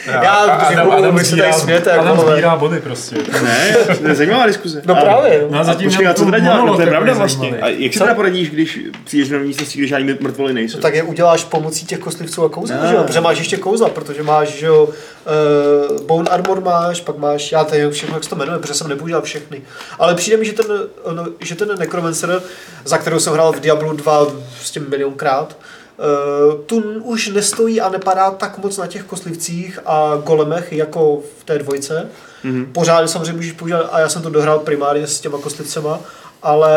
[0.06, 3.16] Já, protože Adam, se tady smějete, jako, Adam ale- sbírá body prostě.
[3.42, 4.82] Ne, to je zajímavá diskuze.
[4.84, 5.46] No právě.
[5.50, 6.64] No a zatím Počkej, a co teda dělat?
[6.64, 7.58] No, to je pravda vlastně.
[7.60, 7.98] A jak Co?
[7.98, 10.78] teda poradíš, když přijdeš na místnosti, kde žádný mrtvoly nejsou?
[10.80, 12.86] tak je uděláš pomocí těch kostlivců a kouzla, Ah.
[12.86, 13.02] že jo?
[13.04, 17.64] Protože máš ještě kouzla, protože máš, že jo, uh, bone armor máš, pak máš, já
[17.64, 19.62] tady všechno, jak se to jmenuje, protože jsem nepoužíval všechny.
[19.98, 20.66] Ale přijde mi, že ten,
[21.12, 22.42] no, že ten Necromancer,
[22.84, 24.26] za kterou jsem hrál v Diablu 2
[24.56, 25.56] prostě milionkrát,
[25.98, 31.44] Uh, tu už nestojí a nepadá tak moc na těch koslivcích a golemech jako v
[31.44, 32.08] té dvojce.
[32.44, 32.66] Mhm.
[32.72, 36.00] Pořád samozřejmě můžeš používat, a já jsem to dohrál primárně s těma kostlivcema,
[36.42, 36.70] ale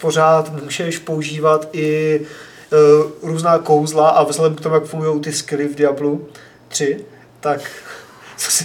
[0.00, 5.68] pořád můžeš používat i uh, různá kouzla a vzhledem k tomu, jak fungují ty skilly
[5.68, 6.28] v Diablu
[6.68, 7.04] 3,
[7.40, 7.60] tak
[8.36, 8.64] co si,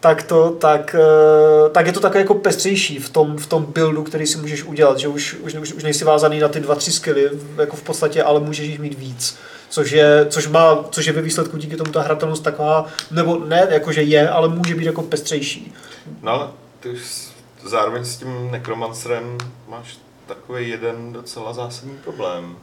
[0.00, 4.02] tak to, tak, eh, tak je to takové jako pestřejší v tom, v tom buildu,
[4.02, 7.30] který si můžeš udělat, že už, už, už, nejsi vázaný na ty dva, tři skilly,
[7.58, 9.36] jako v podstatě, ale můžeš jich mít víc.
[9.68, 13.66] Což je, což, má, což je ve výsledku díky tomu ta hratelnost taková, nebo ne,
[13.70, 15.74] jakože je, ale může být jako pestřejší.
[16.22, 17.25] No ty už
[17.68, 19.38] zároveň s tím nekromancerem
[19.68, 22.56] máš takový jeden docela zásadní problém.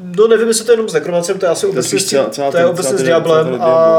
[0.00, 2.30] No nevím, jestli to je jenom s nekromancem, to je asi To je obecně, celá-
[2.30, 3.96] celá to je ten- obecně s Diablem a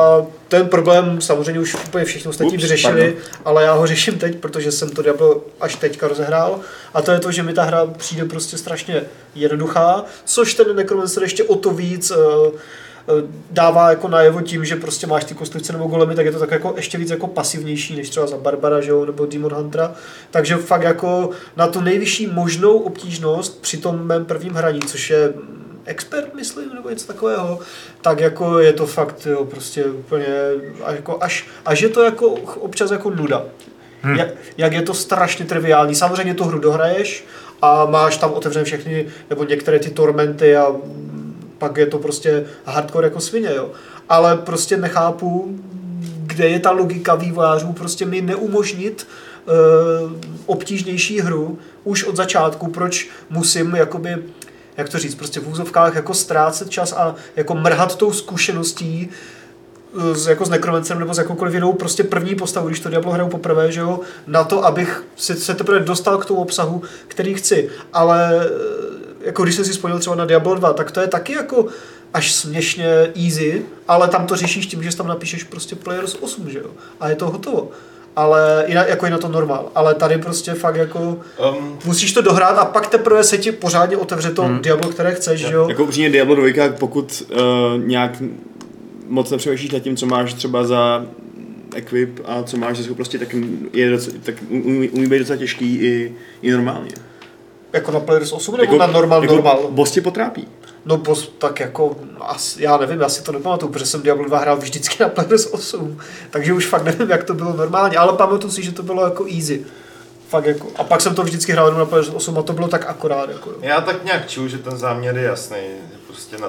[0.48, 3.42] ten problém samozřejmě už úplně všichni ostatní Ups, vyřešili, pardon.
[3.46, 6.60] ale já ho řeším teď, protože jsem to Diablo až teďka rozehrál
[6.94, 9.02] a to je to, že mi ta hra přijde prostě strašně
[9.36, 12.16] jednoduchá, což ten Necromancer ještě o to víc eh,
[13.52, 16.52] dává jako najevo tím, že prostě máš ty kostlivce nebo golemy, tak je to tak
[16.52, 19.96] jako ještě víc jako pasivnější než třeba za Barbara, že jo, nebo Demon Huntera.
[20.32, 25.34] Takže fakt jako na tu nejvyšší možnou obtížnost při tom mém prvním hraní, což je
[25.86, 27.60] expert, myslím, nebo něco takového,
[28.02, 30.26] tak jako je to fakt, jo, prostě úplně,
[30.88, 32.28] jako až, až je to jako
[32.60, 33.46] občas jako nuda.
[34.02, 34.16] Hmm.
[34.16, 35.96] Jak, jak, je to strašně triviální.
[35.96, 37.26] Samozřejmě tu hru dohraješ
[37.62, 40.68] a máš tam otevřené všechny, nebo některé ty tormenty a
[41.58, 43.72] pak je to prostě hardcore jako svině, jo.
[44.10, 45.60] Ale prostě nechápu,
[46.26, 49.08] kde je ta logika vývojářů prostě mi neumožnit
[49.46, 50.12] uh,
[50.46, 54.18] obtížnější hru už od začátku, proč musím jakoby
[54.78, 59.10] jak to říct, prostě v úzovkách jako ztrácet čas a jako mrhat tou zkušeností
[60.12, 63.12] eh, s, jako s Necromancerem nebo s jakoukoliv jinou prostě první postavu, když to Diablo
[63.12, 67.70] hraju poprvé, že jo, na to, abych se teprve dostal k tomu obsahu, který chci.
[67.94, 68.97] Ale eh,
[69.28, 71.66] jako když jsem si spojil třeba na Diablo 2, tak to je taky jako
[72.14, 72.86] až směšně
[73.26, 76.70] easy, ale tam to řešíš tím, že tam napíšeš prostě Players 8, že jo,
[77.00, 77.72] a je to hotovo.
[78.16, 79.70] Ale i na, jako i na to normál.
[79.76, 83.98] Ale tady prostě fakt jako Um, musíš to dohrát a pak teprve se ti pořádně
[83.98, 84.62] otevře to hmm.
[84.62, 85.70] Diablo, které chceš, že jo?
[85.70, 87.38] Jako upřímně Diablo 2, pokud uh,
[87.84, 88.24] nějak
[89.08, 91.06] moc nepřemýšlíš nad tím, co máš třeba za
[91.76, 93.36] equip a co máš za schopnosti, tak,
[93.74, 97.07] je docela, tak umí, umí být docela těžký i, i normálně.
[97.78, 99.68] Jako na Players 8 nebo Jako- na normal, jako normal?
[99.70, 100.48] Boss tě potrápí.
[100.86, 104.40] No boss, tak jako, asi, já nevím, já si to nepamatuju, protože jsem Diablo 2
[104.40, 106.00] hrál vždycky na Players 8,
[106.30, 109.26] takže už fakt nevím, jak to bylo normálně, ale pamatuju si, že to bylo jako
[109.26, 109.66] easy.
[110.30, 110.68] Fakt jako.
[110.76, 113.30] A pak jsem to vždycky hrál jenom na Players 8 a to bylo tak akorát.
[113.30, 113.58] Jako, jo.
[113.62, 115.58] Já tak nějak čuju, že ten záměr je jasný,
[116.08, 116.48] prostě na,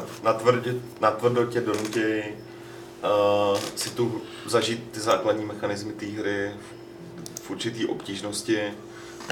[1.47, 2.23] tě donutěj
[3.05, 8.59] uh, si tu zažít ty základní mechanismy té hry v, v určitý obtížnosti.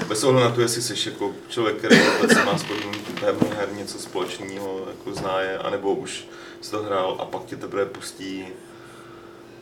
[0.05, 3.99] Bez ohledu na to, jestli jsi jako člověk, který vůbec má s podmínkou her něco
[3.99, 6.25] společného, jako zná je, anebo už
[6.61, 8.45] jsi to hrál a pak tě teprve pustí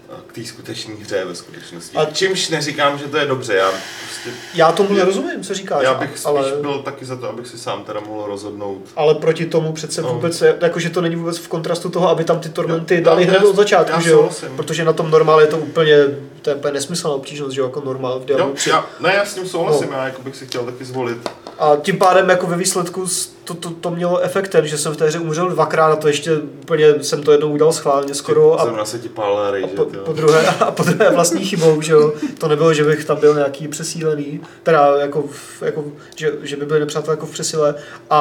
[0.10, 1.98] eh, k té skutečné hře ve skutečnosti.
[1.98, 5.94] A- čímž neříkám, že to je dobře, já prostě Já tomu nerozumím, co říkáš, já
[5.94, 8.82] bych spíš ale, byl taky za to, abych si sám teda mohl rozhodnout.
[8.96, 10.14] ale proti tomu přece No.
[10.14, 13.56] vůbec, jakože to není vůbec v kontrastu toho, aby tam ty tormenty dali hned od
[13.56, 14.30] začátku, já že jo?
[14.56, 15.98] Protože na tom normál je to úplně,
[16.46, 18.70] to je úplně nesmyslná obtížnost, že jako normál v Diablo Jo, 3.
[18.70, 19.98] já, ne, já s tím souhlasím, No.
[19.98, 21.30] já jako bych si chtěl taky zvolit.
[21.60, 23.06] A tím pádem jako ve výsledku
[23.44, 26.08] to, to, to mělo efekt ten, že jsem v té hře umřel dvakrát a to
[26.08, 29.68] ještě úplně jsem to jednou udělal schválně skoro a, Zrovna se ti pálila a rejže,
[29.68, 32.14] po, po, druhé, a po druhé vlastní chybou, že jo.
[32.40, 35.84] To nebylo, že bych tam byl nějaký přesílený, teda jako, v, jako
[36.16, 37.76] že, že by byli nepřátelé jako v přesile
[38.10, 38.20] a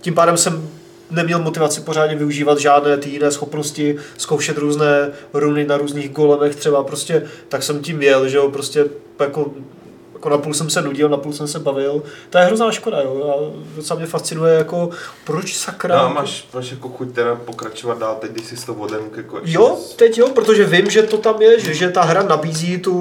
[0.00, 0.68] tím pádem jsem
[1.12, 6.82] neměl motivaci pořádně využívat žádné ty jiné schopnosti, zkoušet různé runy na různých golemech třeba,
[6.82, 8.84] prostě tak jsem tím jel, že jo, prostě
[9.20, 9.50] jako
[10.22, 12.02] jako napůl jsem se nudil, napůl jsem se bavil.
[12.30, 13.34] To je hrozná škoda, jo.
[13.36, 14.90] A docela mě fascinuje, jako
[15.24, 15.96] proč sakra...
[15.96, 19.16] No a jako- máš, máš jako chuť teda pokračovat dál, teď když jsi to odemk
[19.16, 22.78] jako Jo, teď jo, protože vím, že to tam je, že, že ta hra nabízí
[22.78, 23.00] tu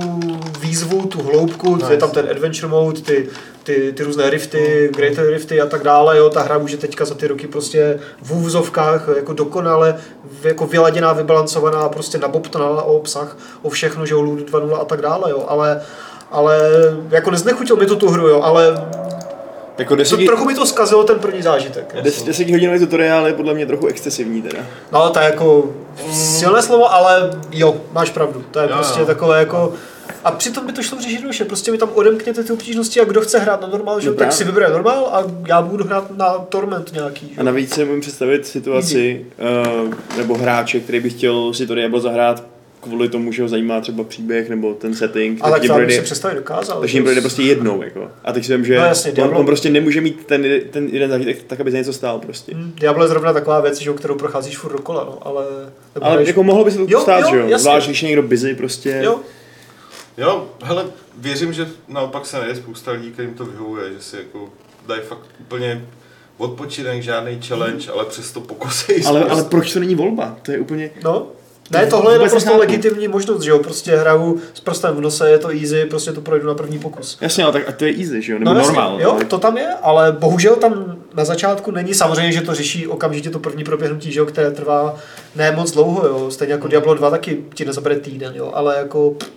[0.60, 3.30] výzvu, tu hloubku, No, je tam ten adventure mode, ty,
[3.64, 7.16] ty, ty různé rifty, greater rifty a tak dále, jo, ta hra může teďka za
[7.16, 9.96] ty roky prostě v úvzovkách jako dokonale,
[10.44, 15.02] jako vyladěná, vybalancovaná, prostě nabobtnaná o obsah, o všechno, že jo, Ludo 2.0 a tak
[15.02, 15.82] dále, jo, ale
[16.32, 16.60] ale
[17.10, 18.88] jako neznechutil mi to tu hru, jo, ale
[19.78, 21.92] Jako to, 10, trochu mi to zkazilo ten první zážitek.
[21.96, 22.02] jo.
[22.04, 24.60] 10, 10 hodinový tutoriál je podle mě trochu excesivní teda.
[24.92, 25.70] No, to je jako
[26.14, 28.44] silné slovo, ale jo, máš pravdu.
[28.52, 29.06] To je Jo, prostě jo.
[29.06, 29.74] takové jako...
[30.24, 33.22] A přitom by to šlo řešit jednoduše, prostě mi tam odemkněte ty obtížnosti a kdo
[33.22, 34.08] chce hrát na normál, že?
[34.08, 37.28] No jo, tak si vybere normál a já budu hrát na torment nějaký.
[37.36, 37.42] Že?
[37.42, 39.26] A navíc si můžu představit situaci,
[39.84, 42.44] uh, nebo hráče, který by chtěl si to Diablo zahrát
[42.82, 46.36] kvůli tomu, že ho zajímá třeba příběh nebo ten setting, ale tak projde, si představit
[46.36, 46.80] dokázal.
[46.80, 47.82] takže jim projde prostě jednou.
[47.84, 48.08] Jako.
[48.24, 50.88] A teď si vím, že No jasně, on, Diablo- on, prostě nemůže mít ten, ten
[50.92, 52.52] jeden zážitek tak, aby za něco stál prostě.
[52.56, 55.46] Hm, Diablo je zrovna taková věc, že, kterou procházíš furt dokola, no, ale...
[56.02, 57.60] Ale jako mohlo by se to Jo, stát, jo, že jo?
[57.60, 59.02] Zvlášť, když je někdo busy prostě.
[59.04, 59.20] Jo,
[60.22, 60.86] Jo, hele,
[61.18, 64.50] věřím, že naopak se najde spousta lidí, kterým to vyhovuje, že si jako
[64.88, 65.86] dají fakt úplně
[66.38, 70.38] odpočinek, žádný challenge, ale přesto pokusej Ale, ale proč to není volba?
[70.42, 70.90] To je úplně...
[71.04, 71.28] no.
[71.72, 72.60] Ne, tohle je naprosto nechápu.
[72.60, 76.22] legitimní možnost, že jo, prostě hraju s prstem v nose, je to easy, prostě to
[76.22, 77.18] projdu na první pokus.
[77.22, 78.40] Jasně, ale tak a to je easy, že jo?
[78.40, 79.02] Nebo No jasně, normál.
[79.02, 81.94] jo, to tam je, ale bohužel tam na začátku není.
[81.94, 84.96] Samozřejmě, že to řeší okamžitě to první proběhnutí, že jo, které trvá
[85.36, 86.32] ne moc dlouho, jo.
[86.32, 89.32] Stejně jako Diablo 2 taky ti nezabere týden, jo, ale jako pff,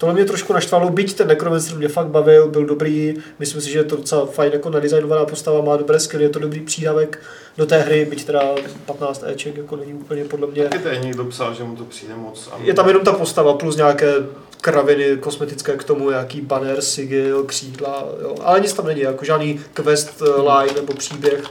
[0.00, 3.78] tohle mě trošku naštvalo, byť ten Necromancer mě fakt bavil, byl dobrý, myslím si, že
[3.78, 7.22] je to docela fajn jako nadizajnovaná postava, má dobré skilly, je to dobrý přídavek
[7.56, 8.42] do té hry, byť teda
[8.86, 10.62] 15 Eček jako není úplně podle mě.
[10.64, 12.50] Taky tady někdo psal, že mu to přijde moc.
[12.58, 14.14] Je tam jenom ta postava plus nějaké
[14.60, 18.34] kraviny kosmetické k tomu, nějaký banner, sigil, křídla, jo.
[18.42, 21.44] ale nic tam není, jako žádný quest eh, line nebo příběh.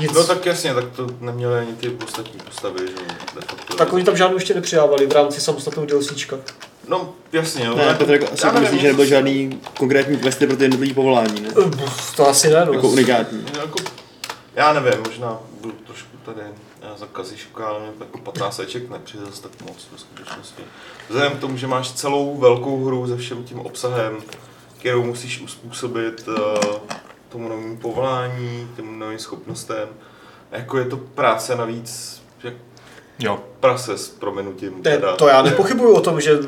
[0.00, 0.12] Nic.
[0.12, 2.94] No tak jasně, tak to neměly ani ty ostatní postavy, že
[3.34, 3.76] de facto.
[3.76, 6.38] tak oni tam žádnou ještě nepřidávali v rámci samostatného DLCčka.
[6.88, 7.74] No, jasně, jo.
[7.76, 10.64] Ne, jako- Petr jako asi já nevím, myslí, že nebyl žádný konkrétní questy pro ty
[10.64, 11.48] jednotlivé povolání, ne?
[12.16, 12.72] To asi ne, no.
[12.72, 13.46] Jako unikátní.
[13.60, 13.78] Jako,
[14.54, 16.40] já nevím, možná byl trošku tady
[16.82, 20.62] eh, za kaziška, ale mě jako 15 eček nepřijde zase tak moc ve skutečnosti.
[21.08, 24.16] Vzhledem k tomu, že máš celou velkou hru se všem tím obsahem,
[24.78, 26.34] kterou musíš uspůsobit uh,
[27.28, 29.88] tomu novému povolání, těm novým schopnostem,
[30.52, 32.54] jako je to práce navíc, jak
[33.18, 33.40] Jo.
[33.60, 34.74] prase s prominutím.
[34.76, 35.16] Ne, teda.
[35.16, 36.38] to já nepochybuju o tom, že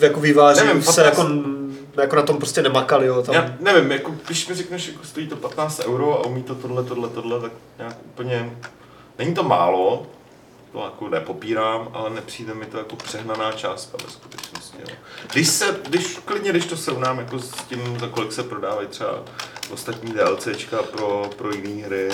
[0.00, 1.04] jako výváři Nevím, se 15.
[1.04, 1.32] jako,
[2.00, 3.22] jako na tom prostě nemakali, jo.
[3.22, 6.54] Tam, Já nevím, jako, když mi řekneš, jako stojí to 15 euro a umí to
[6.54, 8.56] tohle, tohle, tohle, tak nějak úplně,
[9.18, 10.06] není to málo,
[10.72, 14.78] to jako nepopírám, ale nepřijde mi to jako přehnaná částka ve skutečnosti.
[14.80, 14.96] Jo.
[15.32, 19.22] Když se, když klidně, když to srovnám jako s tím, za kolik se prodávají třeba
[19.72, 22.08] ostatní DLCčka pro, pro jiné hry,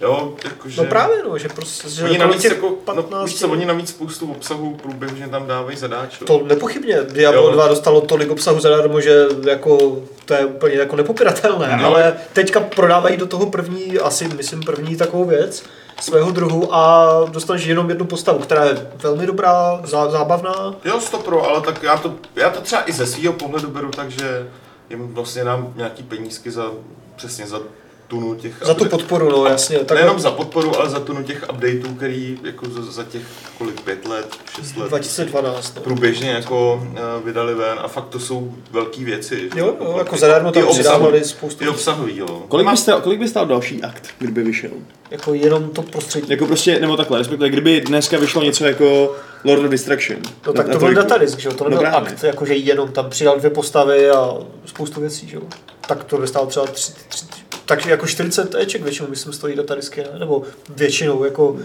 [0.00, 0.82] jo, jakože...
[0.82, 3.66] No právě, no, že prostě, že Oni navíc, těch jako, 15, no, víš co, oni
[3.66, 6.18] navíc spoustu obsahu průběžně tam dávají zadáč.
[6.18, 6.98] To nepochybně.
[7.02, 7.50] Diablo Jo.
[7.52, 11.86] 2 dostalo tolik obsahu zadarmo, že jako, to je úplně jako nepopiratelné, No.
[11.86, 15.62] ale teďka prodávají do toho první, asi myslím první takovou věc
[16.00, 20.74] svého druhu a dostaneš jenom jednu postavu, která je velmi dobrá, zá, zábavná.
[20.84, 23.90] Jo, 100 pro, ale tak já to, já to třeba i ze svého pohledu beru
[23.90, 24.48] tak, že
[24.90, 26.70] jim vlastně dám nějaký penízky za
[27.16, 27.60] přesně za
[28.08, 28.54] tunu těch...
[28.64, 29.78] Za tu update- podporu, no jasně.
[29.78, 33.22] Tak Nejenom za podporu, ale za tunu těch updateů, který jako za, za těch
[33.58, 35.72] kolik, pět let, šest let 2012.
[35.76, 35.82] No.
[35.82, 39.50] průběžně jako uh, vydali ven a fakt to jsou velké věci.
[39.56, 41.64] Jo, jo, jako zadarmo tam přidávali spoustu.
[41.64, 42.42] I obsahový, jo.
[42.48, 44.70] Kolik Nemá- by, stál, kolik by stál další akt, kdyby vyšel?
[45.10, 46.26] Jako jenom to prostředí.
[46.30, 50.18] Jako prostě, nebo takhle, respektive kdyby dneska vyšlo něco jako Lord of Destruction.
[50.46, 51.54] No tak na, to byl datadisk, že jo?
[51.54, 52.10] To No nebyl právě.
[52.12, 54.34] akt, jakože jenom tam přidal dvě postavy a
[54.66, 55.42] spoustu věcí, že jo?
[55.88, 57.24] Tak to by stálo třeba tři, tři,
[57.68, 60.18] takže jako 40 Eček většinou, myslím, stojí datadisky, ne?
[60.18, 61.56] Nebo většinou, jako,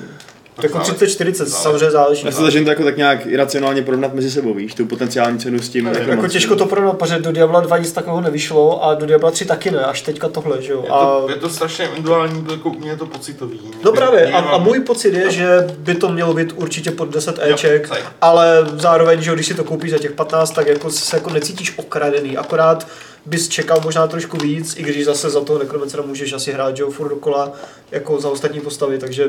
[0.63, 0.93] jako záleží.
[0.93, 1.51] 30-40, Záleží.
[1.55, 2.25] samozřejmě záleží.
[2.25, 5.59] Já se snažím to jako tak nějak iracionálně porovnat mezi sebou, víš, tu potenciální cenu
[5.59, 5.85] s tím.
[5.85, 9.31] Jako moc- těžko to porovnat, protože do Diabla 2 nic takového nevyšlo a do Diabla
[9.31, 10.81] 3 taky ne, až teďka tohle, že jo?
[10.83, 13.59] Je A, to, je to strašně individuální, jako u mě je to pocitový.
[13.83, 15.47] no právě, a, a můj pocit je, že
[15.77, 17.99] by to mělo být určitě pod 10 Jo, Eček, same.
[18.21, 21.29] ale zároveň, že jo, když si to koupíš za těch 15, tak jako se jako
[21.29, 22.87] necítíš okradený, akorát
[23.25, 26.83] bys čekal možná trošku víc, i když zase za toho Necromancera můžeš asi hrát, že
[26.83, 27.51] jo, furt dokola,
[27.91, 29.27] jako za ostatní postavy, takže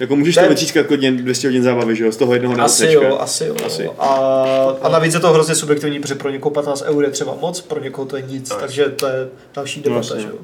[0.00, 2.92] Jako můžeš Ten- to vytřískat klidně 200 hodin zábavy, že jo, z toho jednoho asi
[2.92, 3.56] jo, asi jo.
[3.66, 3.90] Asi.
[3.98, 4.06] A,
[4.82, 7.80] a navíc je to hrozně subjektivní, protože pro někoho 15 eur je třeba moc, pro
[7.80, 10.20] někoho to je nic, No, takže to je další debata, jasně.
[10.20, 10.34] že jo.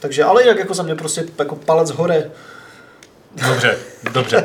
[0.00, 2.30] Takže, ale jinak jako za mě prostě jako palec hore.
[3.48, 3.78] Dobře,
[4.12, 4.44] dobře.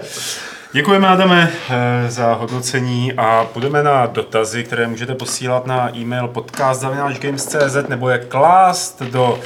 [0.71, 7.87] Děkujeme, Adame, eh, za hodnocení a půjdeme na dotazy, které můžete posílat na e-mail podcast.games.cz
[7.89, 9.39] nebo je klást do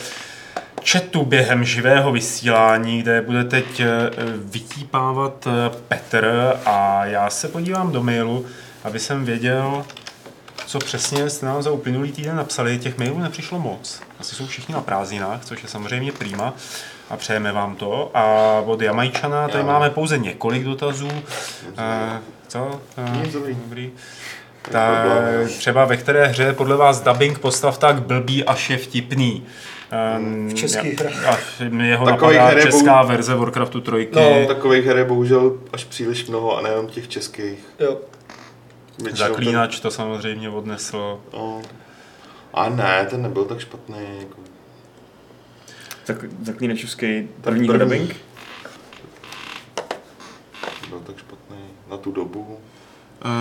[0.85, 3.87] chatu během živého vysílání, kde bude teď eh,
[4.37, 8.45] vytípávat eh, Petr a já se podívám do mailu,
[8.83, 9.85] aby jsem věděl,
[10.65, 12.79] co přesně jste nám za uplynulý týden napsali.
[12.79, 14.01] Těch mailů nepřišlo moc.
[14.19, 16.53] Asi jsou všichni na prázdninách, což je samozřejmě prima
[17.09, 18.11] a přejeme vám to.
[18.13, 18.23] A
[18.65, 19.71] od Jamajčana tady Já.
[19.71, 21.09] máme pouze několik dotazů.
[21.77, 22.81] Eh, co?
[22.97, 23.55] Eh, dobrý.
[23.55, 23.91] dobrý.
[24.71, 25.05] Ta,
[25.47, 29.43] třeba ve které hře podle vás dubbing postav tak blbý až je vtipný.
[30.47, 31.61] V českých hrách.
[31.61, 34.09] A jeho Takových napadá česká verze Warcraftu 3.
[34.13, 34.47] No.
[34.47, 37.59] Takových her je bohužel až příliš mnoho a nejenom těch českých.
[37.79, 37.97] Jo.
[39.03, 41.19] Většinou Zaklínač to samozřejmě odnesl.
[41.31, 41.61] Ten, no.
[42.53, 43.95] A ne, ten nebyl tak špatný.
[44.19, 44.37] Jako.
[46.05, 47.79] Tak, zaklínačovský první první.
[47.79, 48.15] dubbing.
[50.89, 51.57] Byl tak špatný
[51.91, 52.57] na tu dobu.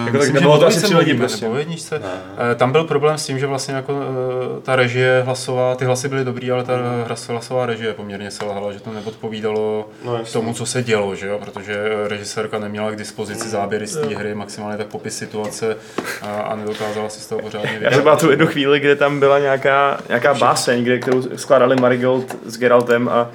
[0.06, 1.44] Jako tak nebylo to asi tři lidi prostě.
[1.44, 1.98] Nebo jedničce.
[1.98, 2.08] Ne.
[2.52, 6.08] Eh, Tam byl problém s tím, že vlastně jako eh, ta režie hlasová, ty hlasy
[6.08, 6.72] byly dobrý, ale ta
[7.08, 11.38] hlas- hlasová režie poměrně selhala, že to neodpovídalo No, tomu, co se dělo, že jo?
[11.44, 11.78] protože
[12.08, 15.76] režisérka neměla k dispozici záběry z té hry, maximálně tak popis situace
[16.22, 17.94] a, a nedokázala si z toho pořádně Já vydat.
[18.20, 22.58] jsem tu jednu chvíli, kde tam byla nějaká, nějaká báseň, kde, kterou skládali Marigold s
[22.58, 23.30] Geraltem a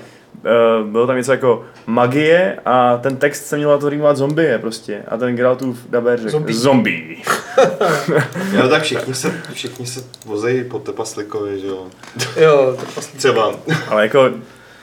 [0.46, 4.60] uh, bylo tam něco jako magie a ten text se měl na to rýmovat zombie
[4.60, 5.04] prostě.
[5.08, 6.56] A ten Geraltův daber řekl Zombie.
[6.58, 7.16] zombie.
[8.52, 11.88] Jo, tak všichni se, všichni se vozejí po Tepaslikovi, že jo.
[12.38, 13.18] Jo, to vlastně.
[13.20, 13.52] Třeba.
[13.88, 14.30] Ale jako,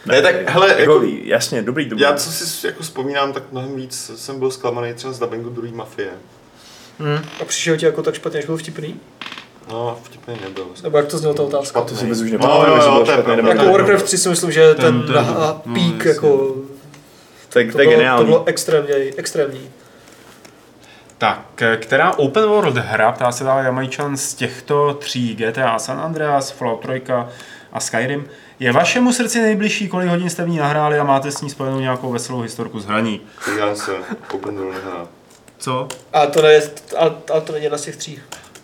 [0.07, 2.03] Ne, tak hele, jako, jako, jasně, dobrý, dobrý.
[2.03, 5.73] já co si jako vzpomínám, tak mnohem víc jsem byl zklamaný třeba z dubbingu druhý
[5.73, 6.09] mafie.
[7.41, 9.01] A přišel ti jako tak špatně, až byl vtipný?
[9.71, 10.67] No, vtipný nebyl.
[10.83, 11.81] Nebo jak to znělo ta otázka?
[11.81, 12.09] Špatný.
[12.09, 13.37] To si už No, nepamatuju, jo, jestli jo, pravda.
[13.37, 13.65] nebo Jako.
[13.73, 16.55] Warcraft 3 si myslím, že ten, Ten- ten ten- na no, pík jako
[17.49, 19.71] Tak to bylo, to bylo extrémně, extrémní.
[21.19, 26.01] Tak, eh, která open world hra, ptá se dále Jamajčan, z těchto tří GTA San
[26.01, 27.27] Andreas, Fallout 3
[27.73, 31.41] a Skyrim, je vašemu srdci nejbližší, kolik hodin jste v ní nahráli a máte s
[31.41, 33.21] ní spojenou nějakou veselou historku z hraní?
[33.39, 33.97] Freelancer,
[34.35, 35.07] open world hra.
[35.59, 35.89] Co?
[36.13, 36.61] A to, ne,
[36.99, 38.19] ale, ale to není jedna z těch tří.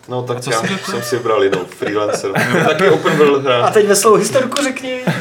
[0.09, 2.31] No A tak co já jsi jsem si vybral jinou, freelancer.
[2.67, 3.69] Taky open world A hra.
[3.71, 5.01] teď veselou historku řekni.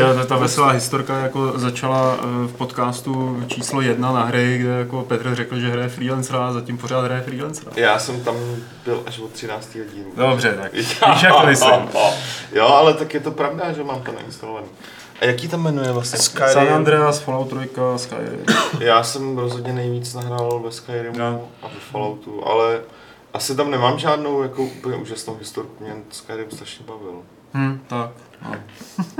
[0.00, 4.70] Jo, ta- ta veselá historka jako začala eh, v podcastu číslo jedna na hry, kde
[4.70, 7.70] jako Petr řekl, že hraje freelancera a zatím pořád hraje freelancera.
[7.76, 8.34] Já jsem tam
[8.84, 9.74] byl až od 13.
[9.74, 10.04] hodin.
[10.16, 11.88] Dobře, tak víš, jak to myslím.
[12.52, 14.66] Jo, ale tak je to pravda, že mám to nainstalovaný.
[15.20, 16.18] A jaký tam jmenuje vlastně?
[16.18, 16.52] Skyrim.
[16.52, 18.44] San Andreas, Fallout 3, Skyrim.
[18.80, 21.40] Já jsem rozhodně nejvíc nahrál ve Skyrimu No.
[21.62, 22.80] a ve Falloutu, ale
[23.34, 27.22] asi tam nemám žádnou jako úplně úžasnou historku, mě Skyrim strašně bavil.
[27.54, 28.10] Hm, tak.
[28.44, 28.54] No.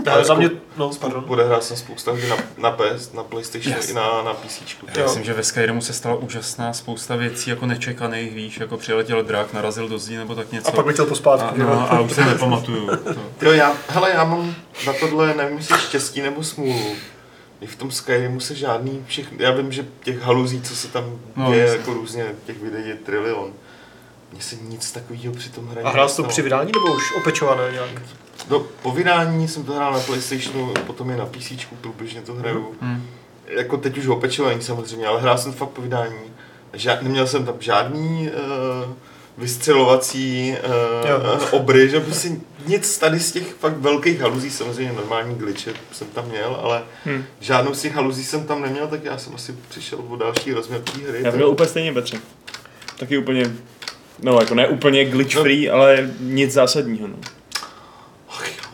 [0.13, 1.25] Ale za mě, no, pardon.
[1.29, 3.91] Odehrál jsem spousta hodin na, na PS, na PlayStation Yes.
[3.91, 4.61] i na, na PC.
[4.97, 9.23] Já myslím, že ve Skyrimu se stala úžasná spousta věcí jako nečekaných, víš, jako přiletěl
[9.23, 10.69] drak, narazil do zdi nebo tak něco.
[10.69, 11.57] A pak bych chtěl a, pospátku.
[11.57, 11.69] že jo?
[11.69, 12.87] no, a už se nepamatuju.
[12.97, 13.47] To.
[13.47, 14.55] Jo, já, hele, já mám
[14.87, 16.97] na tohle, nevím, jestli štěstí nebo smůlu.
[17.61, 21.19] I v tom Skyrimu se žádný všech, já vím, že těch haluzí, co se tam
[21.37, 21.79] No, děje, jasně.
[21.79, 23.53] jako různě, těch videí je trilion.
[24.35, 27.13] Mně se nic takového při tom hraní A hrál jsi to při vydání nebo už
[27.17, 28.03] opečované nějak?
[28.49, 32.75] Do povídání jsem to hrál na Playstationu, potom je na PC, průběžně to hraju.
[32.81, 33.07] Hm.
[33.47, 36.19] Jako teď už opečování samozřejmě, ale hrál jsem fakt po vydání.
[36.73, 38.93] Žád, neměl jsem tam žádný uh,
[39.39, 40.57] vystřelovací
[41.35, 42.31] uh, obry, že prostě
[42.67, 47.15] nic tady z těch fakt velkých haluzí, samozřejmě normální glitche jsem tam měl, ale Hmm.
[47.15, 47.25] hmm.
[47.41, 50.81] žádnou z těch haluzí jsem tam neměl, tak já jsem asi přišel o další rozměr
[50.81, 51.23] té hry.
[51.23, 52.19] Já měl úplně stejně Petře.
[52.99, 53.53] Taky úplně,
[54.23, 57.09] no jako ne úplně glitch free, ale nic zásadního.
[57.09, 57.15] No.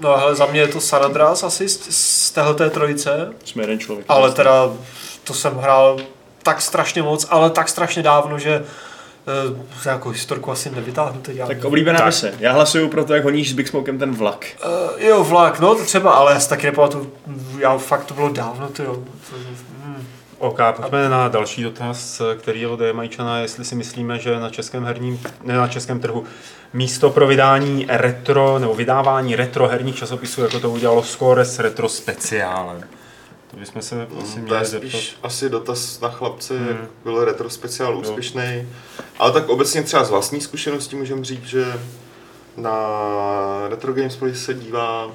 [0.00, 3.78] No hele, za mě je to San Andreas asi z, z téhleté trojice, Jsme jeden
[3.78, 4.06] člověk.
[4.08, 4.70] ale teda
[5.24, 5.96] to jsem hrál
[6.42, 8.64] tak strašně moc, ale tak strašně dávno, že
[9.50, 11.38] uh, jako historku asi nevytáhnu teď.
[11.46, 12.06] Tak oblíbená Tak.
[12.06, 12.34] mise.
[12.38, 14.46] Já hlasuju pro to, jak honíš s Big Smokem ten vlak.
[14.96, 17.12] Uh, jo, vlak, no to třeba, ale já si taky nepamatuju,
[17.58, 19.02] já fakt to bylo dávno, ty jo.
[20.40, 20.48] Hmm.
[20.50, 24.84] OK, pojďme na další dotaz, který je od Majčana, jestli si myslíme, že na českém
[24.84, 26.24] herním, ne na českém trhu,
[26.72, 32.84] místo pro vydání retro, nebo vydávání retro herních časopisů, jako to udělalo Scores Retro Speciálem.
[33.50, 34.88] To bychom se asi To je měli zeptat.
[34.88, 36.68] spíš asi dotaz na chlapce, Hmm.
[36.68, 38.68] jak byl retro speciál úspěšný.
[39.18, 41.64] Ale tak obecně třeba z vlastní zkušenosti můžeme říct, že
[42.56, 42.72] na
[43.68, 45.08] Retro Games Play se dívá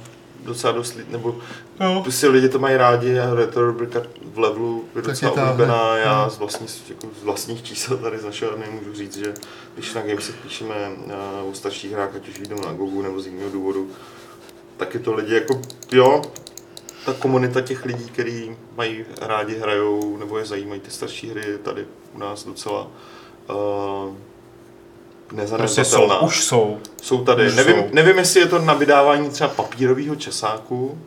[0.45, 1.35] docela dost lidí, nebo
[1.79, 2.01] No.
[2.03, 4.01] prostě lidi to mají rádi a retro rubrika
[4.33, 5.51] v levelu je Taky docela táhne.
[5.51, 5.97] oblíbená.
[5.97, 6.29] Já Hmm.
[6.29, 9.33] z, vlastní, jako z vlastních čísel tady z našeho nemůžu říct, že
[9.75, 10.75] když na Gamesech píšeme
[11.43, 13.89] uh, o starších hrách, ať už jdou na Gogu nebo z jiného důvodu,
[14.77, 16.21] tak je to lidi jako, jo,
[17.05, 21.57] ta komunita těch lidí, kteří mají rádi, hrajou nebo je zajímají ty starší hry, je
[21.57, 21.85] tady
[22.15, 22.87] u nás docela
[23.49, 24.15] uh,
[25.57, 26.77] Prostě jsou, už jsou.
[27.01, 27.47] Jsou tady.
[27.47, 27.89] Už nevím, jsou.
[27.91, 30.97] nevím, jestli je to na vydávání třeba papírového časáku,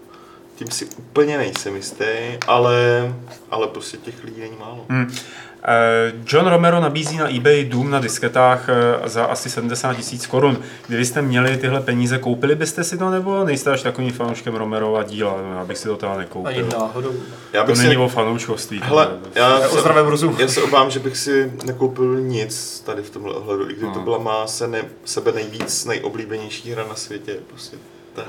[0.57, 2.05] tím si úplně nejsem jistý,
[2.47, 2.76] ale,
[3.51, 4.85] ale prostě těch lidí není málo.
[4.89, 5.14] Hmm.
[5.62, 10.59] Eh, John Romero nabízí na eBay dům na disketách eh, za asi 70 tisíc korun.
[10.86, 15.36] Kdybyste měli tyhle peníze, koupili byste si to nebo nejste až takovým fanouškem Romerova díla?
[15.42, 16.68] No, já bych si to teda Ani nekoupil.
[16.78, 17.12] náhodou.
[17.52, 18.80] Já To bych není si, o fanouškovství.
[18.84, 20.36] hele, já, Já o se, zdravém rozumu.
[20.38, 23.98] já se obávám, že bych si nekoupil nic tady v tomhle ohledu, i kdyby to
[23.98, 24.04] No.
[24.04, 27.36] byla má se ne, sebe nejvíc, nejoblíbenější hra na světě.
[27.46, 27.76] Prostě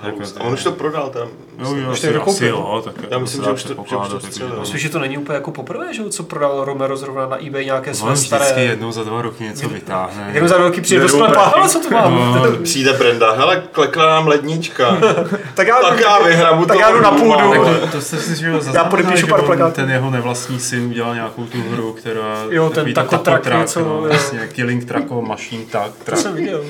[0.04, 0.48] Jako A je.
[0.48, 1.28] on už to prodal tam.
[1.60, 3.96] Jo, jo, Už to asi jo, tak Já myslím, že už to- že už to
[3.96, 4.60] předpokládat, jako, no.
[4.60, 7.94] Myslím, že to není úplně jako poprvé, že co prodal Romero zrovna na eBay nějaké
[7.94, 8.62] své On vždycky staré...
[8.64, 10.32] jednou za dva roky něco vytáhne.
[10.34, 12.16] Jenom za roky přijde do sklepa, ale co to mám?
[12.16, 12.58] No.
[12.64, 14.98] Přijde Brenda, hele, klekla nám lednička.
[15.54, 17.66] tak já, tak já vyhrabu tak to já jdu na půdu.
[17.82, 19.76] Tak to, jste si že zaznamenali, podepíšu že pár plakátů.
[19.76, 22.44] ten jeho nevlastní syn udělal nějakou tu hru, která...
[22.50, 26.64] Jo, ten Truck, něco, no, vlastně, Killing Trucko Machine tak, To jsem viděl.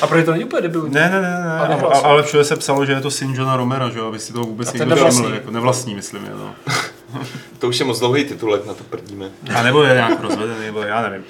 [0.00, 0.94] A proč to není úplně debilní?
[0.94, 2.04] Ne, ne, ne, ne, A ale, nevlastní.
[2.04, 4.40] ale všude se psalo, že je to syn Johna Romera, že jo, aby si to
[4.40, 5.22] vůbec A ten někdo nevlastní.
[5.22, 6.54] všiml, jako nevlastní, myslím, je, no.
[7.58, 9.30] To už je moc dlouhý titulek, na to prdíme.
[9.54, 11.24] A nebo je nějak rozvedený, nebo já nevím.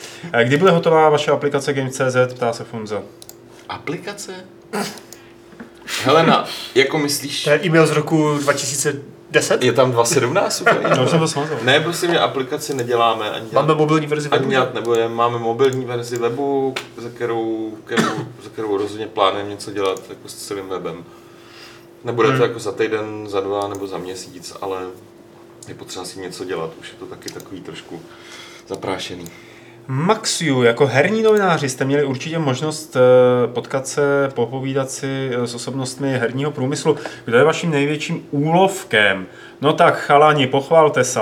[0.44, 3.02] Kdy bude hotová vaše aplikace Game.cz, ptá se Funza.
[3.68, 4.32] Aplikace?
[6.04, 6.44] Helena,
[6.74, 8.38] jako myslíš, To je e-mail z roku
[9.40, 9.62] 2010?
[9.64, 10.94] je tam 2.17 úplně?
[10.96, 11.58] Já už jsem to smazal.
[11.62, 14.50] Ne, prostě my aplikaci neděláme ani dělat, Máme mobilní verzi ani webu.
[14.50, 15.14] dělat nebudeme.
[15.14, 18.02] Máme mobilní verzi webu, za kterou, kterou,
[18.44, 21.04] za kterou rozhodně plánujeme něco dělat jako s celým webem.
[22.04, 22.42] Nebude to Hmm.
[22.42, 24.78] jako za týden, za dva nebo za měsíc, ale
[25.68, 26.70] je potřeba si něco dělat.
[26.80, 28.02] Už je to taky takový trošku
[28.68, 29.24] zaprášený.
[29.86, 33.00] Maxiu, jako herní novináři jste měli určitě možnost eh,
[33.46, 36.96] potkat se, popovídat si eh, s osobnostmi herního průmyslu.
[37.24, 39.26] Kdo je vaším největším úlovkem?
[39.60, 41.20] No tak chalani, pochvalte se.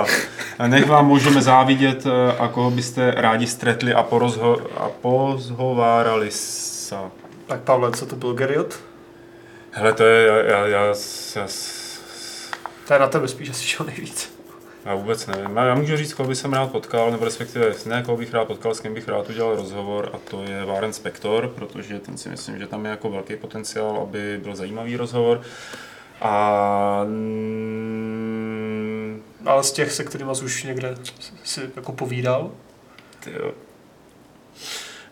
[0.67, 6.95] Nech vám můžeme závidět eh, a koho byste rádi stretli a, porozho- a pozhovárali se.
[7.47, 8.79] Tak Pavle, co to byl Geriot?
[9.71, 10.85] Hele, to je, já, já, já,
[11.35, 11.47] já,
[12.87, 14.32] To je na tebe spíš asi šel nejvíc.
[14.85, 15.57] Já vůbec nevím.
[15.57, 18.45] Já, já můžu říct, koho bych jsem rád potkal, nebo respektive ne, koho bych rád
[18.45, 22.29] potkal, s kým bych rád udělal rozhovor a to je Warren Spector, protože ten si
[22.29, 25.41] myslím, že tam je jako velký potenciál, aby byl zajímavý rozhovor.
[26.21, 27.05] A
[29.45, 30.95] Ale z těch, se kterými jsi už někde
[31.43, 32.51] si jako povídal,
[33.19, 33.53] tyjo.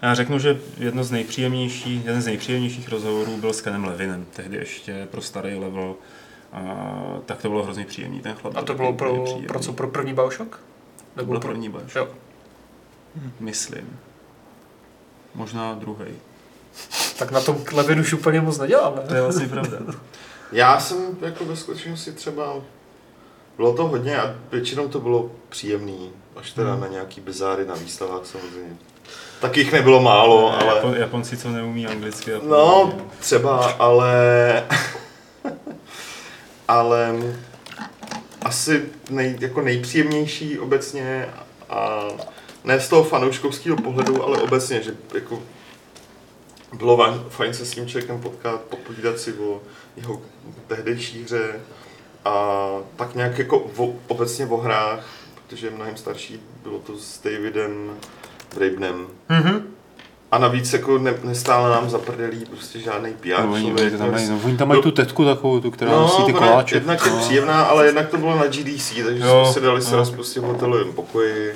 [0.02, 4.58] Já řeknu, že jedno z nejpříjemnějších, jeden z nejpříjemnějších rozhovorů byl s Kenem Levinem, tehdy
[4.58, 5.96] ještě pro starý level.
[6.54, 6.60] A,
[7.26, 8.58] tak to bylo hrozně příjemný, ten chlap.
[8.58, 9.48] a to byl bylo pro, příjemný.
[9.48, 10.60] pro co, pro první Bioshock?
[11.16, 11.96] To byl první Bioshock.
[11.96, 12.08] Jo.
[13.40, 14.00] Myslím.
[15.36, 16.06] Možná druhý.
[17.20, 19.02] Tak na tom Levin už úplně moc neděláme.
[19.08, 19.78] To je vlastně pravda.
[20.52, 22.54] Já jsem jako ve skutečnosti třeba,
[23.58, 26.82] bylo to hodně a většinou to bylo příjemný, až teda Hmm.
[26.82, 28.78] na nějaký bizáry na výstavách samozřejmě.
[29.42, 30.82] Tak jich nebylo málo, ale...
[30.82, 32.34] Japo- Japonci, co neumí anglicky.
[32.34, 34.14] A No, třeba, ale...
[36.72, 37.16] ale
[38.42, 41.30] asi nej, jako nejpříjemnější obecně
[41.70, 42.08] a
[42.64, 45.42] ne z toho fanouškovského pohledu, ale obecně, že jako
[46.74, 49.62] bylo fajn se s tím člověkem potkat, popovídat si o
[49.98, 50.22] jeho
[50.68, 51.60] tehdejší hře
[52.26, 55.06] a tak nějak jako o, obecně o hrách,
[55.36, 57.98] protože je mnohem starší, bylo to s Davidem
[58.56, 59.68] Brabenem, Mhm.
[60.32, 63.92] A navíc jako ne, nestále nám zaprdelí prostě žádný PR No, oni, člověk.
[63.92, 66.34] tam mají, prostě- no, oni tam mají tu tetku takovou, tu, která No, nosí ty
[66.34, 66.76] koláče.
[66.76, 67.18] jednak je No.
[67.20, 69.86] příjemná, ale jednak to bylo na GDC, takže Jo, jsme si dali jo.
[69.90, 71.56] sraz prostě v hotelovém pokoji.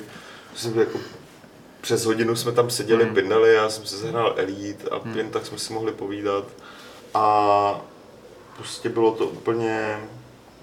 [0.54, 0.98] Jsme jako
[1.80, 3.12] přes hodinu jsme tam seděli, Hmm.
[3.14, 3.22] hmm.
[3.22, 6.44] pindali, já jsem si zahrál Elite a jen tak jsme si mohli povídat.
[7.14, 7.80] A
[8.56, 9.98] prostě bylo to úplně,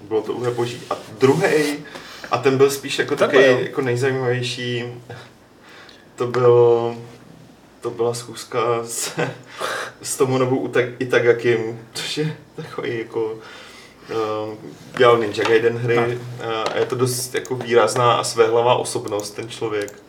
[0.01, 0.81] bylo to úplně boží.
[0.89, 1.75] A druhý,
[2.31, 4.83] a ten byl spíš jako takový jako nejzajímavější,
[6.15, 6.95] to byl
[7.83, 9.19] to byla schůzka s,
[10.01, 14.53] s Tomonobu Itagakim, což je takový jako uh,
[14.97, 19.49] dělal Ninja Gaiden hry uh, a je to dost jako výrazná a svéhlavá osobnost ten
[19.49, 20.02] člověk.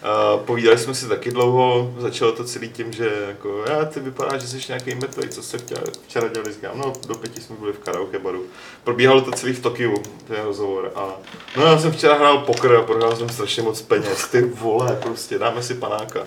[0.00, 4.38] Uh, povídali jsme si taky dlouho, začalo to celý tím, že jako, já, ty vypadá,
[4.38, 7.72] že jsi nějaký mrtvý, co jsi včera, včera dělali, říkám, no do pěti jsme byli
[7.72, 8.44] v karaoke baru.
[8.84, 11.08] Probíhalo to celý v Tokiu, ten rozhovor a
[11.56, 15.38] no já jsem včera hrál poker a prohrál jsem strašně moc peněz, ty vole, prostě
[15.38, 16.20] dáme si panáka.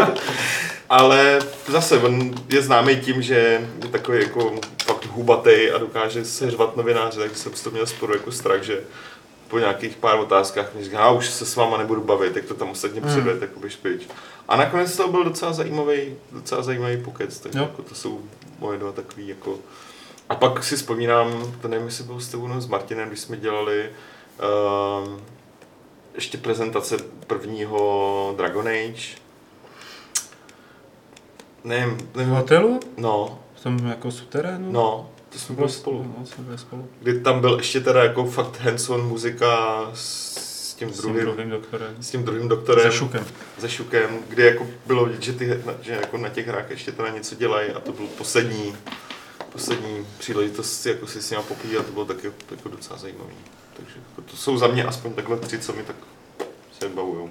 [0.88, 6.50] Ale zase, on je známý tím, že je takový jako fakt hubatej a dokáže se
[6.50, 8.80] řvat novináře, takže jsem z toho měl sporu jako strach, že
[9.50, 12.54] po nějakých pár otázkách mi říká, "Já už se s váma nebudu bavit, jak to
[12.54, 14.02] tam ostatně předvede, jako běž pryč.
[14.48, 17.62] A nakonec to byl docela zajímavý, docela zajímavý pokec, Jo.
[17.62, 18.20] jako to jsou
[18.58, 19.58] moje dva takový jako...
[20.28, 23.36] A pak si vzpomínám, to nevím, jestli byl s tebou nebo s Martinem, když jsme
[23.36, 23.90] dělali
[25.02, 25.18] uh,
[26.14, 26.96] ještě prezentace
[27.26, 29.16] prvního Dragon Age.
[31.64, 32.80] Nevím, V nevím, hotelu?
[32.96, 34.72] no, V tom jako suterénu?
[34.72, 36.14] no, to jsme byli spolu.
[36.18, 36.88] No, jsme byli spolu.
[37.00, 41.50] Kdy tam byl ještě teda jako fakt hands-on muzika s tím S tím druhým, druhým
[41.50, 41.96] doktorem.
[42.00, 42.92] s tím druhým doktorem.
[42.92, 43.24] Se šukem.
[43.58, 47.08] Se šukem, kdy jako bylo vidět, že, ty, že jako na těch hrách ještě teda
[47.08, 48.76] něco dělají a to byl poslední,
[49.52, 53.34] poslední příležitost jako si s nimi popovídat, to bylo taky jako docela zajímavý.
[53.76, 55.96] Takže jako to jsou za mě aspoň takhle tři, co mi tak
[56.80, 57.30] se bavujou.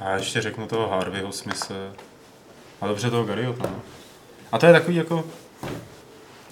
[0.00, 1.92] A já ještě řeknu toho Harveyho Smise.
[2.80, 3.82] A dobře toho Garyho no.
[4.52, 5.24] A to je takový jako...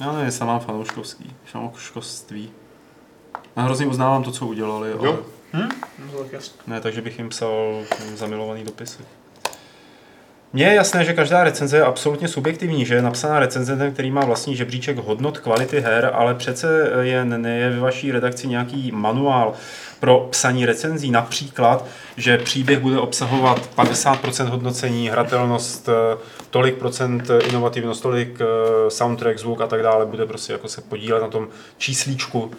[0.00, 2.50] Já nevím, jestli mám fanouškovský, fanouškovství.
[3.56, 5.18] Já hrozně uznávám to, co udělali, ale Jo.
[5.52, 6.54] No, tak jasně.
[6.66, 7.82] ne, takže bych jim psal
[8.14, 9.02] zamilovaný dopisy.
[10.52, 14.24] Mně je jasné, že každá recenze je absolutně subjektivní, že je napsaná recenzentem, který má
[14.24, 19.54] vlastní žebříček hodnot kvality her, ale přece jen je ve vaší redakci nějaký manuál
[20.00, 21.10] pro psaní recenzí.
[21.10, 21.86] Například,
[22.16, 26.18] že příběh bude obsahovat 50% hodnocení, hratelnost, eh,
[26.50, 30.80] tolik procent eh, inovativnost, tolik eh, soundtrack, zvuk a tak dále, bude prostě jako se
[30.80, 32.50] podílet na tom číslíčku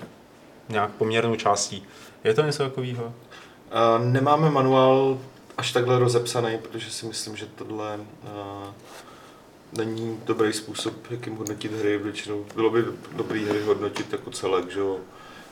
[0.69, 1.87] nějak poměrnou částí.
[2.23, 3.13] Je to něco takového?
[4.03, 5.17] Nemáme manuál
[5.57, 7.97] až takhle rozepsaný, protože si myslím, že tohle
[9.77, 11.97] není dobrý způsob, jakým hodnotit hry.
[11.97, 12.83] Většinou bylo by
[13.15, 14.97] dobrý hry hodnotit jako celek, že jo.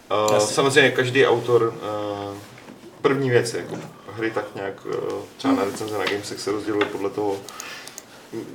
[0.10, 0.56] A, Jasně.
[0.56, 2.34] samozřejmě každý autor, a,
[3.02, 3.78] první věc jako
[4.14, 7.38] hry tak nějak, a, třeba na recenze na Gamesech se rozděluje podle toho,
[8.34, 8.46] m,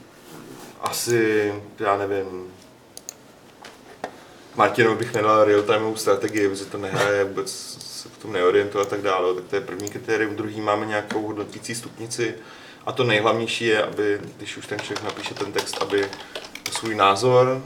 [0.80, 2.52] asi, já nevím,
[4.56, 7.50] Martinovi bych nedal real-timeovou strategii, protože to nehraje, vůbec
[7.80, 10.36] se v tom neorientuje a tak dále, tak to je první kritérium.
[10.36, 12.34] Druhý máme nějakou hodnotící stupnici
[12.86, 16.10] a to nejhlavnější je, aby, když už ten člověk napíše ten text, aby
[16.70, 17.62] svůj názor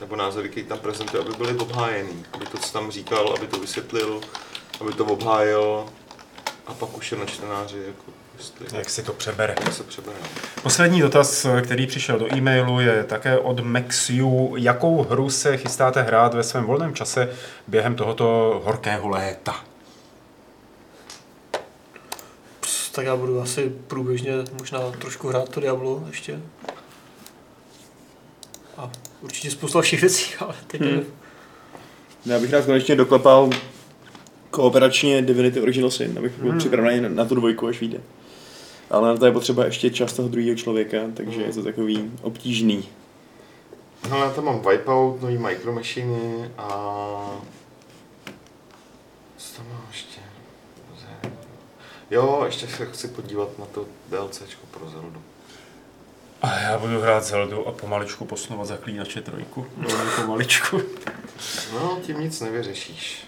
[0.00, 3.58] nebo názory, který tam prezentuje, aby byly obhájený, aby to, co tam říkal, aby to
[3.60, 4.20] vysvětlil,
[4.80, 5.86] aby to obhájil
[6.66, 9.54] a pak už je na čtenáři, jako, jestli Jak si to přebere?
[9.64, 10.16] jak se přebere.
[10.62, 14.54] Poslední dotaz, který přišel do e-mailu, je také od Maxiu.
[14.56, 17.32] Jakou hru se chystáte hrát ve svém volném čase
[17.66, 19.64] během tohoto horkého léta?
[22.60, 26.40] Pst, Tak já budu asi průběžně možná trošku hrát to Diablo ještě.
[28.76, 28.90] A
[29.20, 31.04] určitě spousta dalších věcí, ale teď Hmm.
[32.26, 33.50] Já bych rád konečně doklepal
[34.50, 36.58] kooperačně Divinity Original Sin, abych byl Hmm.
[36.58, 38.00] připravený na, na tu dvojku, až vyjde.
[38.90, 41.46] Ale na to je potřeba ještě čas toho druhého člověka, takže Hmm.
[41.46, 42.88] je to takový obtížný.
[44.10, 46.68] No, já tam mám Wipeout, nový Micro Machine a...
[49.36, 50.20] Co tam mám ještě?
[52.10, 55.22] Jo, ještě se chci podívat na to DLCčko pro Zeldu.
[56.42, 59.66] A já budu hrát Zeldu a pomaličku posunovat zaklínače trojku.
[59.76, 60.80] Velmi pomaličku.
[61.74, 63.24] No, tím nic nevyřešíš.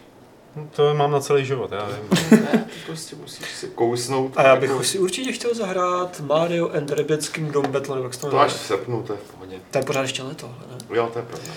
[0.57, 2.21] No, To mám na celý život, já vím.
[2.31, 4.33] ne, ty prostě musíš si kousnout.
[4.37, 8.15] A já jako- bych si určitě chtěl zahrát Mario and Rabbids Kingdom Battle, nebo jak
[8.15, 9.57] se to až v srpnu, to je v pohodě.
[9.71, 10.97] To je pořád ještě leto, ne?
[10.97, 11.49] Jo, to je pravda.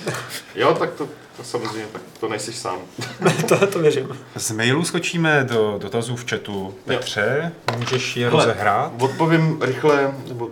[0.56, 2.80] Jo, tak to, to samozřejmě, tak to nejsi sám.
[3.48, 4.18] to, to věřím.
[4.36, 6.76] Z mailu skočíme do dotazů v chatu.
[6.86, 8.92] Petře, můžeš je rozehrát?
[9.02, 10.50] Odpovím rychle, nebo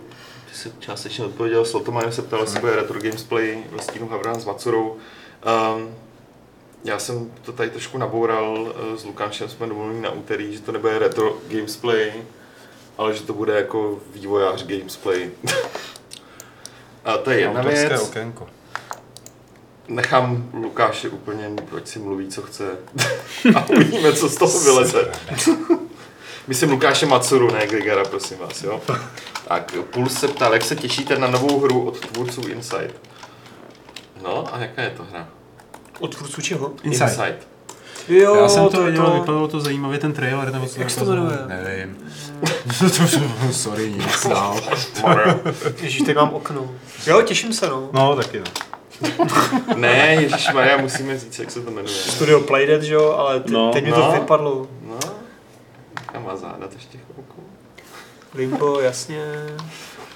[0.52, 4.44] ty jsi částečně odpověděl, Slotomajer se ptal, jestli bude retro gamesplay ve stínu Havran s
[4.44, 4.96] Macurou.
[5.76, 5.94] Um,
[6.84, 10.72] já jsem to tady trošku naboural, eh, s Lukášem jsme domluvili na úterý, že to
[10.72, 12.12] nebude retro gamesplay,
[12.98, 15.30] ale že to bude jako vývojář gamesplay.
[17.04, 18.02] A to je jedna Autorské věc.
[18.02, 18.46] okénko.
[19.88, 22.76] Nechám Lukáše úplně, ať si mluví, co chce.
[23.54, 25.12] A uvidíme, co z toho vyleze.
[26.48, 28.80] Myslím Lukáše Macuru, ne Grigara, prosím vás, jo?
[29.48, 32.90] Tak, Puls se ptal, jak se těšíte na novou hru od tvůrců Inside?
[34.22, 35.28] No, a jaká je to hra?
[36.00, 36.72] Od tvůrců čeho?
[36.82, 37.36] Inside.
[38.08, 40.52] Jo, Já jsem to, to, viděl, to, vypadalo to zajímavě, ten trailer.
[40.52, 41.38] Nebo co Jak se jako to jmenuje?
[41.46, 41.96] Nevím.
[43.52, 44.60] Sorry, nic dál.
[45.82, 46.70] Ježíš, teď mám okno.
[47.06, 47.88] Jo, těším se, no.
[47.92, 48.44] No, taky no.
[49.76, 51.94] Ne, Ježíš Maria, musíme říct, jak se to jmenuje.
[51.94, 53.70] Studio Playdead, že jo, ale te, No.
[53.72, 53.96] teď mi No.
[54.06, 54.66] to vypadlo.
[54.88, 54.98] No,
[56.12, 57.42] kam má zádat ještě chvilku.
[58.34, 59.24] Limbo, jasně.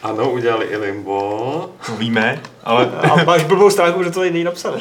[0.02, 1.70] Ano, udělali i Limbo.
[1.86, 4.78] To víme, ale A máš blbou stránku, že to tady není napsané.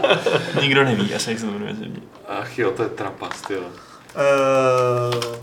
[0.60, 2.00] nikdo neví asi, jak se to jmenuje země.
[2.28, 3.60] Ach jo, to je trapas, jo.
[3.60, 5.36] Uh,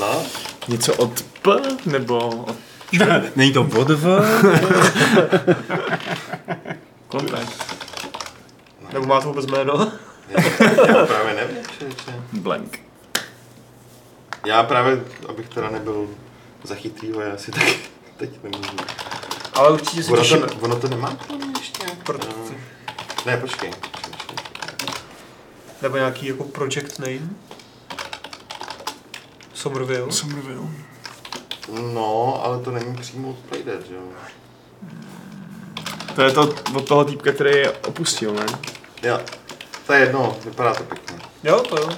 [0.00, 0.22] No,
[0.68, 1.50] Něco od P
[1.86, 2.56] nebo od
[3.36, 4.04] Není to vodv?
[7.08, 7.76] kontakt?
[8.92, 9.92] nebo má to vůbec jméno?
[10.28, 10.42] já,
[10.86, 11.56] já právě nevím.
[12.32, 12.87] Blank.
[14.48, 16.08] Já právě, abych teda nebyl
[16.64, 17.62] za chytrýho, já si tak
[18.16, 18.70] teď nemůžu.
[19.54, 20.40] Ale určitě se Ono těším.
[20.40, 21.16] to, ono to nemá
[21.58, 21.86] ještě?
[22.04, 22.54] Proto- Eh,
[23.26, 23.70] Ne, počkej.
[25.82, 27.28] Nebo nějaký jako project name.
[29.54, 30.12] Somerville.
[30.12, 30.68] Somerville.
[31.94, 34.00] No, ale to není přímo od Playdead, že jo?
[36.14, 38.46] To je to od toho týpka, který je opustil, ne?
[39.02, 39.20] Já.
[39.86, 41.18] To je jedno, vypadá to pěkně.
[41.44, 41.88] Jo, to jo.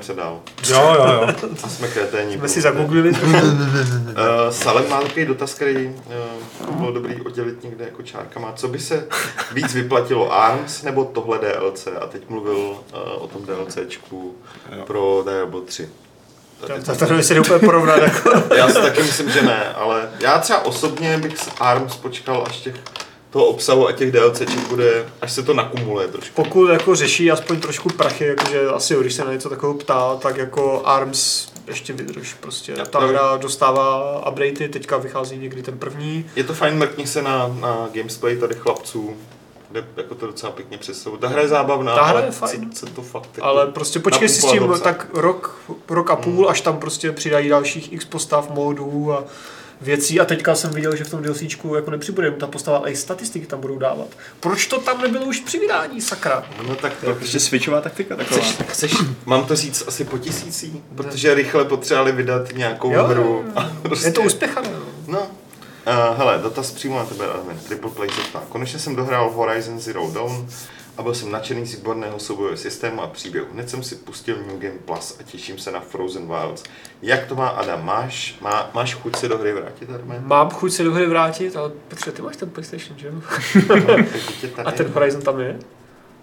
[0.00, 0.40] Se dál.
[0.68, 1.28] Jo, jo, jo.
[1.62, 2.38] A jsme kreténi.
[2.38, 3.10] Jsme si zagooglili.
[3.10, 3.16] Uh,
[4.50, 5.86] Salem má takový dotaz, který
[6.68, 8.52] uh, bylo dobrý oddělit někde jako čárkama.
[8.52, 9.06] Co by se
[9.52, 11.88] víc vyplatilo, ARMS nebo tohle DLC?
[12.00, 12.78] A teď mluvil uh,
[13.18, 14.36] o tom DLCčku
[14.76, 14.84] Jo.
[14.86, 15.88] pro Diablo 3.
[16.60, 17.96] To, to, se úplně porovnat.
[17.96, 18.30] Jako.
[18.54, 22.56] Já si taky myslím, že ne, ale já třeba osobně bych s ARMS počkal až
[22.56, 22.74] těch
[23.30, 26.42] toho obsahu a těch DLCček bude, až se to nakumuluje trošku.
[26.42, 30.16] Pokud jako řeší aspoň trošku prachy, jakože asi jo, když se na něco takového ptá,
[30.16, 32.74] tak jako ARMS ještě vydrž prostě.
[32.78, 36.30] Já Ta hra dostává updatey, teďka vychází někdy ten první.
[36.36, 39.16] Je to fajn, mrkni se na, na gamesplay tady chlapců,
[39.70, 41.20] kde jako to docela pěkně představuje.
[41.20, 42.70] Ta hra je zábavná, Ta hra ale je fajn.
[42.70, 44.82] chce to fakt jako Ale prostě počkej si s tím obsah.
[44.82, 49.24] tak rok, rok a půl, až tam prostě přidají dalších x postav, módů a
[49.80, 50.20] věcí.
[50.20, 53.46] A teďka jsem viděl, že v tom DLCčku jako nepřibude ta postava, ale i statistiky
[53.46, 54.08] tam budou dávat.
[54.40, 56.44] Proč to tam nebylo už při vydání, sakra?
[56.68, 58.40] No tak To je prostě switchová taktika taková.
[58.40, 58.94] Chceš, chceš,
[59.26, 63.44] mám to říct asi po tisící, protože rychle potřebovali vydat nějakou Jo, hru.
[63.56, 64.68] A prostě, Je to uspěchané.
[64.72, 65.12] no.
[65.12, 65.20] No.
[65.20, 67.58] Uh, hele, dotaz přímo na tebe, Armin.
[67.68, 68.38] Triple Play se.
[68.48, 70.48] Konečně jsem dohrál Horizon Zero Dawn
[70.98, 73.46] a byl jsem nadšený z výborného soubojového systému a příběhu.
[73.52, 76.64] Hned jsem si pustil New Game Plus a těším se na Frozen Wilds.
[77.02, 77.84] Jak to má Adam?
[77.84, 80.20] Máš, má, máš chuť se do hry vrátit, Armin?
[80.20, 83.12] Mám chuť se do hry vrátit, ale Petře, ty máš ten PlayStation, že
[83.68, 83.84] tady.
[84.64, 85.58] A ten Horizon tam je?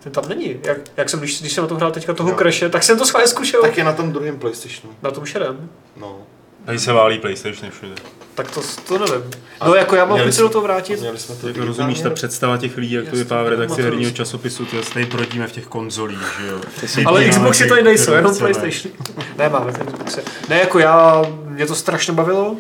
[0.04, 0.60] Ten tam není.
[0.64, 2.36] Jak, jak jsem, když, když jsem na to hrál teďka toho Jo.
[2.36, 3.62] Crashe, tak jsem to schválně zkušel.
[3.62, 4.96] Tak je na tom druhém PlayStationu.
[5.02, 5.70] Na tom šedem.
[5.98, 6.20] No.
[6.66, 7.96] Tady se válí PlayStation všude.
[8.36, 9.32] Tak to, to nevím.
[9.66, 11.00] No jako já mám chuť se do toho vrátit.
[11.00, 13.48] Měli jsme to Jak digitálně rozumíš, ta představa těch lidí, jak to Jasně, vypadá v
[13.48, 16.60] redakci herního časopisu, ty tady brodíme v těch konzolích, že jo.
[17.06, 18.38] Ale Xboxy tady nejsou, jenom.
[18.38, 18.94] PlayStation.
[19.38, 20.20] ne, máme ten Xbox.
[20.50, 22.56] Ne, jako já, mě to strašně bavilo.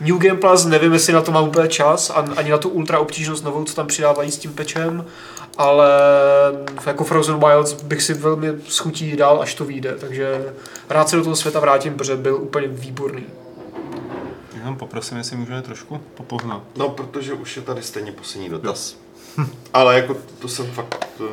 [0.00, 2.98] New Game Plus, nevím, jestli na to mám úplně čas, an- ani na tu ultra
[2.98, 5.04] obtížnost novou, co tam přidávají s tím pečem,
[5.56, 5.88] ale
[6.86, 10.52] jako Frozen Wilds bych si velmi schutí dál, až to vyjde, takže
[10.90, 13.24] rád se do toho světa vrátím, protože byl úplně výborný.
[14.58, 16.62] Jenom poprosím, jestli můžeme trošku popohnat.
[16.76, 18.96] No, protože už je tady stejně poslední dotaz.
[19.74, 21.28] Ale jako to jsem fakt to,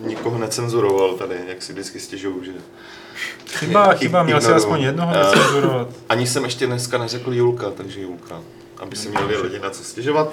[0.00, 2.52] nikoho necenzuroval tady, jak si vždycky stěžuju, že...
[3.46, 4.64] Chyba, chyba, měl jsi ignoruju.
[4.64, 5.88] aspoň jednoho Eh, necenzurovat.
[6.08, 8.40] Ani jsem ještě dneska neřekl Julka, takže Julka.
[8.78, 10.26] Aby si měli lidi na co stěžovat.
[10.28, 10.32] Uh,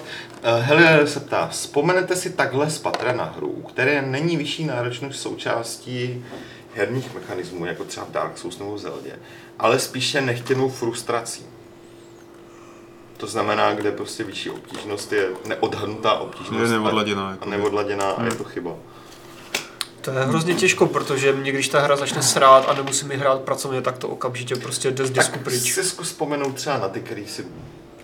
[0.59, 5.21] Hele se ptá, vzpomenete si takhle z patra na hru, u které není vyšší náročnost
[5.21, 6.25] součástí
[6.75, 9.19] herních mechanismů, jako třeba v Dark Souls nebo v Zeldě,
[9.59, 11.45] ale spíše nechtěnou frustrací.
[13.17, 16.71] To znamená, kde prostě vyšší obtížnost je neodhadnutá obtížnost.
[16.71, 18.71] Je neodladěná, A, jako a neodladěná a je to chyba.
[20.01, 23.41] To je hrozně těžko, protože mě, když ta hra začne srát a nemusím ji hrát
[23.41, 25.73] pracovně, tak to okamžitě prostě jde z disku Tak pryč.
[25.73, 27.45] si zkus vzpomenout třeba na ty, který si...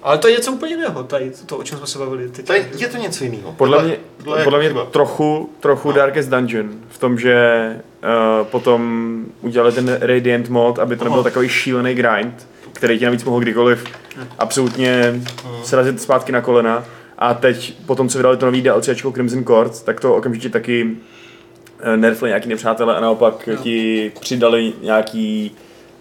[0.03, 2.29] Ale to je něco úplně jiného, tady, to, o čem jsme se bavili.
[2.29, 2.45] Teď.
[2.47, 3.51] To je, je to něco jiného.
[3.57, 4.85] Podle mě, tohle je podle mě chyba.
[4.85, 5.93] trochu, trochu No.
[5.95, 7.75] Darkest Dungeon, v tom, že
[8.39, 13.23] uh, potom udělali ten Radiant mod, aby to nebyl takový šílený grind, který ti navíc
[13.23, 13.83] mohl kdykoliv
[14.39, 15.21] absolutně
[15.63, 16.85] srazit zpátky na kolena.
[17.17, 20.89] A teď, potom co vydali to nový DLCčko Crimson Court, tak to okamžitě taky
[21.79, 23.57] eh, nerfli nějaký nepřátelé a naopak Jo.
[23.57, 25.51] ti přidali nějaký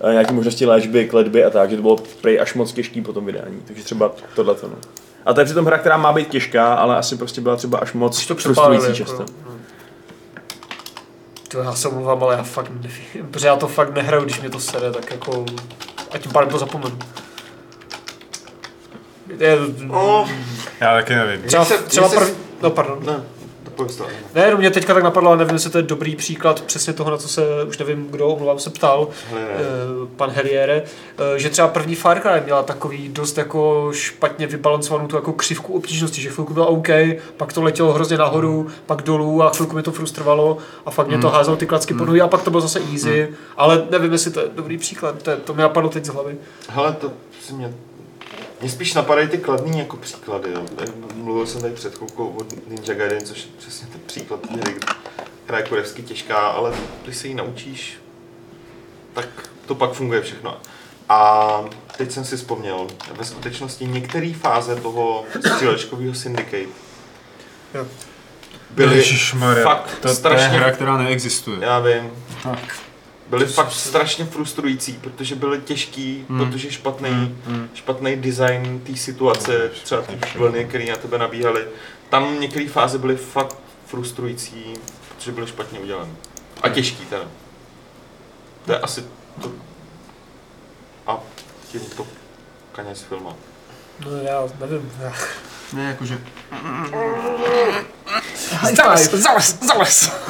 [0.08, 3.12] eh, nějaké možnosti léčby, kletby a tak, že to bylo prej až moc těžký po
[3.12, 3.60] tom vydání.
[3.66, 4.68] Takže třeba tohle to.
[4.68, 4.74] No.
[5.26, 7.92] A to je přitom hra, která má být těžká, ale asi prostě byla třeba až
[7.92, 8.96] moc to frustrující přepálili.
[8.96, 9.22] často.
[9.22, 9.52] Jako, no.
[11.48, 14.50] To já se omlouvám, ale já fakt nevím, protože já to fakt nehraju, když mě
[14.50, 15.44] to sere, tak jako,
[16.12, 16.98] a tím pádem to zapomenu.
[19.38, 20.28] Je, No,
[20.80, 21.42] Já taky nevím.
[21.42, 22.34] třeba, třeba prv...
[22.62, 23.06] No, pardon.
[23.06, 23.22] ne,
[23.84, 24.02] pověz.
[24.34, 27.10] Ne, jenom mě teďka tak napadlo, ale nevím, jestli to je dobrý příklad přesně toho,
[27.10, 29.56] na co se, už nevím, kdo, omlouvám se, ptal, Hele, eh,
[30.16, 30.82] pan Herriere,
[31.18, 35.72] eh, že třeba první Far Cry měla takový dost jako špatně vybalancovanou tu jako křivku
[35.74, 36.88] obtížnosti, že chvilku byla OK,
[37.36, 41.18] pak to letělo hrozně nahoru, pak dolů a chvilku mi to frustrovalo a fakt mě
[41.18, 44.30] to házelo ty klacky po nohy a pak to bylo zase easy, ale nevím, jestli
[44.30, 46.36] to je dobrý příklad, to, je, to mi napadlo teď z hlavy.
[46.68, 47.74] Hele, to si mě...
[48.60, 50.52] Mně spíš napadají ty kladný jako příklady.
[50.52, 50.64] Jo.
[51.14, 54.74] Mluvil jsem tady před chvilkou o Ninja Gaiden, což je přesně ten příklad hry,
[55.44, 56.72] která je kurevsky těžká, ale
[57.04, 57.98] když se ji naučíš,
[59.12, 59.28] tak
[59.66, 60.56] to pak funguje všechno.
[61.08, 61.60] A
[61.96, 66.66] teď jsem si vzpomněl, ve skutečnosti některé fáze toho střílečkového Syndicate
[68.70, 71.58] byly Ježišmarja, fakt to, to je strašně hra, která neexistuje.
[71.60, 72.10] Já vím.
[72.42, 72.58] Tak.
[73.30, 76.38] Byly fakt strašně frustrující, protože byly těžký, Hmm.
[76.38, 77.68] protože špatný, Hmm.
[77.74, 81.66] špatný design té situace, třeba ty vlny, které na tebe nabíhaly.
[82.08, 84.74] Tam některé fáze byly fakt frustrující,
[85.16, 86.10] protože byly špatně udělané.
[86.62, 87.24] A těžký teda.
[88.66, 89.04] To je asi
[89.42, 89.52] to...
[91.06, 91.18] A
[91.72, 92.06] tím to
[92.72, 93.36] konec filmu.
[94.04, 94.92] No já nevím.
[95.02, 95.12] Já...
[95.72, 96.18] Ne, jakože...
[98.76, 100.10] Zales, zales, zales.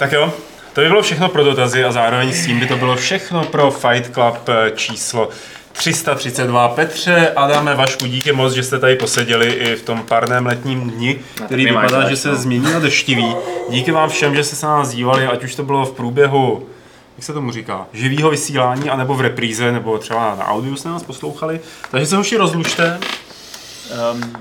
[0.00, 0.32] tak jo,
[0.72, 3.70] to by bylo všechno pro dotazy a zároveň s tím by to bylo všechno pro
[3.70, 5.28] Fight Club eh, číslo
[5.72, 6.68] 332.
[6.68, 11.20] Petře, Adame, Vašku, díky moc, že jste tady poseděli i v tom parném letním dni,
[11.46, 12.36] který my máš vypadá, že se no.
[12.36, 13.34] změní na deštivý.
[13.70, 16.66] Díky vám všem, že jste se na nás dívali, ať už to bylo v průběhu
[17.16, 21.02] jak se tomu říká, živýho vysílání, anebo v repríze, nebo třeba na audiu jste nás
[21.02, 21.60] poslouchali.
[21.90, 22.98] Takže se hoši rozlučte.
[24.14, 24.32] Um,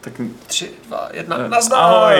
[0.00, 0.12] tak
[0.46, 1.78] Tři, dva, jedna, Eh, nazdar!
[1.80, 2.14] ahoj.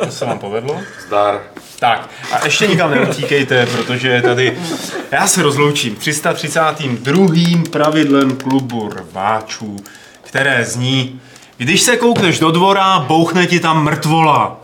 [0.00, 0.80] To se vám povedlo.
[1.06, 1.40] Zdar.
[1.78, 4.58] Tak a ještě nikam neutíkejte, protože je tady,
[5.10, 7.64] já se rozloučím, 332.
[7.70, 9.76] pravidlem klubu rváčů,
[10.22, 11.20] které zní,
[11.56, 14.60] když se koukneš do dvora, bouchne ti tam mrtvola.